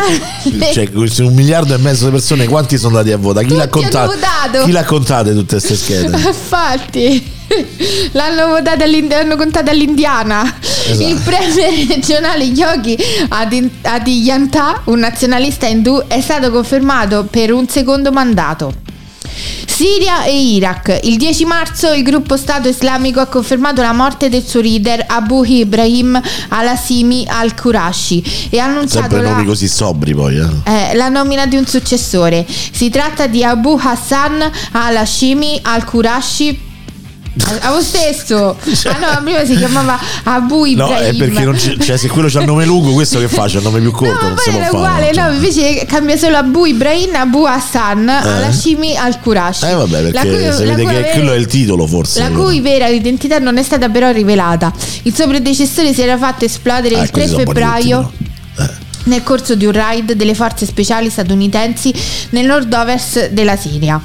regionale... 0.43 0.73
cioè, 0.73 0.89
un 1.25 1.33
miliardo 1.33 1.73
e 1.73 1.77
mezzo 1.77 2.05
di 2.05 2.11
persone, 2.11 2.47
quanti 2.47 2.77
sono 2.77 2.97
andati 2.97 3.13
a 3.13 3.17
votare? 3.17 3.45
Chi 3.45 3.55
l'ha 3.55 3.67
contato? 3.67 4.13
Chi 4.63 4.71
l'ha 4.71 4.83
contate 4.83 5.33
tutte 5.33 5.57
queste 5.57 5.75
schede? 5.75 5.92
Infatti, 6.01 7.32
l'hanno 8.12 8.47
all'Indi- 8.84 9.13
l'hanno 9.13 9.36
contato 9.36 9.69
all'Indiana. 9.71 10.43
Esatto. 10.86 11.08
Il 11.08 11.19
premier 11.23 11.88
regionale 11.88 12.43
Yogi 12.45 12.97
Adi- 13.29 13.71
Adityanath, 13.82 14.82
un 14.86 14.99
nazionalista 14.99 15.65
indù, 15.67 16.01
è 16.08 16.19
stato 16.21 16.51
confermato 16.51 17.25
per 17.29 17.51
un 17.53 17.67
secondo 17.67 18.12
mandato. 18.12 18.82
Siria 19.75 20.25
e 20.25 20.39
Iraq. 20.39 20.99
Il 21.01 21.17
10 21.17 21.45
marzo 21.45 21.93
il 21.93 22.03
gruppo 22.03 22.38
Stato 22.38 22.67
Islamico 22.67 23.19
ha 23.19 23.25
confermato 23.25 23.81
la 23.81 23.91
morte 23.91 24.29
del 24.29 24.45
suo 24.45 24.62
leader 24.62 25.03
Abu 25.07 25.43
Ibrahim 25.43 26.21
al-Assimi 26.49 27.26
al-Qurashi 27.28 28.49
e 28.51 28.59
ha 28.59 28.65
annunciato 28.65 29.15
la... 29.17 29.34
poi, 30.13 30.38
eh. 30.38 30.91
Eh, 30.91 30.95
la 30.95 31.09
nomina 31.09 31.47
di 31.47 31.55
un 31.55 31.65
successore. 31.65 32.45
Si 32.47 32.91
tratta 32.91 33.26
di 33.26 33.43
Abu 33.43 33.76
Hassan 33.82 34.47
al-Hashimi 34.74 35.59
al-Qurashi 35.63 36.62
A 37.61 37.71
lo 37.71 37.81
stesso. 37.81 38.55
Ah 38.86 38.97
no, 39.15 39.23
prima 39.23 39.43
si 39.43 39.55
chiamava 39.55 39.99
Abu 40.23 40.59
No, 40.65 40.67
Ibrahim. 40.67 40.95
è 41.03 41.15
perché 41.15 41.43
non 41.43 41.55
c'è, 41.55 41.77
cioè, 41.77 41.97
se 41.97 42.07
quello 42.07 42.27
c'ha 42.29 42.41
il 42.41 42.45
nome 42.45 42.63
lungo, 42.63 42.93
questo 42.93 43.17
che 43.17 43.27
fa? 43.27 43.47
C'ha 43.47 43.57
il 43.57 43.63
nome 43.63 43.79
più 43.79 43.89
corto, 43.91 44.21
No, 44.21 44.27
non 44.29 44.38
si 44.38 44.51
può 44.51 44.59
fare. 44.59 44.75
uguale, 44.75 45.13
cioè. 45.13 45.23
no, 45.27 45.34
invece 45.34 45.86
cambia 45.88 46.15
solo 46.15 46.38
Abu 46.38 46.65
Ibrahim, 46.65 47.15
Abu 47.15 47.43
Hassan, 47.45 48.07
al-Hashimi 48.07 48.95
al-Qurashi. 48.95 49.65
Eh 49.65 49.73
vabbè, 49.73 50.01
perché 50.11 50.29
cui- 50.29 50.65
cui 50.65 50.75
che 50.86 50.91
vera- 50.91 51.09
quello 51.09 51.34
è 51.34 51.38
il 51.38 51.47
titolo 51.47 51.88
forse. 51.88 52.19
La 52.19 52.29
cui 52.29 52.61
vera 52.61 52.88
identità 52.88 53.39
non 53.39 53.57
è 53.57 53.63
stata 53.63 53.89
però 53.89 54.11
rivelata. 54.11 54.71
Il 55.01 55.15
suo 55.15 55.25
predecessore 55.27 55.91
si 55.91 56.03
era 56.03 56.17
fatto 56.19 56.45
esplodere 56.45 56.97
Ah, 56.97 57.01
il 57.01 57.09
3 57.09 57.11
questi 57.13 57.29
sono 57.31 57.43
febbraio. 57.45 58.11
Eh. 58.59 58.69
Nel 59.06 59.24
corso 59.24 59.56
di 59.56 59.66
un 59.66 59.72
raid 59.72 60.14
delle 60.14 60.34
forze 60.34 60.66
speciali 60.66 61.10
statunitensi 61.10 61.93
nel 62.32 62.45
nord-ovest 62.45 63.30
della 63.32 63.56
Siria. 63.56 64.01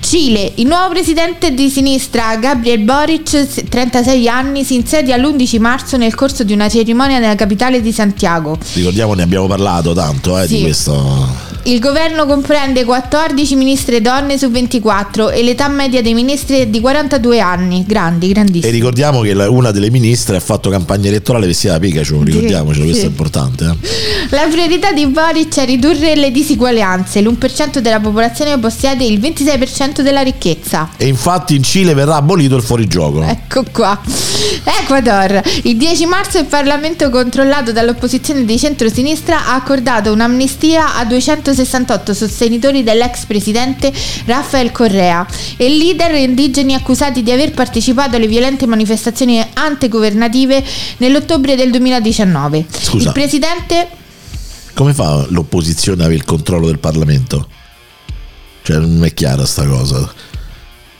Cile, 0.00 0.52
il 0.56 0.66
nuovo 0.66 0.88
presidente 0.90 1.52
di 1.54 1.68
sinistra 1.70 2.36
Gabriel 2.36 2.80
Boric, 2.80 3.68
36 3.68 4.28
anni, 4.28 4.64
si 4.64 4.74
insedia 4.74 5.16
l'11 5.16 5.60
marzo 5.60 5.96
nel 5.96 6.14
corso 6.14 6.42
di 6.44 6.52
una 6.52 6.68
cerimonia 6.68 7.18
nella 7.18 7.34
capitale 7.34 7.80
di 7.80 7.92
Santiago. 7.92 8.58
Ricordiamo, 8.74 9.14
ne 9.14 9.22
abbiamo 9.22 9.46
parlato 9.46 9.92
tanto 9.92 10.38
eh, 10.38 10.46
Sì. 10.46 10.56
di 10.56 10.62
questo. 10.62 11.51
Il 11.64 11.78
governo 11.78 12.26
comprende 12.26 12.84
14 12.84 13.54
ministre 13.54 14.00
donne 14.00 14.36
su 14.36 14.50
24 14.50 15.30
e 15.30 15.44
l'età 15.44 15.68
media 15.68 16.02
dei 16.02 16.12
ministri 16.12 16.58
è 16.58 16.66
di 16.66 16.80
42 16.80 17.38
anni, 17.38 17.84
grandi, 17.86 18.30
E 18.30 18.32
grandissimi. 18.32 18.72
ricordiamo 18.72 19.20
che 19.20 19.32
la- 19.32 19.48
una 19.48 19.70
delle 19.70 19.88
ministre 19.88 20.36
ha 20.36 20.40
fatto 20.40 20.70
campagna 20.70 21.06
elettorale 21.08 21.46
vestita 21.46 21.74
da 21.74 21.78
Pikachu, 21.78 22.24
ricordiamocelo, 22.24 22.82
questo 22.84 23.02
sì. 23.02 23.06
è 23.06 23.10
importante. 23.10 23.64
eh. 23.64 23.88
La 24.30 24.48
priorità 24.50 24.90
di 24.90 25.06
Boric 25.06 25.56
è 25.58 25.64
ridurre 25.64 26.16
le 26.16 26.32
disuguaglianze. 26.32 27.20
L'1% 27.22 27.78
della 27.78 28.00
popolazione 28.00 28.58
possiede 28.58 29.04
il 29.04 29.20
26% 29.20 30.00
della 30.02 30.22
ricchezza. 30.22 30.88
E 30.96 31.06
infatti 31.06 31.54
in 31.54 31.62
Cile 31.62 31.94
verrà 31.94 32.16
abolito 32.16 32.56
il 32.56 32.62
fuorigioco. 32.62 33.22
Ecco 33.22 33.62
qua. 33.70 34.00
Ecuador. 34.82 35.40
Il 35.62 35.76
10 35.76 36.06
marzo 36.06 36.38
il 36.38 36.46
Parlamento 36.46 37.08
controllato 37.10 37.70
dall'opposizione 37.72 38.44
di 38.44 38.58
centrosinistra 38.58 39.46
ha 39.46 39.54
accordato 39.54 40.12
un'amnistia 40.12 40.96
a 40.96 41.04
268 41.52 42.14
sostenitori 42.14 42.82
dell'ex 42.82 43.26
presidente 43.26 43.92
Rafael 44.24 44.72
Correa 44.72 45.26
e 45.56 45.68
leader 45.68 46.14
indigeni 46.14 46.74
accusati 46.74 47.22
di 47.22 47.30
aver 47.30 47.52
partecipato 47.52 48.16
alle 48.16 48.26
violente 48.26 48.66
manifestazioni 48.66 49.44
antigovernative 49.52 50.64
nell'ottobre 50.98 51.54
del 51.54 51.70
2019. 51.70 52.66
Scusa. 52.70 53.08
Il 53.08 53.12
presidente 53.12 53.88
Come 54.74 54.94
fa 54.94 55.26
l'opposizione 55.28 55.98
ad 55.98 56.06
avere 56.06 56.20
il 56.20 56.24
controllo 56.24 56.66
del 56.66 56.78
Parlamento? 56.78 57.46
Cioè, 58.62 58.78
non 58.78 59.04
è 59.04 59.12
chiara 59.12 59.44
sta 59.44 59.66
cosa. 59.66 60.10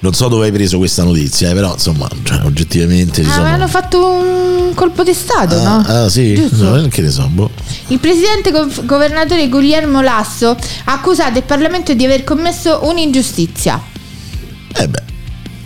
Non 0.02 0.14
so 0.14 0.26
dove 0.26 0.46
hai 0.46 0.52
preso 0.52 0.78
questa 0.78 1.04
notizia, 1.04 1.50
eh, 1.50 1.54
però 1.54 1.74
insomma, 1.74 2.08
cioè, 2.24 2.40
oggettivamente 2.44 3.22
ci 3.22 3.28
Ah, 3.30 3.34
sono. 3.34 3.46
hanno 3.46 3.68
fatto 3.68 4.04
un 4.04 4.74
colpo 4.74 5.04
di 5.04 5.14
Stato, 5.14 5.54
Ah, 5.54 5.62
no? 5.62 5.84
ah, 5.86 6.08
sì, 6.08 6.34
no, 6.54 6.88
che 6.90 7.02
ne 7.02 7.10
so. 7.10 7.28
boh. 7.28 7.50
Il 7.86 8.00
presidente 8.00 8.50
gov- 8.50 8.84
governatore 8.84 9.48
Guglielmo 9.48 10.00
Lasso 10.00 10.48
ha 10.84 10.92
accusato 10.92 11.38
il 11.38 11.44
Parlamento 11.44 11.94
di 11.94 12.04
aver 12.04 12.24
commesso 12.24 12.80
un'ingiustizia. 12.82 13.80
Eh 14.74 14.88
beh, 14.88 15.02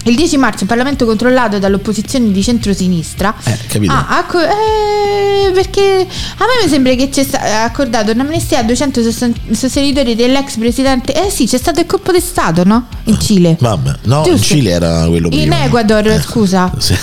Il 0.06 0.14
10 0.14 0.36
marzo 0.36 0.62
il 0.62 0.68
Parlamento 0.68 1.04
controllato 1.04 1.58
dall'opposizione 1.58 2.30
di 2.30 2.42
centrosinistra 2.42 3.34
Eh, 3.44 3.58
capito. 3.66 3.92
ha 3.92 4.06
acco- 4.18 4.40
eh, 4.40 5.50
perché 5.52 6.06
a 6.38 6.44
me 6.44 6.62
mi 6.64 6.68
sembra 6.70 6.94
che 6.94 7.08
c'è 7.08 7.24
sta- 7.24 7.64
accordato 7.64 8.12
un'amnistia 8.12 8.60
a 8.60 8.62
200 8.62 9.02
sosten- 9.02 9.34
sostenitori 9.50 10.14
dell'ex 10.14 10.58
presidente 10.58 11.12
eh 11.12 11.28
sì 11.30 11.46
c'è 11.46 11.58
stato 11.58 11.80
il 11.80 11.86
colpo 11.86 12.12
di 12.12 12.20
Stato 12.20 12.62
no? 12.64 12.86
in 13.04 13.18
Cile 13.18 13.56
vabbè. 13.58 13.92
No, 14.04 14.18
in 14.18 14.30
Giusto. 14.36 14.54
Cile 14.54 14.70
era 14.70 15.06
quello 15.08 15.26
in 15.30 15.38
prima. 15.40 15.64
Ecuador 15.64 16.06
Eh, 16.06 16.20
scusa 16.20 16.70
sì. 16.78 16.94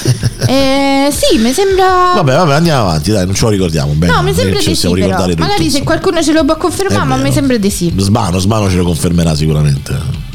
Eh, 0.48 1.10
sì 1.12 1.38
mi 1.40 1.52
sembra 1.52 2.14
Vabbè, 2.16 2.36
vabbè, 2.36 2.54
andiamo 2.54 2.84
avanti, 2.88 3.12
dai, 3.12 3.26
non 3.26 3.36
ce 3.36 3.44
lo 3.44 3.50
ricordiamo 3.50 3.92
bene. 3.94 4.14
no 4.14 4.22
mi 4.24 4.34
sembra 4.34 4.60
di 4.60 4.76
sì 4.76 4.82
però 4.82 4.94
ricordare 4.94 5.32
tutto, 5.32 5.42
magari 5.42 5.60
se 5.64 5.66
insomma. 5.80 5.84
qualcuno 5.86 6.24
ce 6.24 6.32
lo 6.32 6.46
può 6.46 6.56
confermare 6.58 7.06
ma 7.06 7.18
mi 7.18 7.32
sembra 7.34 7.58
di 7.58 7.70
sì 7.70 7.94
Sbano, 7.98 8.40
Sbano 8.40 8.70
ce 8.70 8.78
lo 8.78 8.86
confermerà 8.86 9.36
sicuramente. 9.36 10.32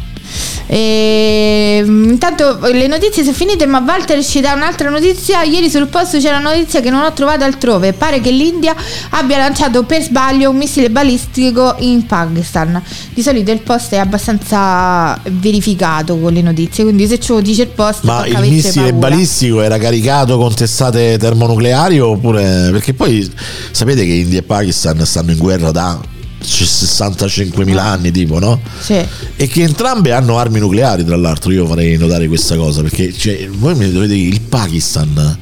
E, 0.70 1.82
mm, 1.82 2.10
intanto 2.10 2.58
le 2.70 2.86
notizie 2.86 3.22
sono 3.22 3.34
finite, 3.34 3.64
ma 3.64 3.82
Walter 3.84 4.22
ci 4.22 4.40
dà 4.40 4.52
un'altra 4.52 4.90
notizia. 4.90 5.42
Ieri 5.42 5.70
sul 5.70 5.86
posto 5.88 6.18
c'è 6.18 6.28
una 6.28 6.50
notizia 6.50 6.80
che 6.80 6.90
non 6.90 7.02
ho 7.02 7.12
trovato 7.14 7.44
altrove. 7.44 7.94
Pare 7.94 8.20
che 8.20 8.30
l'India 8.30 8.76
abbia 9.10 9.38
lanciato 9.38 9.84
per 9.84 10.02
sbaglio 10.02 10.50
un 10.50 10.56
missile 10.56 10.90
balistico 10.90 11.74
in 11.78 12.04
Pakistan. 12.04 12.82
Di 13.14 13.22
solito 13.22 13.50
il 13.50 13.60
post 13.60 13.92
è 13.92 13.98
abbastanza 13.98 15.18
verificato 15.30 16.18
con 16.18 16.32
le 16.34 16.42
notizie, 16.42 16.84
quindi 16.84 17.06
se 17.06 17.18
ce 17.18 17.32
lo 17.32 17.40
dice 17.40 17.62
il 17.62 17.68
post, 17.68 18.04
Ma 18.04 18.26
il 18.26 18.38
missile 18.40 18.92
paura. 18.92 19.08
balistico 19.08 19.62
era 19.62 19.78
caricato 19.78 20.36
con 20.36 20.54
testate 20.54 21.16
termonucleari 21.18 21.98
oppure... 21.98 22.68
Perché 22.70 22.92
poi 22.92 23.28
sapete 23.70 24.04
che 24.04 24.12
India 24.12 24.40
e 24.40 24.42
Pakistan 24.42 25.04
stanno 25.06 25.30
in 25.30 25.38
guerra 25.38 25.70
da 25.70 25.98
65.000 26.42 27.76
anni 27.78 28.10
tipo, 28.10 28.38
no? 28.38 28.60
Sì. 28.80 29.04
E 29.36 29.46
che 29.46 29.62
entrambe 29.62 30.12
hanno 30.12 30.38
armi 30.38 30.60
nucleari, 30.60 31.04
tra 31.04 31.16
l'altro, 31.16 31.50
io 31.50 31.66
farei 31.66 31.96
notare 31.96 32.28
questa 32.28 32.56
cosa, 32.56 32.82
perché 32.82 33.12
cioè, 33.12 33.48
voi 33.48 33.74
mi 33.74 33.90
dovete 33.90 34.14
dire, 34.14 34.28
il 34.28 34.40
Pakistan 34.40 35.36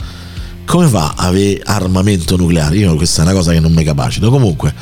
come 0.66 0.88
fa 0.88 1.14
a 1.16 1.28
avere 1.28 1.62
armamento 1.64 2.36
nucleare? 2.36 2.76
Io 2.76 2.96
questa 2.96 3.22
è 3.22 3.24
una 3.24 3.34
cosa 3.34 3.52
che 3.52 3.60
non 3.60 3.72
mi 3.72 3.84
capacito. 3.84 4.30
Comunque, 4.30 4.74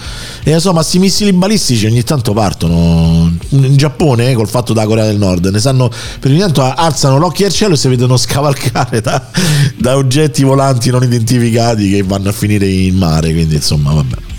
e 0.42 0.52
insomma, 0.52 0.80
questi 0.80 0.98
missili 0.98 1.32
balistici 1.32 1.86
ogni 1.86 2.02
tanto 2.02 2.32
partono 2.32 3.30
in 3.50 3.76
Giappone 3.76 4.32
col 4.34 4.48
fatto 4.48 4.72
della 4.72 4.86
Corea 4.86 5.04
del 5.04 5.18
Nord, 5.18 5.46
ne 5.46 5.60
sanno 5.60 5.90
per 6.18 6.30
ogni 6.30 6.40
tanto 6.40 6.62
alzano 6.62 7.18
l'occhio 7.18 7.46
al 7.46 7.52
cielo 7.52 7.74
e 7.74 7.76
si 7.76 7.88
vedono 7.88 8.16
scavalcare 8.16 9.00
da, 9.00 9.30
da 9.76 9.96
oggetti 9.96 10.42
volanti 10.42 10.90
non 10.90 11.02
identificati 11.02 11.90
che 11.90 12.02
vanno 12.02 12.30
a 12.30 12.32
finire 12.32 12.66
in 12.66 12.96
mare, 12.96 13.32
quindi 13.32 13.56
insomma, 13.56 13.92
vabbè. 13.92 14.32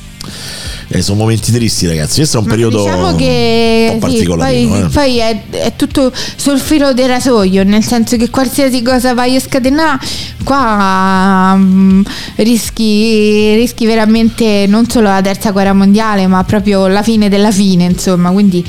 Eh, 0.88 1.02
sono 1.02 1.20
momenti 1.20 1.52
tristi, 1.52 1.88
ragazzi. 1.88 2.18
Questo 2.18 2.38
è 2.38 2.40
un 2.42 2.46
Ma 2.46 2.52
periodo 2.52 2.84
diciamo 2.84 3.16
che 3.16 3.90
un 3.94 4.00
po' 4.00 4.10
sì, 4.10 4.24
poi, 4.24 4.38
particolare. 4.38 4.90
poi 4.94 5.18
è, 5.18 5.42
è 5.50 5.74
tutto 5.76 6.12
sul 6.36 6.60
filo 6.60 6.94
del 6.94 7.08
rasoio, 7.08 7.64
nel 7.64 7.84
senso 7.84 8.18
che 8.18 8.30
qualsiasi 8.30 8.82
cosa 8.82 9.14
vai 9.14 9.36
a 9.36 9.40
scatenare, 9.40 10.00
qua 10.44 11.56
mm, 11.58 12.02
rischi, 12.36 13.56
rischi 13.56 13.86
veramente 13.86 14.66
non 14.68 14.88
solo 14.90 15.08
la 15.08 15.22
terza 15.22 15.52
guerra 15.52 15.74
mondiale, 15.74 16.28
ma 16.28 16.44
proprio 16.44 16.88
la 16.88 17.02
fine 17.02 17.30
della 17.30 17.52
fine, 17.52 17.86
insomma. 17.86 18.30
Quindi 18.32 18.64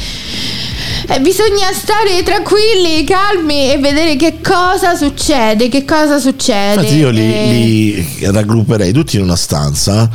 eh, 1.09 1.21
bisogna 1.21 1.71
stare 1.73 2.23
tranquilli, 2.25 3.05
calmi 3.05 3.73
e 3.73 3.79
vedere 3.79 4.17
che 4.17 4.39
cosa 4.43 4.95
succede, 4.97 5.69
che 5.69 5.85
cosa 5.85 6.19
succede. 6.19 6.81
Infatti 6.81 6.97
io 6.97 7.11
li, 7.11 7.21
Eh, 7.21 7.51
li 7.51 8.07
raggrupperei 8.31 8.93
tutti 8.93 9.17
in 9.17 9.23
una 9.23 9.37
stanza 9.37 10.09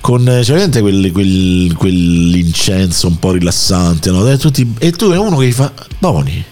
con 0.00 0.22
cioè, 0.24 0.42
veramente 0.44 0.80
quel, 0.80 1.10
quel- 1.46 1.74
quell'incenso 1.76 3.08
un 3.08 3.18
po' 3.18 3.32
rilassante 3.32 4.10
no? 4.10 4.26
e, 4.28 4.38
e 4.78 4.90
tu 4.92 5.10
è 5.10 5.18
uno 5.18 5.36
che 5.36 5.46
gli 5.46 5.52
fa 5.52 5.72
Boni 5.98 6.44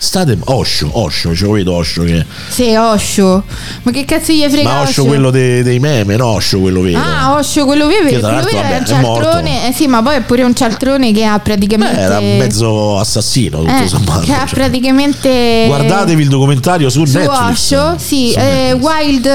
state 0.00 0.38
Osho 0.44 0.88
Osho 0.92 1.34
ce 1.34 1.44
lo 1.44 1.50
vedo 1.52 1.74
Osho 1.74 2.04
che 2.04 2.24
Sì, 2.48 2.72
Osho. 2.76 3.42
Ma 3.82 3.90
che 3.90 4.04
cazzo 4.04 4.32
gli 4.32 4.44
frega 4.48 4.62
ma 4.72 4.80
Osho 4.82 5.04
quello 5.04 5.30
dei, 5.30 5.64
dei 5.64 5.80
meme 5.80 6.14
no 6.16 6.26
Osho 6.26 6.60
quello 6.60 6.82
vero 6.82 7.00
Ah, 7.00 7.34
Osho, 7.34 7.64
quello 7.64 7.88
vero, 7.88 8.04
Che 8.08 8.20
tra 8.20 8.40
quello 8.40 8.40
l'altro, 8.40 8.58
vero 8.60 8.68
un 8.68 8.84
vabbè, 8.84 8.92
è 8.92 9.00
morto. 9.00 9.22
cialtrone. 9.24 9.68
Eh 9.68 9.72
sì, 9.72 9.86
ma 9.88 10.00
poi 10.02 10.16
è 10.16 10.20
pure 10.22 10.42
un 10.44 10.54
cialtrone 10.54 11.12
che 11.12 11.24
ha 11.24 11.36
Beh, 11.36 11.42
praticamente. 11.42 11.98
era 12.00 12.20
mezzo 12.20 12.98
assassino 12.98 13.58
tutto 13.58 13.82
eh, 13.82 13.88
sommato 13.88 14.20
che 14.20 14.32
ha 14.32 14.46
cioè. 14.46 14.54
praticamente. 14.54 15.64
guardatevi 15.66 16.22
il 16.22 16.28
documentario 16.28 16.88
su, 16.90 17.04
Su 17.04 17.18
Netflix 17.18 17.72
Osho, 17.72 17.96
sì, 17.98 18.30
Su 18.32 18.38
eh. 18.38 18.72
Wild, 18.74 19.26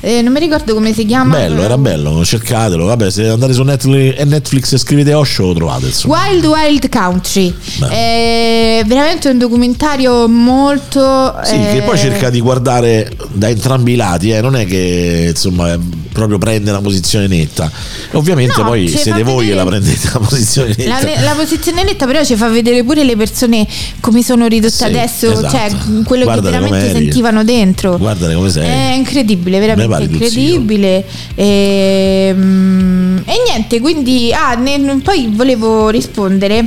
eh, 0.00 0.20
non 0.22 0.30
mi 0.32 0.40
ricordo 0.40 0.74
come 0.74 0.92
si 0.92 1.06
chiama. 1.06 1.36
bello 1.36 1.62
era 1.62 1.78
bello 1.78 2.22
cercatelo 2.24 2.84
vabbè 2.84 3.10
se 3.10 3.28
andate 3.28 3.54
su 3.54 3.62
Netflix, 3.62 4.14
e 4.20 4.24
Netflix 4.26 4.72
e 4.74 4.78
scrivete 4.78 5.14
Osho 5.14 5.46
lo 5.46 5.54
trovate 5.54 5.86
insomma 5.86 6.18
Wild 6.28 6.44
Wild 6.44 6.88
Country. 6.90 7.54
È 7.88 8.82
veramente 8.86 9.28
un 9.30 9.38
documentario 9.38 9.84
molto. 10.28 11.34
Sì, 11.44 11.56
che 11.56 11.82
poi 11.84 11.94
eh, 11.96 11.98
cerca 11.98 12.30
di 12.30 12.40
guardare 12.40 13.10
da 13.32 13.48
entrambi 13.48 13.92
i 13.92 13.96
lati, 13.96 14.30
eh, 14.30 14.40
non 14.40 14.56
è 14.56 14.66
che 14.66 15.26
insomma 15.30 15.78
proprio 16.12 16.38
prende 16.38 16.70
una 16.70 16.80
posizione 16.80 17.26
netta. 17.26 17.70
Ovviamente 18.12 18.60
No, 18.62 18.68
poi 18.68 18.88
siete 18.88 19.22
voi 19.22 19.48
che 19.48 19.54
la 19.54 19.64
prendete 19.66 20.08
la 20.12 20.18
posizione 20.18 20.74
La, 20.78 21.00
netta. 21.00 21.20
la 21.22 21.32
posizione 21.32 21.84
netta 21.84 22.06
però 22.06 22.24
ci 22.24 22.36
fa 22.36 22.48
vedere 22.48 22.82
pure 22.84 23.04
le 23.04 23.16
persone 23.16 23.66
come 24.00 24.22
sono 24.22 24.46
ridotte 24.46 24.74
Sì, 24.74 24.84
adesso, 24.84 25.30
esatto. 25.32 25.50
cioè 25.50 25.70
quello 26.04 26.24
Guardale 26.24 26.56
che 26.56 26.58
veramente 26.62 26.92
sentivano 26.92 27.44
dentro. 27.44 27.98
Guardale 27.98 28.34
come 28.34 28.50
sei. 28.50 28.66
È 28.66 28.94
incredibile, 28.94 29.58
veramente 29.60 30.02
incredibile. 30.04 31.04
E, 31.34 32.32
mm, 32.34 33.16
e 33.18 33.34
niente, 33.48 33.80
quindi 33.80 34.32
ah, 34.32 34.54
ne- 34.54 35.00
poi 35.02 35.30
volevo 35.32 35.90
rispondere 35.90 36.64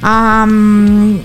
a, 0.00 0.44
mm, 0.44 1.16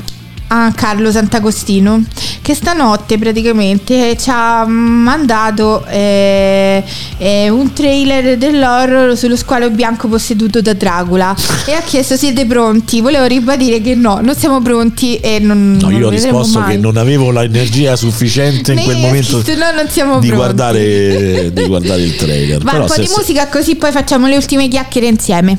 a 0.55 0.71
Carlo 0.75 1.11
Sant'Agostino 1.11 2.03
che 2.43 2.53
stanotte 2.53 3.17
praticamente 3.17 4.15
ci 4.17 4.29
ha 4.31 4.65
mandato 4.67 5.83
eh, 5.87 6.83
eh, 7.17 7.49
un 7.49 7.73
trailer 7.73 8.37
dell'horror 8.37 9.17
sullo 9.17 9.35
squalo 9.35 9.71
bianco 9.71 10.07
posseduto 10.07 10.61
da 10.61 10.73
Dracula 10.73 11.35
e 11.65 11.73
ha 11.73 11.81
chiesto 11.81 12.15
siete 12.15 12.45
pronti? 12.45 13.01
Volevo 13.01 13.25
ribadire 13.25 13.81
che 13.81 13.95
no, 13.95 14.19
non 14.21 14.35
siamo 14.35 14.61
pronti 14.61 15.17
e 15.17 15.39
non... 15.39 15.77
No, 15.79 15.89
non 15.89 15.99
io 15.99 16.07
ho 16.07 16.09
risposto 16.11 16.59
mai. 16.59 16.75
che 16.75 16.77
non 16.77 16.97
avevo 16.97 17.31
l'energia 17.31 17.95
sufficiente 17.95 18.73
in 18.73 18.83
quel 18.83 18.97
momento 18.97 19.41
scritto, 19.41 20.05
no, 20.05 20.19
di, 20.19 20.29
guardare, 20.29 21.51
di 21.51 21.65
guardare 21.65 22.01
il 22.01 22.15
trailer. 22.15 22.61
Va 22.63 22.73
un 22.73 22.85
po' 22.85 23.01
di 23.01 23.09
musica 23.15 23.47
così 23.47 23.75
poi 23.75 23.91
facciamo 23.91 24.27
le 24.27 24.35
ultime 24.35 24.67
chiacchiere 24.67 25.07
insieme. 25.07 25.57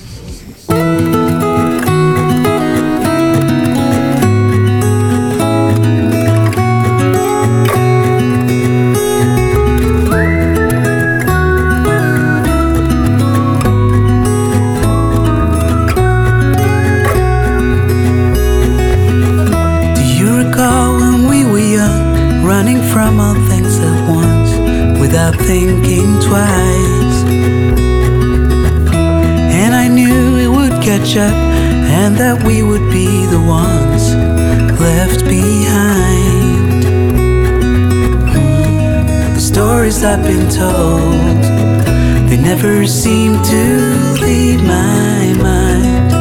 Been 40.36 40.50
told, 40.50 41.42
they 42.28 42.36
never 42.36 42.86
seem 42.86 43.40
to 43.42 43.62
leave 44.20 44.62
my 44.64 45.32
mind. 45.40 46.12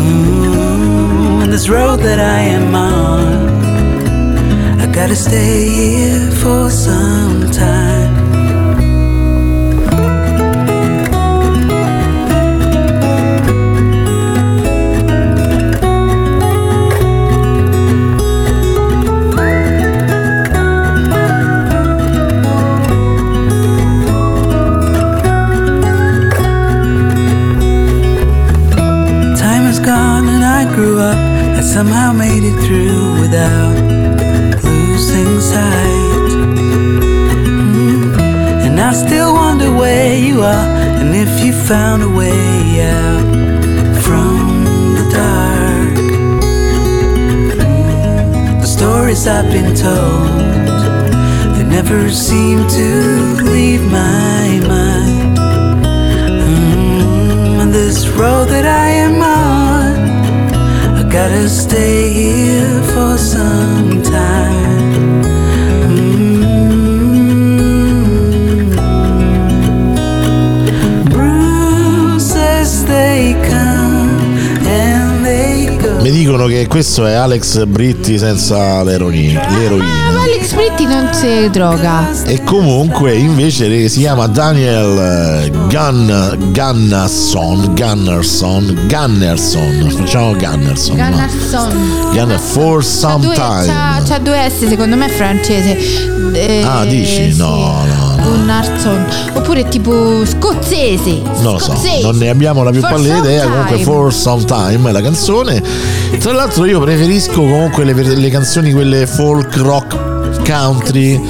Ooh, 0.00 1.40
and 1.42 1.52
this 1.52 1.68
road 1.68 2.00
that 2.00 2.18
I 2.18 2.40
am 2.58 2.74
on, 2.74 4.80
I 4.80 4.86
gotta 4.92 5.16
stay 5.16 5.68
here 5.68 6.30
for 6.42 6.70
some 6.70 7.41
questo 76.82 77.06
è 77.06 77.12
Alex 77.12 77.64
Britti 77.66 78.18
senza 78.18 78.82
l'eroina. 78.82 79.46
Ma 79.48 79.56
l'eroina. 79.56 80.20
Alex 80.20 80.52
Britti 80.52 80.84
non 80.84 81.10
si 81.12 81.48
droga. 81.50 82.10
E 82.24 82.42
comunque 82.42 83.14
invece 83.14 83.88
si 83.88 84.00
chiama 84.00 84.26
Daniel 84.26 84.98
eh, 85.44 85.50
Gunn, 85.68 86.10
Gunnarsson, 86.52 87.72
Gunnarsson, 87.76 88.86
Gunnerson, 88.88 89.94
facciamo 89.96 90.34
Gunnerson. 90.34 90.96
no? 90.96 91.04
Gunnarsson. 91.08 92.10
Gunner 92.12 92.38
for 92.40 92.82
some 92.82 93.28
c'ha, 93.32 93.60
time. 93.62 94.02
c'ha 94.04 94.18
due 94.18 94.50
S, 94.50 94.66
secondo 94.66 94.96
me 94.96 95.06
è 95.06 95.10
francese. 95.10 95.78
Eh, 96.32 96.64
Ah, 96.66 96.84
dici? 96.84 97.30
sì. 97.30 97.36
No. 97.38 97.91
Gunnarsson. 98.22 99.04
Oppure 99.34 99.68
tipo 99.68 100.24
scozzese. 100.24 101.20
Non 101.40 101.52
lo 101.54 101.58
so, 101.58 101.72
Scozzese. 101.72 102.02
non 102.02 102.16
ne 102.16 102.28
abbiamo 102.28 102.62
la 102.62 102.70
più 102.70 102.80
pallida 102.80 103.18
idea. 103.18 103.44
Comunque. 103.44 103.78
For 103.78 104.12
Some 104.12 104.44
Time 104.44 104.88
è 104.88 104.92
la 104.92 105.00
canzone. 105.02 105.62
Tra 106.18 106.32
l'altro, 106.32 106.64
io 106.64 106.80
preferisco 106.80 107.34
comunque 107.40 107.84
le, 107.84 107.92
le 107.92 108.30
canzoni, 108.30 108.72
quelle 108.72 109.06
folk 109.06 109.56
rock 109.56 109.96
country. 110.44 111.20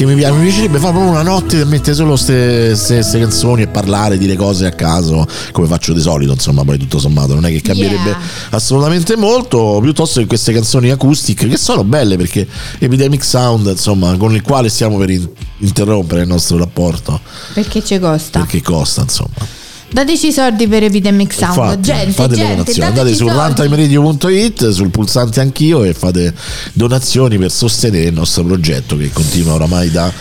Che 0.00 0.06
mi, 0.06 0.14
mi 0.14 0.20
piacerebbe 0.22 0.78
fare 0.78 0.92
proprio 0.94 1.10
una 1.10 1.20
notte 1.20 1.60
e 1.60 1.64
mettere 1.66 1.94
solo 1.94 2.12
queste 2.16 3.18
canzoni 3.18 3.60
e 3.60 3.66
parlare, 3.66 4.16
dire 4.16 4.34
cose 4.34 4.64
a 4.64 4.70
caso, 4.70 5.26
come 5.52 5.66
faccio 5.66 5.92
di 5.92 6.00
solito. 6.00 6.32
Insomma, 6.32 6.64
poi 6.64 6.78
tutto 6.78 6.98
sommato, 6.98 7.34
non 7.34 7.44
è 7.44 7.50
che 7.50 7.60
cambierebbe 7.60 8.08
Yeah. 8.08 8.18
assolutamente 8.52 9.14
molto. 9.16 9.78
Piuttosto 9.82 10.20
che 10.20 10.26
queste 10.26 10.54
canzoni 10.54 10.88
acoustic 10.88 11.46
che 11.46 11.58
sono 11.58 11.84
belle 11.84 12.16
perché 12.16 12.48
Epidemic 12.78 13.22
Sound, 13.22 13.66
insomma, 13.66 14.16
con 14.16 14.34
il 14.34 14.40
quale 14.40 14.70
stiamo 14.70 14.96
per 14.96 15.10
in- 15.10 15.28
interrompere 15.58 16.22
il 16.22 16.28
nostro 16.28 16.56
rapporto 16.56 17.20
Perché 17.52 17.84
ci 17.84 17.98
costa? 17.98 18.38
perché 18.38 18.62
costa, 18.62 19.02
insomma. 19.02 19.58
Dateci 19.92 20.28
i 20.28 20.32
soldi 20.32 20.68
per 20.68 20.84
Epidemic 20.84 21.32
Sound. 21.32 21.56
Infatti, 21.56 21.80
gente, 21.80 22.12
fate 22.12 22.30
le 22.36 22.36
gente, 22.36 22.54
donazioni, 22.56 22.88
andate 22.88 23.14
su 23.14 23.28
runtimeradio.it, 23.28 24.68
sul 24.70 24.90
pulsante 24.90 25.40
anch'io 25.40 25.82
e 25.82 25.92
fate 25.94 26.32
donazioni 26.72 27.38
per 27.38 27.50
sostenere 27.50 28.04
il 28.06 28.12
nostro 28.12 28.44
progetto 28.44 28.96
che 28.96 29.10
continua 29.12 29.54
oramai 29.54 29.90
da 29.90 30.12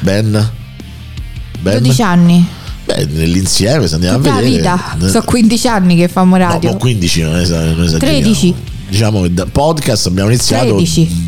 ben, 0.00 0.50
ben 1.60 1.78
12 1.78 2.02
anni. 2.02 2.46
Beh, 2.84 3.06
nell'insieme 3.10 3.88
se 3.88 3.94
andiamo 3.94 4.18
Tutta 4.18 4.30
a 4.32 4.34
la 4.34 4.40
vedere. 4.42 4.56
vita. 4.58 4.96
Sono 5.08 5.24
15 5.24 5.68
anni 5.68 5.96
che 5.96 6.08
famo 6.08 6.36
No, 6.36 6.44
radio. 6.48 6.70
mo 6.72 6.76
15 6.76 7.22
non, 7.22 7.36
es- 7.40 7.48
non 7.50 7.82
esageriamo. 7.84 8.20
13. 8.20 8.54
Diciamo 8.88 9.22
che 9.22 9.34
da 9.34 9.46
podcast 9.46 10.06
abbiamo 10.06 10.28
iniziato 10.28 10.74
13. 10.76 11.26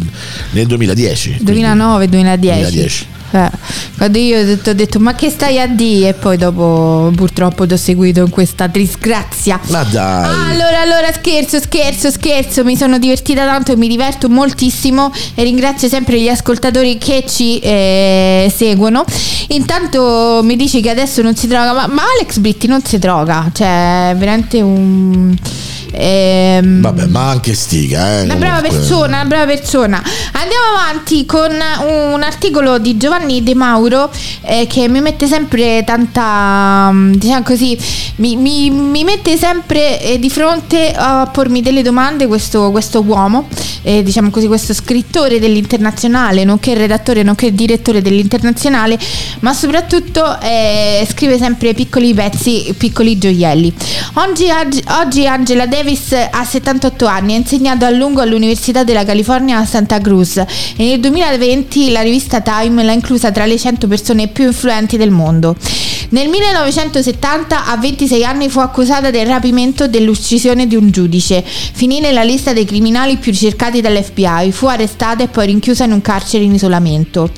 nel 0.53 0.67
2010. 0.67 1.41
quindi 1.43 1.63
2009-2010. 1.63 2.39
2010. 2.39 3.07
Eh, 3.31 3.51
quando 3.97 4.19
io 4.19 4.41
ho 4.41 4.45
detto, 4.45 4.71
ho 4.71 4.75
detto, 4.75 4.99
ma 5.01 5.15
che 5.15 5.31
stai 5.31 5.59
a 5.61 5.67
dire? 5.67 6.09
E 6.09 6.15
poi 6.15 6.37
dopo 6.37 7.13
purtroppo 7.15 7.67
ti 7.67 7.75
ho 7.75 7.77
seguito 7.77 8.21
in 8.21 8.31
questa 8.31 8.67
disgrazia. 8.67 9.61
Ma 9.69 9.83
dai. 9.85 10.53
Allora, 10.53 10.81
allora, 10.81 11.13
scherzo, 11.13 11.61
scherzo, 11.61 12.11
scherzo. 12.11 12.65
Mi 12.65 12.77
sono 12.77 12.99
divertita 12.99 13.45
tanto 13.45 13.73
e 13.73 13.77
mi 13.77 13.89
diverto 13.89 14.29
moltissimo. 14.29 15.13
E 15.35 15.43
ringrazio 15.43 15.89
sempre 15.89 16.21
gli 16.21 16.29
ascoltatori 16.29 16.97
che 16.99 17.25
ci 17.29 17.59
eh, 17.59 18.53
seguono. 18.55 19.05
Intanto 19.49 20.41
mi 20.43 20.57
dici 20.57 20.81
che 20.81 20.91
adesso 20.91 21.23
non 21.23 21.35
si 21.35 21.47
droga, 21.47 21.73
ma, 21.73 21.87
ma 21.87 22.03
Alex 22.17 22.39
Britti 22.39 22.67
non 22.67 22.83
si 22.85 22.99
droga. 22.99 23.51
Cioè, 23.53 24.11
è 24.11 24.17
veramente 24.17 24.61
un. 24.61 25.37
Ehm, 25.91 26.81
Vabbè, 26.81 27.07
ma 27.07 27.31
anche 27.31 27.55
stiga, 27.55 28.21
eh. 28.21 28.23
una 28.23 28.37
brava 28.37 28.61
persona, 28.61 29.07
una 29.07 29.25
brava 29.25 29.47
persona. 29.47 30.03
Andiamo 30.33 30.65
avanti 30.77 31.25
con 31.27 31.51
un 31.53 32.23
articolo 32.23 32.79
di 32.79 32.97
Giovanni 32.97 33.43
De 33.43 33.55
Mauro 33.55 34.11
eh, 34.43 34.67
che 34.67 34.89
mi 34.89 35.01
mette 35.01 35.27
sempre 35.27 35.83
tanta, 35.85 36.91
mm, 36.93 37.15
diciamo 37.15 37.43
così, 37.43 37.79
mi, 38.17 38.37
mi- 38.37 38.71
mi 38.71 39.05
mette 39.05 39.37
sempre 39.37 40.01
eh, 40.01 40.19
di 40.19 40.31
fronte 40.31 40.93
a 40.95 41.29
pormi 41.33 41.63
delle 41.63 41.83
domande 41.83 42.27
questo, 42.27 42.71
questo 42.71 43.03
uomo, 43.03 43.49
eh, 43.83 44.03
diciamo 44.03 44.31
così, 44.31 44.47
questo 44.47 44.75
scrittore 44.75 45.39
dell'internazionale, 45.39 46.45
nonché 46.45 46.75
redattore, 46.75 47.23
nonché 47.23 47.53
direttore 47.55 48.03
dell'internazionale, 48.03 48.99
ma 49.41 49.53
soprattutto 49.53 50.39
eh, 50.41 51.07
scrive 51.11 51.39
sempre 51.39 51.75
piccoli 51.75 52.15
pezzi, 52.15 52.75
piccoli 52.77 53.19
gioielli. 53.19 53.73
Oggi, 54.15 54.47
oggi 55.01 55.27
Angela 55.27 55.67
Davis 55.67 55.78
Davis 55.79 56.13
ha 56.13 56.45
78 56.45 57.07
anni, 57.07 57.35
ha 57.35 57.37
insegnato 57.37 57.85
a 57.85 57.91
lungo 57.91 58.21
all'Università 58.21 58.83
della 58.83 59.05
California 59.05 59.59
a 59.59 59.65
Santa 59.65 60.01
Cruz 60.01 60.37
e 60.37 60.45
nel 60.77 60.99
2020 60.99 61.93
la 61.93 62.01
rivista 62.01 62.41
Time 62.41 62.83
l'ha 62.83 62.91
inclusa 62.91 63.31
tra 63.31 63.47
le 63.47 63.57
100 63.57 63.87
persone 63.87 64.27
più 64.27 64.47
influenti 64.47 64.97
del 64.97 65.13
mondo. 65.13 65.55
Nel 66.11 66.29
1970, 66.29 67.67
a 67.67 67.77
26 67.77 68.25
anni, 68.25 68.49
fu 68.49 68.59
accusata 68.59 69.11
del 69.11 69.27
rapimento 69.27 69.85
e 69.85 69.89
dell'uccisione 69.89 70.67
di 70.67 70.75
un 70.75 70.91
giudice. 70.91 71.45
Finì 71.45 72.01
nella 72.01 72.25
lista 72.25 72.53
dei 72.53 72.65
criminali 72.65 73.17
più 73.19 73.31
ricercati 73.31 73.81
dall'FBI, 73.81 74.51
fu 74.51 74.67
arrestata 74.67 75.23
e 75.23 75.29
poi 75.29 75.47
rinchiusa 75.47 75.85
in 75.85 75.93
un 75.93 76.01
carcere 76.01 76.43
in 76.43 76.55
isolamento. 76.55 77.31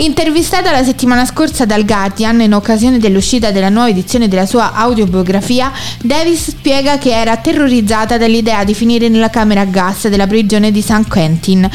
Intervistata 0.00 0.70
la 0.70 0.84
settimana 0.84 1.24
scorsa 1.24 1.64
dal 1.64 1.84
Guardian 1.84 2.40
in 2.40 2.54
occasione 2.54 2.98
dell'uscita 2.98 3.50
della 3.50 3.68
nuova 3.68 3.88
edizione 3.88 4.28
della 4.28 4.46
sua 4.46 4.72
autobiografia, 4.72 5.72
Davis 6.00 6.50
spiega 6.50 6.98
che 6.98 7.10
era 7.10 7.36
terrorizzata 7.38 8.16
dall'idea 8.16 8.62
di 8.62 8.74
finire 8.74 9.08
nella 9.08 9.28
camera 9.28 9.62
a 9.62 9.64
gas 9.64 10.06
della 10.06 10.28
prigione 10.28 10.70
di 10.70 10.82
San 10.82 11.08
Quentin. 11.08 11.68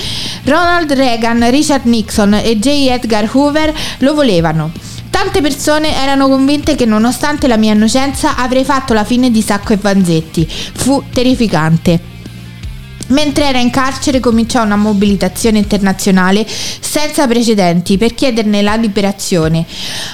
Ronald 0.45 0.93
Reagan, 0.93 1.49
Richard 1.49 1.85
Nixon 1.85 2.35
e 2.35 2.57
J. 2.57 2.87
Edgar 2.91 3.29
Hoover 3.29 3.73
lo 3.97 4.13
volevano. 4.13 4.71
Tante 5.09 5.41
persone 5.41 5.93
erano 5.93 6.29
convinte 6.29 6.75
che 6.75 6.85
nonostante 6.85 7.47
la 7.47 7.57
mia 7.57 7.73
innocenza 7.73 8.37
avrei 8.37 8.63
fatto 8.63 8.93
la 8.93 9.03
fine 9.03 9.31
di 9.31 9.41
Sacco 9.41 9.73
e 9.73 9.77
Vanzetti. 9.77 10.47
Fu 10.47 11.03
terrificante. 11.11 12.12
Mentre 13.13 13.45
era 13.45 13.59
in 13.59 13.69
carcere 13.69 14.19
cominciò 14.19 14.63
una 14.63 14.75
mobilitazione 14.75 15.59
internazionale 15.59 16.45
senza 16.47 17.27
precedenti 17.27 17.97
per 17.97 18.15
chiederne 18.15 18.63
la 18.63 18.73
liberazione. 18.73 19.65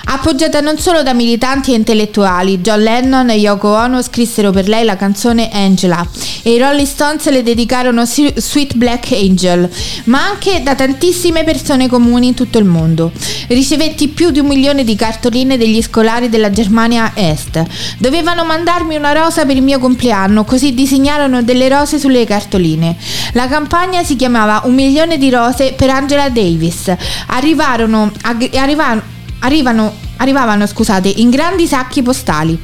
Appoggiata 0.05 0.59
non 0.59 0.77
solo 0.77 1.01
da 1.01 1.13
militanti 1.13 1.71
e 1.71 1.75
intellettuali, 1.75 2.59
John 2.59 2.81
Lennon 2.81 3.29
e 3.29 3.35
Yoko 3.35 3.69
Ono 3.69 4.01
scrissero 4.01 4.51
per 4.51 4.67
lei 4.67 4.83
la 4.83 4.97
canzone 4.97 5.49
Angela 5.49 6.05
e 6.41 6.53
i 6.53 6.57
Rolling 6.57 6.87
Stones 6.87 7.29
le 7.29 7.41
dedicarono 7.41 8.05
Sweet 8.05 8.75
Black 8.75 9.11
Angel, 9.13 9.69
ma 10.05 10.25
anche 10.25 10.61
da 10.61 10.75
tantissime 10.75 11.43
persone 11.45 11.87
comuni 11.87 12.27
in 12.27 12.33
tutto 12.33 12.57
il 12.57 12.65
mondo. 12.65 13.11
Ricevetti 13.47 14.09
più 14.09 14.31
di 14.31 14.39
un 14.39 14.47
milione 14.47 14.83
di 14.83 14.95
cartoline 14.95 15.57
degli 15.57 15.81
scolari 15.81 16.27
della 16.27 16.51
Germania 16.51 17.13
Est. 17.15 17.63
Dovevano 17.97 18.43
mandarmi 18.43 18.95
una 18.95 19.13
rosa 19.13 19.45
per 19.45 19.55
il 19.55 19.63
mio 19.63 19.79
compleanno, 19.79 20.43
così 20.43 20.73
disegnarono 20.73 21.43
delle 21.43 21.69
rose 21.69 21.97
sulle 21.97 22.25
cartoline. 22.25 22.88
La 23.33 23.47
campagna 23.47 24.03
si 24.03 24.15
chiamava 24.15 24.61
Un 24.65 24.73
milione 24.73 25.17
di 25.17 25.29
rose 25.29 25.73
per 25.73 25.89
Angela 25.89 26.29
Davis. 26.29 26.93
Arrivarono, 27.27 28.11
arrivano, 28.21 29.01
arrivano, 29.39 29.93
arrivavano 30.19 30.65
scusate, 30.65 31.09
in 31.17 31.29
grandi 31.29 31.67
sacchi 31.67 32.01
postali. 32.01 32.57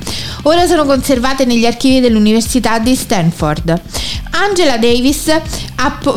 Ora 0.44 0.68
sono 0.68 0.86
conservate 0.86 1.44
negli 1.46 1.66
archivi 1.66 2.00
dell'Università 2.00 2.80
di 2.80 2.96
Stanford. 2.96 3.82
Angela 4.32 4.78
Davis 4.78 5.32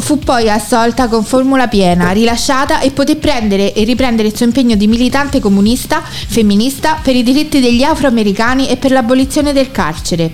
fu 0.00 0.18
poi 0.18 0.50
assolta 0.50 1.08
con 1.08 1.24
formula 1.24 1.68
piena, 1.68 2.10
rilasciata 2.10 2.80
e 2.80 2.90
poté 2.90 3.16
prendere 3.16 3.72
e 3.72 3.84
riprendere 3.84 4.28
il 4.28 4.36
suo 4.36 4.46
impegno 4.46 4.74
di 4.74 4.88
militante 4.88 5.38
comunista, 5.40 6.02
femminista, 6.02 6.98
per 7.00 7.14
i 7.14 7.22
diritti 7.22 7.60
degli 7.60 7.82
afroamericani 7.82 8.68
e 8.68 8.76
per 8.76 8.90
l'abolizione 8.90 9.52
del 9.52 9.70
carcere. 9.70 10.32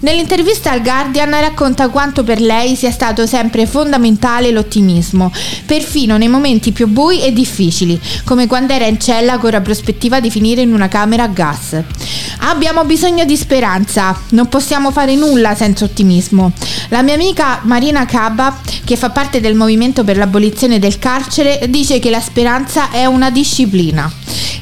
Nell'intervista 0.00 0.70
al 0.70 0.82
Guardian 0.82 1.30
racconta 1.30 1.88
quanto 1.88 2.24
per 2.24 2.40
lei 2.40 2.74
sia 2.74 2.90
stato 2.90 3.26
sempre 3.26 3.66
fondamentale 3.66 4.50
l'ottimismo, 4.50 5.30
perfino 5.66 6.16
nei 6.16 6.28
momenti 6.28 6.72
più 6.72 6.86
bui 6.86 7.22
e 7.22 7.32
difficili, 7.32 8.00
come 8.24 8.46
quando 8.46 8.72
era 8.72 8.86
in 8.86 8.98
cella 8.98 9.36
con 9.38 9.50
la 9.50 9.60
prospettiva 9.60 10.20
di 10.20 10.30
finire 10.30 10.45
in 10.60 10.72
una 10.72 10.88
camera 10.88 11.24
a 11.24 11.28
gas. 11.28 11.82
Abbiamo 12.40 12.84
bisogno 12.84 13.24
di 13.24 13.36
speranza, 13.36 14.18
non 14.30 14.48
possiamo 14.48 14.90
fare 14.90 15.14
nulla 15.14 15.54
senza 15.54 15.84
ottimismo. 15.84 16.52
La 16.88 17.02
mia 17.02 17.14
amica 17.14 17.60
Marina 17.62 18.06
Cabba, 18.06 18.60
che 18.84 18.96
fa 18.96 19.10
parte 19.10 19.40
del 19.40 19.54
movimento 19.54 20.04
per 20.04 20.16
l'abolizione 20.16 20.78
del 20.78 20.98
carcere, 20.98 21.66
dice 21.68 21.98
che 21.98 22.10
la 22.10 22.20
speranza 22.20 22.90
è 22.90 23.04
una 23.06 23.30
disciplina. 23.30 24.10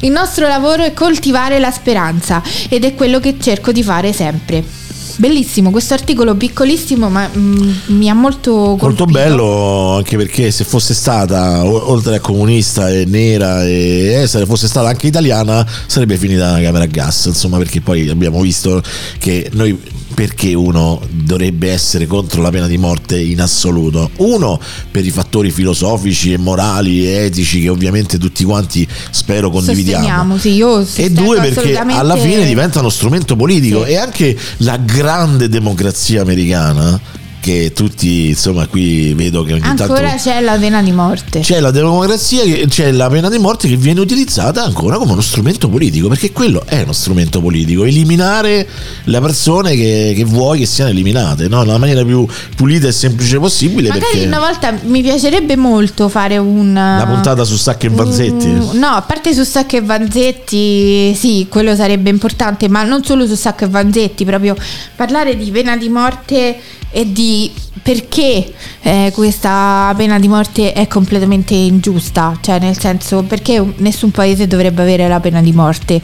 Il 0.01 0.11
nostro 0.11 0.47
lavoro 0.47 0.85
è 0.85 0.93
coltivare 0.93 1.59
la 1.59 1.71
speranza 1.71 2.43
ed 2.69 2.85
è 2.85 2.95
quello 2.95 3.21
che 3.21 3.37
cerco 3.41 3.73
di 3.73 3.83
fare 3.83 4.13
sempre. 4.13 4.84
Bellissimo, 5.17 5.71
questo 5.71 5.95
articolo 5.95 6.35
piccolissimo 6.35 7.09
ma 7.09 7.31
mm, 7.37 7.71
mi 7.87 8.09
ha 8.09 8.15
molto 8.15 8.77
colpito. 8.79 8.87
Molto 8.87 9.05
bello 9.07 9.97
anche 9.97 10.17
perché 10.17 10.51
se 10.51 10.65
fosse 10.65 10.95
stata 10.95 11.65
o- 11.65 11.91
oltre 11.91 12.17
a 12.17 12.21
comunista 12.21 12.91
e 12.91 13.05
nera 13.07 13.65
e 13.65 14.23
eh, 14.23 14.27
se 14.27 14.45
fosse 14.47 14.67
stata 14.67 14.89
anche 14.89 15.07
italiana 15.07 15.67
sarebbe 15.87 16.17
finita 16.17 16.53
nella 16.53 16.65
camera 16.65 16.85
a 16.85 16.89
gas, 16.89 17.27
insomma 17.27 17.59
perché 17.59 17.81
poi 17.81 18.09
abbiamo 18.09 18.41
visto 18.41 18.83
che 19.19 19.49
noi 19.53 19.79
perché 20.15 20.55
uno 20.55 21.01
dovrebbe 21.11 21.71
essere 21.71 22.07
contro 22.07 22.41
la 22.41 22.51
pena 22.51 22.67
di 22.67 22.79
morte 22.79 23.19
in 23.21 23.41
assoluto? 23.41 24.11
Uno, 24.19 24.61
per 24.91 25.05
i 25.05 25.11
fattori 25.11 25.51
filosofici 25.51 26.33
e 26.33 26.39
morali 26.39 27.07
e 27.07 27.25
etici 27.25 27.61
che 27.61 27.69
ovviamente 27.69 28.17
tutti 28.19 28.45
quanti 28.45 28.87
spero 29.11 29.51
condividiamo. 29.51 30.05
Sì, 30.05 31.03
E 31.03 31.11
due, 31.11 31.41
perché 31.41 31.77
alla 31.77 32.17
fine 32.17 32.47
diventa 32.47 32.79
uno 32.81 32.89
strumento 32.91 33.35
politico 33.37 33.85
Sì. 33.85 33.91
e 33.91 33.97
anche 33.97 34.37
la 34.59 34.77
grande 34.77 35.49
democrazia 35.49 36.23
americana 36.23 37.01
che 37.45 37.73
tutti 37.75 38.29
insomma 38.29 38.67
qui 38.67 39.13
vedo 39.13 39.43
che 39.43 39.53
ogni 39.53 39.61
Ancora 39.67 40.09
tanto 40.09 40.23
c'è 40.23 40.41
la 40.41 40.57
pena 40.57 40.81
di 40.83 40.93
morte. 40.93 41.41
c'è 41.41 41.61
la 41.61 41.71
democrazia, 41.71 42.43
c'è 42.67 42.91
la 42.91 43.11
pena 43.11 43.29
di 43.29 43.37
morte 43.37 43.69
che 43.69 43.77
viene 43.77 44.01
utilizzata 44.01 44.65
ancora 44.65 44.97
come 44.97 45.13
uno 45.13 45.21
strumento 45.21 45.69
politico, 45.69 46.09
perché 46.09 46.33
quello 46.33 46.63
è 46.65 46.81
uno 46.81 46.95
strumento 46.95 47.43
politico, 47.43 47.85
eliminare 47.85 48.67
le 49.05 49.21
persone 49.21 49.75
che, 49.77 50.15
che 50.17 50.25
vuoi 50.25 50.61
che 50.61 50.65
siano 50.65 50.89
eliminate, 50.89 51.47
no? 51.47 51.61
nella 51.65 51.77
maniera 51.77 52.03
più 52.03 52.27
pulita 52.57 52.89
e 52.89 52.93
semplice 52.93 53.39
possibile. 53.39 53.89
Magari 53.89 54.07
perché 54.13 54.27
una 54.27 54.39
volta 54.39 54.75
mi 54.85 55.03
piacerebbe 55.03 55.57
molto 55.57 56.09
fare 56.09 56.39
un 56.39 56.73
la 56.73 57.07
puntata 57.07 57.45
su 57.45 57.57
Sacco 57.57 57.85
e 57.85 57.91
Vanzetti. 57.91 58.47
un- 58.47 58.71
no, 58.79 58.87
a 58.89 59.03
parte 59.03 59.35
su 59.35 59.45
Sacco 59.45 59.77
e 59.77 59.83
Vanzetti, 59.83 61.15
sì, 61.15 61.47
quello 61.51 61.77
sarebbe 61.77 62.09
importante, 62.09 62.69
ma 62.71 62.85
non 62.85 63.05
solo 63.05 63.27
su 63.27 63.35
Sacco 63.35 63.65
e 63.65 63.69
Vanzetti, 63.69 64.25
proprio 64.25 64.57
parlare 64.97 65.37
di 65.37 65.51
pena 65.51 65.77
di 65.77 65.91
morte 65.91 66.59
e 66.95 67.11
di 67.13 67.51
perché 67.83 68.51
eh, 68.83 69.11
questa 69.13 69.93
pena 69.97 70.19
di 70.19 70.29
morte 70.29 70.73
è 70.73 70.87
completamente 70.87 71.55
ingiusta, 71.55 72.39
cioè 72.41 72.59
nel 72.59 72.79
senso 72.79 73.25
perché 73.25 73.63
nessun 73.79 74.11
paese 74.11 74.47
dovrebbe 74.47 74.81
avere 74.81 75.07
la 75.09 75.21
pena 75.21 75.43
di 75.43 75.53
morte. 75.53 76.01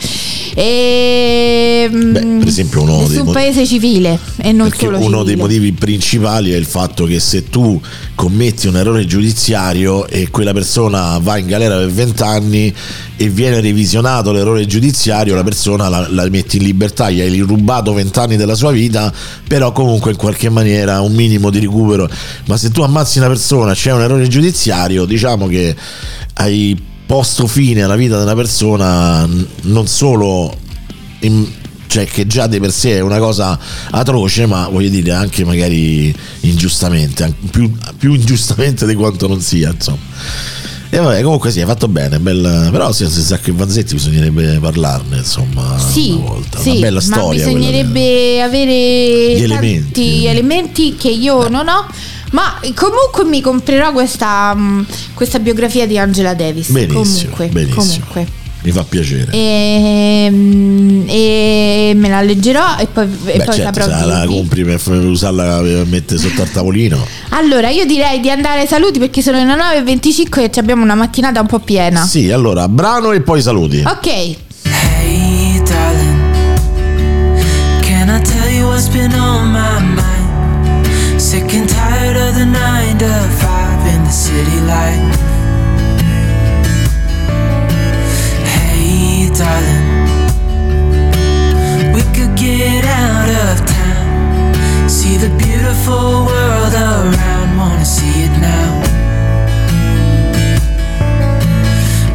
E, 0.53 1.89
Beh, 1.91 2.21
per 2.21 2.47
esempio 2.47 2.83
uno 2.83 2.97
dei 2.99 3.09
nessun 3.09 3.25
mot- 3.25 3.35
paese 3.35 3.65
civile 3.65 4.19
e 4.39 4.53
non 4.53 4.71
solo 4.73 4.99
uno 4.99 5.23
dei 5.23 5.37
civile. 5.37 5.37
motivi 5.37 5.73
principali 5.73 6.51
è 6.51 6.57
il 6.57 6.67
fatto 6.67 7.05
che 7.05 7.21
se 7.21 7.49
tu 7.49 7.81
commetti 8.15 8.67
un 8.67 8.77
errore 8.77 9.07
giudiziario 9.07 10.07
e 10.09 10.29
quella 10.29 10.53
persona 10.53 11.19
va 11.19 11.39
in 11.39 11.47
galera 11.47 11.77
per 11.77 11.91
20 11.91 12.23
anni 12.23 12.75
e 13.17 13.29
viene 13.29 13.61
revisionato 13.61 14.33
l'errore 14.33 14.67
giudiziario, 14.67 15.35
la 15.35 15.45
persona 15.45 15.89
la, 15.89 16.07
la 16.11 16.29
metti 16.29 16.57
in 16.57 16.65
libertà, 16.65 17.11
gli 17.11 17.21
hai 17.21 17.39
rubato 17.41 17.93
20 17.93 18.19
anni 18.19 18.37
della 18.37 18.55
sua 18.55 18.71
vita, 18.71 19.13
però 19.47 19.73
comunque 19.73 20.11
in 20.11 20.17
qualche 20.17 20.49
maniera 20.49 20.80
un 20.89 21.13
minimo 21.13 21.51
di 21.51 21.59
recupero. 21.59 22.09
Ma 22.47 22.57
se 22.57 22.71
tu 22.71 22.83
ammazzi 22.83 23.19
una 23.19 23.29
persona, 23.29 23.75
c'è 23.75 23.93
un 23.93 24.01
errore 24.01 24.29
giudiziario, 24.29 25.05
diciamo 25.05 25.47
che 25.47 25.75
hai 26.35 26.81
posto 27.07 27.47
fine 27.47 27.83
alla 27.83 27.97
vita 27.97 28.19
della 28.19 28.35
persona 28.35 29.27
n- 29.27 29.47
non 29.63 29.87
solo 29.87 30.57
in- 31.21 31.47
cioè 31.89 32.07
che 32.07 32.25
già 32.27 32.47
di 32.47 32.61
per 32.61 32.71
sé 32.71 32.99
è 32.99 33.01
una 33.01 33.19
cosa 33.19 33.59
atroce, 33.91 34.47
ma 34.47 34.69
voglio 34.69 34.89
dire 34.91 35.11
anche 35.11 35.45
magari 35.45 36.15
ingiustamente, 36.43 37.35
più, 37.51 37.73
più 37.99 38.15
ingiustamente 38.15 38.87
di 38.87 38.95
quanto 38.95 39.27
non 39.27 39.41
sia, 39.41 39.71
insomma. 39.71 39.99
E 40.93 40.99
vabbè, 40.99 41.23
comunque 41.23 41.53
sì, 41.53 41.61
hai 41.61 41.67
fatto 41.67 41.87
bene, 41.87 42.19
bella, 42.19 42.69
però 42.73 42.91
se 42.91 43.09
se 43.09 43.21
Sacco 43.21 43.51
e 43.51 43.53
Vanzetti 43.53 43.95
bisognerebbe 43.95 44.59
parlarne, 44.61 45.19
insomma, 45.19 45.79
Sì, 45.79 46.11
una 46.11 46.25
volta. 46.31 46.59
sì, 46.59 46.71
una 46.71 46.81
bella 46.81 46.95
ma 46.97 47.01
storia. 47.01 47.43
quella 47.45 47.59
bisognerebbe 47.59 48.43
avere 48.43 49.35
Gli 49.35 49.39
tanti 49.39 49.45
elementi. 49.45 50.27
elementi 50.27 50.97
che 50.97 51.11
io 51.11 51.49
non 51.49 51.69
ho. 51.69 51.87
Ma 52.33 52.61
comunque 52.75 53.25
mi 53.25 53.41
comprerò 53.41 53.93
questa, 53.93 54.53
mh, 54.55 54.87
questa 55.15 55.39
biografia 55.41 55.87
di 55.87 55.97
Angela 55.99 56.35
Davis. 56.35 56.71
Benissimo, 56.71 57.03
comunque, 57.31 57.47
benissimo. 57.49 57.83
comunque. 57.83 58.27
Mi 58.63 58.73
fa 58.73 58.85
piacere. 58.85 59.33
E, 59.33 60.29
mh, 60.31 61.05
e 61.09 61.93
me 61.97 62.09
la 62.09 62.21
leggerò 62.21 62.77
e 62.79 62.87
poi, 62.87 63.05
e 63.05 63.39
Beh, 63.39 63.45
poi 63.45 63.55
certo, 63.55 63.81
saprò 63.81 63.99
se 63.99 64.05
la 64.05 64.25
compri 64.27 64.65
per, 64.65 64.81
usarla 64.93 65.61
per 65.63 65.87
mettere 65.87 66.21
sotto 66.21 66.43
al 66.43 66.51
tavolino. 66.51 67.07
Allora, 67.31 67.71
io 67.71 67.87
direi 67.87 68.21
di 68.21 68.31
andare 68.31 68.61
ai 68.61 68.67
saluti 68.67 68.99
perché 68.99 69.23
sono 69.23 69.39
le 69.39 69.45
9.25 69.45 70.43
e 70.43 70.51
abbiamo 70.59 70.83
una 70.83 70.95
mattinata 70.95 71.41
un 71.41 71.47
po' 71.47 71.61
piena. 71.61 72.05
Sì, 72.05 72.31
allora, 72.31 72.69
brano 72.69 73.13
e 73.13 73.23
poi 73.23 73.41
saluti. 73.41 73.83
Ok. 73.87 74.07
Hey, 74.07 75.63
darling, 75.65 76.21
can 77.81 78.11
I 78.11 78.21
tell 78.23 78.51
you 78.53 78.67
what's 78.67 78.89
been 78.89 79.13
on 79.15 79.51
my 79.53 79.81
mind? 79.81 81.19
Sick 81.19 81.55
and 81.55 81.67
tired 81.67 82.17
of 82.17 82.35
the 82.35 82.45
nine 82.45 82.99
to 82.99 83.07
five 83.39 83.87
in 83.95 84.05
the 84.05 84.11
city 84.11 84.61
life. 84.67 85.39
Darling, 89.41 89.87
we 91.95 92.03
could 92.15 92.37
get 92.37 92.85
out 92.85 93.31
of 93.45 93.55
town, 93.65 94.89
see 94.89 95.17
the 95.17 95.31
beautiful 95.39 96.27
world 96.29 96.75
around, 96.75 97.49
wanna 97.57 97.87
see 97.97 98.17
it 98.27 98.35
now. 98.53 98.71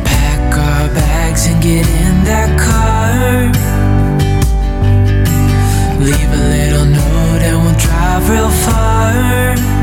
Pack 0.09 0.57
our 0.69 0.87
bags 0.93 1.47
and 1.47 1.57
get 1.63 1.85
in 2.05 2.15
that 2.31 2.51
car. 2.67 3.51
Leave 6.07 6.31
a 6.41 6.43
little 6.55 6.85
note 6.99 7.41
and 7.47 7.57
we'll 7.63 7.79
drive 7.87 8.29
real 8.29 8.51
far. 8.65 9.74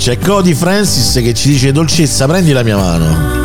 C'è 0.00 0.16
Cody 0.16 0.54
Francis 0.54 1.12
che 1.22 1.34
ci 1.34 1.50
dice 1.50 1.72
dolcezza, 1.72 2.26
prendi 2.26 2.52
la 2.52 2.62
mia 2.62 2.78
mano. 2.78 3.39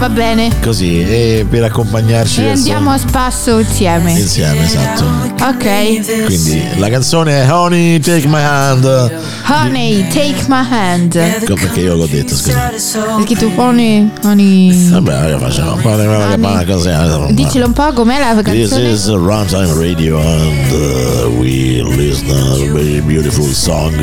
Va 0.00 0.08
bene. 0.08 0.48
Così, 0.62 1.02
e 1.02 1.44
per 1.48 1.62
accompagnarci 1.64 2.40
E 2.40 2.44
verso- 2.44 2.56
andiamo 2.60 2.90
a 2.90 2.96
spasso 2.96 3.58
insieme. 3.58 4.12
insieme, 4.12 4.64
esatto. 4.64 5.04
Ok. 5.44 6.24
Quindi 6.24 6.62
la 6.78 6.88
canzone 6.88 7.42
è 7.44 7.52
Honey 7.52 8.00
Take 8.00 8.26
My 8.26 8.40
Hand. 8.42 9.12
Honey, 9.46 10.08
take 10.08 10.44
my 10.48 10.64
hand. 10.70 11.14
Ecco 11.16 11.52
perché 11.54 11.80
io 11.80 11.96
l'ho 11.96 12.06
detto, 12.06 12.34
scusa. 12.34 12.72
Perché 13.18 13.34
tu 13.36 13.52
honey, 13.56 14.08
honey. 14.22 14.88
Vabbè, 14.88 15.28
io 15.28 15.38
facciamo 15.38 15.78
eh, 15.80 17.32
Dicelo 17.34 17.66
un 17.66 17.72
po' 17.72 17.92
com'è 17.92 18.18
la 18.18 18.40
This 18.40 18.70
canzone. 18.70 18.88
is 18.90 19.06
Runtime 19.08 19.72
Radio 19.74 20.18
and 20.18 20.70
uh, 20.72 21.28
we 21.38 21.82
listen 21.94 22.30
a 22.30 22.72
very 22.72 23.00
beautiful 23.02 23.52
song. 23.52 23.94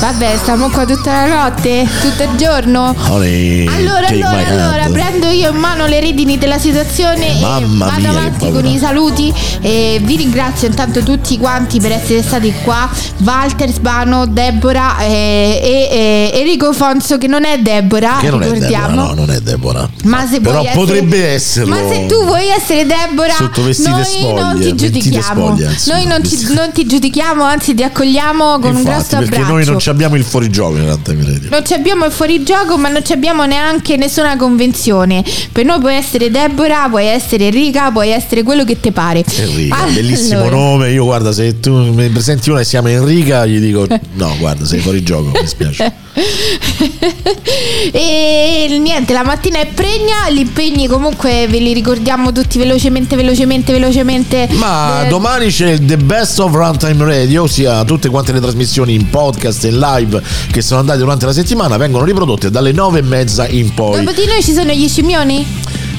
Vabbè, 0.00 0.36
stiamo 0.40 0.70
qua 0.70 0.86
tutta 0.86 1.26
la 1.26 1.44
notte, 1.44 1.86
tutto 2.00 2.22
il 2.22 2.36
giorno. 2.38 2.94
Honey, 3.08 3.66
Allora, 3.66 4.06
take 4.06 4.22
allora, 4.22 4.36
my 4.36 4.44
allora, 4.50 4.82
hand. 4.84 4.94
Prendo 5.26 5.30
io 5.30 5.50
in 5.50 5.56
mano 5.56 5.86
le 5.86 6.00
redini 6.00 6.38
della 6.38 6.58
situazione 6.58 7.34
Mamma 7.40 7.86
e 7.86 7.88
vado 7.90 8.00
mia, 8.00 8.10
avanti 8.10 8.50
con 8.52 8.64
i 8.66 8.78
saluti 8.78 9.32
e 9.60 10.00
vi 10.02 10.16
ringrazio 10.16 10.68
intanto 10.68 11.02
tutti 11.02 11.36
quanti 11.38 11.80
per 11.80 11.92
essere 11.92 12.22
stati 12.22 12.52
qua. 12.62 12.88
Walter 13.18 13.70
Sbano, 13.72 14.26
Deborah 14.26 14.98
eh, 15.00 16.30
e, 16.32 16.38
Enrico 16.38 16.72
Fonso 16.72 17.18
che 17.18 17.26
non 17.26 17.44
è 17.44 17.58
Deborah, 17.58 18.18
Che 18.20 18.30
non 18.30 18.42
è 18.42 18.46
Deborah, 18.50 18.66
ricordiamo. 18.68 18.94
no, 19.06 19.14
non 19.14 19.30
è 19.30 19.40
Deborah. 19.40 19.88
Ma 20.04 20.26
se 20.26 20.40
Però 20.40 20.58
vuoi 20.60 20.66
essere- 20.66 20.84
potrebbe 20.84 21.26
esserlo. 21.28 21.74
Ma 21.74 21.88
se 21.88 22.06
tu 22.06 22.24
vuoi 22.24 22.48
essere 22.48 22.86
Deborah, 22.86 23.50
vestite 23.62 23.88
noi 23.90 24.04
spoglie, 24.04 24.40
non 24.42 24.60
ti 24.60 24.74
giudichiamo. 24.74 25.22
spoglie, 25.22 25.76
noi 25.86 26.06
non, 26.06 26.20
vestite- 26.20 26.46
ci- 26.46 26.54
non 26.54 26.72
ti 26.72 26.86
giudichiamo, 26.86 27.42
anzi 27.42 27.74
ti 27.74 27.82
accogliamo 27.82 28.58
con 28.58 28.70
un 28.70 28.76
Infatti, 28.78 28.84
grosso 28.84 29.16
perché 29.18 29.34
abbraccio. 29.34 29.52
noi 29.52 29.64
non 29.64 29.78
ci 29.78 29.88
abbiamo 29.88 30.16
il 30.16 30.24
fuorigioco 30.24 30.76
in 30.76 30.86
Radio. 30.86 31.48
Non 31.50 31.64
ci 31.64 31.72
abbiamo 31.74 32.04
il 32.04 32.12
fuorigioco, 32.12 32.76
ma 32.78 32.88
non 32.88 33.04
ci 33.04 33.12
abbiamo 33.12 33.44
neanche 33.44 33.96
nessuna 33.96 34.36
convenzione. 34.36 35.15
Per 35.52 35.64
noi 35.64 35.78
puoi 35.80 35.94
essere 35.94 36.30
Deborah, 36.30 36.88
puoi 36.88 37.06
essere 37.06 37.46
Enrica, 37.46 37.90
puoi 37.90 38.10
essere 38.10 38.42
quello 38.42 38.64
che 38.64 38.80
ti 38.80 38.90
pare. 38.92 39.24
Enrica, 39.36 39.76
Allora, 39.76 39.92
bellissimo 39.92 40.48
nome. 40.48 40.90
Io 40.90 41.04
guarda, 41.04 41.32
se 41.32 41.60
tu 41.60 41.74
mi 41.92 42.08
presenti 42.08 42.50
una 42.50 42.60
e 42.60 42.64
si 42.64 42.70
chiama 42.70 42.90
Enrica, 42.90 43.44
gli 43.46 43.58
dico 43.58 43.86
no, 44.14 44.36
guarda, 44.38 44.64
sei 44.64 44.80
fuori 44.80 45.02
gioco, 45.02 45.30
mi 45.40 45.46
spiace. 45.46 46.04
e 47.92 48.78
niente, 48.80 49.12
la 49.12 49.22
mattina 49.24 49.60
è 49.60 49.66
pregna, 49.66 50.28
gli 50.30 50.38
impegni 50.40 50.86
comunque 50.86 51.46
ve 51.48 51.58
li 51.58 51.72
ricordiamo 51.72 52.32
tutti 52.32 52.58
velocemente, 52.58 53.16
velocemente, 53.16 53.72
velocemente. 53.72 54.48
Ma 54.52 55.04
Eh, 55.04 55.08
domani 55.08 55.48
c'è 55.48 55.72
il 55.72 55.84
The 55.84 55.96
Best 55.96 56.38
of 56.40 56.52
Runtime 56.52 57.04
Radio, 57.04 57.42
ossia 57.42 57.84
tutte 57.84 58.08
quante 58.08 58.32
le 58.32 58.40
trasmissioni 58.40 58.94
in 58.94 59.10
podcast 59.10 59.64
e 59.64 59.72
live 59.72 60.22
che 60.50 60.62
sono 60.62 60.80
andate 60.80 60.98
durante 60.98 61.26
la 61.26 61.32
settimana 61.32 61.76
vengono 61.76 62.04
riprodotte 62.04 62.50
dalle 62.50 62.72
nove 62.72 63.00
e 63.00 63.02
mezza 63.02 63.46
in 63.46 63.72
poi. 63.74 64.02
Dopo 64.04 64.18
di 64.18 64.26
noi 64.26 64.42
ci 64.42 64.52
sono 64.52 64.72
gli 64.72 64.88
scimmioni? 65.06 65.46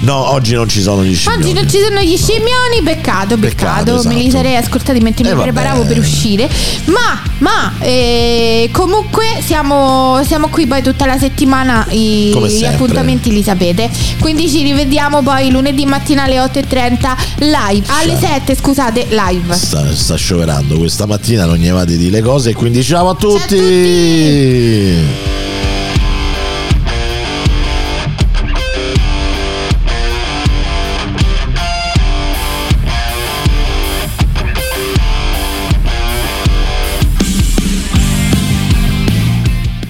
No, 0.02 0.30
oggi 0.32 0.54
non 0.54 0.70
ci 0.70 0.82
sono 0.82 1.04
gli 1.04 1.16
scimmioni. 1.16 1.44
Oggi 1.44 1.54
non 1.54 1.70
ci 1.70 1.80
sono 1.80 2.00
gli 2.02 2.16
scimmioni, 2.18 2.82
peccato, 2.84 3.36
peccato. 3.38 3.84
Peccato, 3.94 4.08
Me 4.10 4.14
li 4.16 4.28
esatto. 4.28 4.36
sarei 4.38 4.56
ascoltati 4.58 5.00
mentre 5.00 5.26
Eh, 5.26 5.30
mi 5.30 5.36
vabbè. 5.38 5.52
preparavo 5.52 5.86
per 5.86 5.98
uscire. 5.98 6.48
Ma, 6.86 7.20
ma, 7.40 7.74
eh, 7.80 8.70
comunque 8.72 9.26
siamo, 9.44 10.22
siamo 10.24 10.50
qui 10.50 10.68
poi 10.68 10.84
tutta 10.84 11.08
la 11.08 11.18
settimana. 11.18 11.88
I, 11.90 12.32
gli 12.48 12.66
appuntamenti 12.66 13.32
li 13.32 13.42
sapete. 13.42 13.90
Quindi 14.20 14.48
ci 14.50 14.62
rivediamo 14.62 15.24
poi 15.24 15.50
lunedì 15.50 15.86
mattina 15.88 16.24
alle 16.24 16.38
8.30 16.38 17.16
live. 17.38 17.86
Alle 17.88 18.18
7, 18.20 18.56
scusate, 18.56 19.08
live. 19.10 19.56
Sta, 19.56 19.92
sta 19.96 20.16
scioperando 20.16 20.78
questa 20.78 21.08
mattina, 21.08 21.46
non 21.46 21.56
gli 21.56 21.68
avete 21.68 21.98
di 21.98 22.12
le 22.12 22.22
cose, 22.22 22.54
quindi 22.54 22.84
ciao 22.84 23.10
a 23.10 23.16
tutti. 23.16 23.56
tutti. 23.56 25.46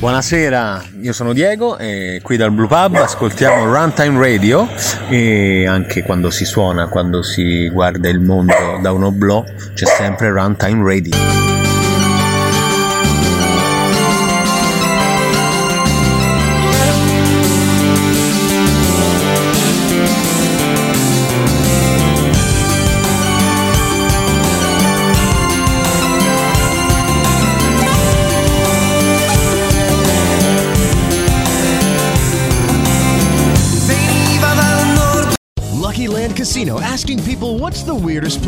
Buonasera, 0.08 0.84
io 1.02 1.12
sono 1.12 1.34
Diego 1.34 1.78
e 1.78 2.22
qui 2.24 2.38
dal 2.38 2.50
Blue 2.52 2.70
Pub 2.70 2.96
ascoltiamo 2.96 3.66
Runtime 3.66 4.18
Radio 4.18 4.66
e 5.10 5.68
anche 5.68 6.02
quando 6.02 6.30
si 6.30 6.46
suona, 6.46 6.88
quando 6.88 7.22
si 7.22 7.68
guarda 7.68 8.08
il 8.08 8.22
mondo 8.22 8.54
da 8.82 8.94
un 8.94 9.04
oblò 9.04 9.44
c'è 9.74 9.86
sempre 9.86 10.32
Runtime 10.32 10.82
Radio. 10.82 11.47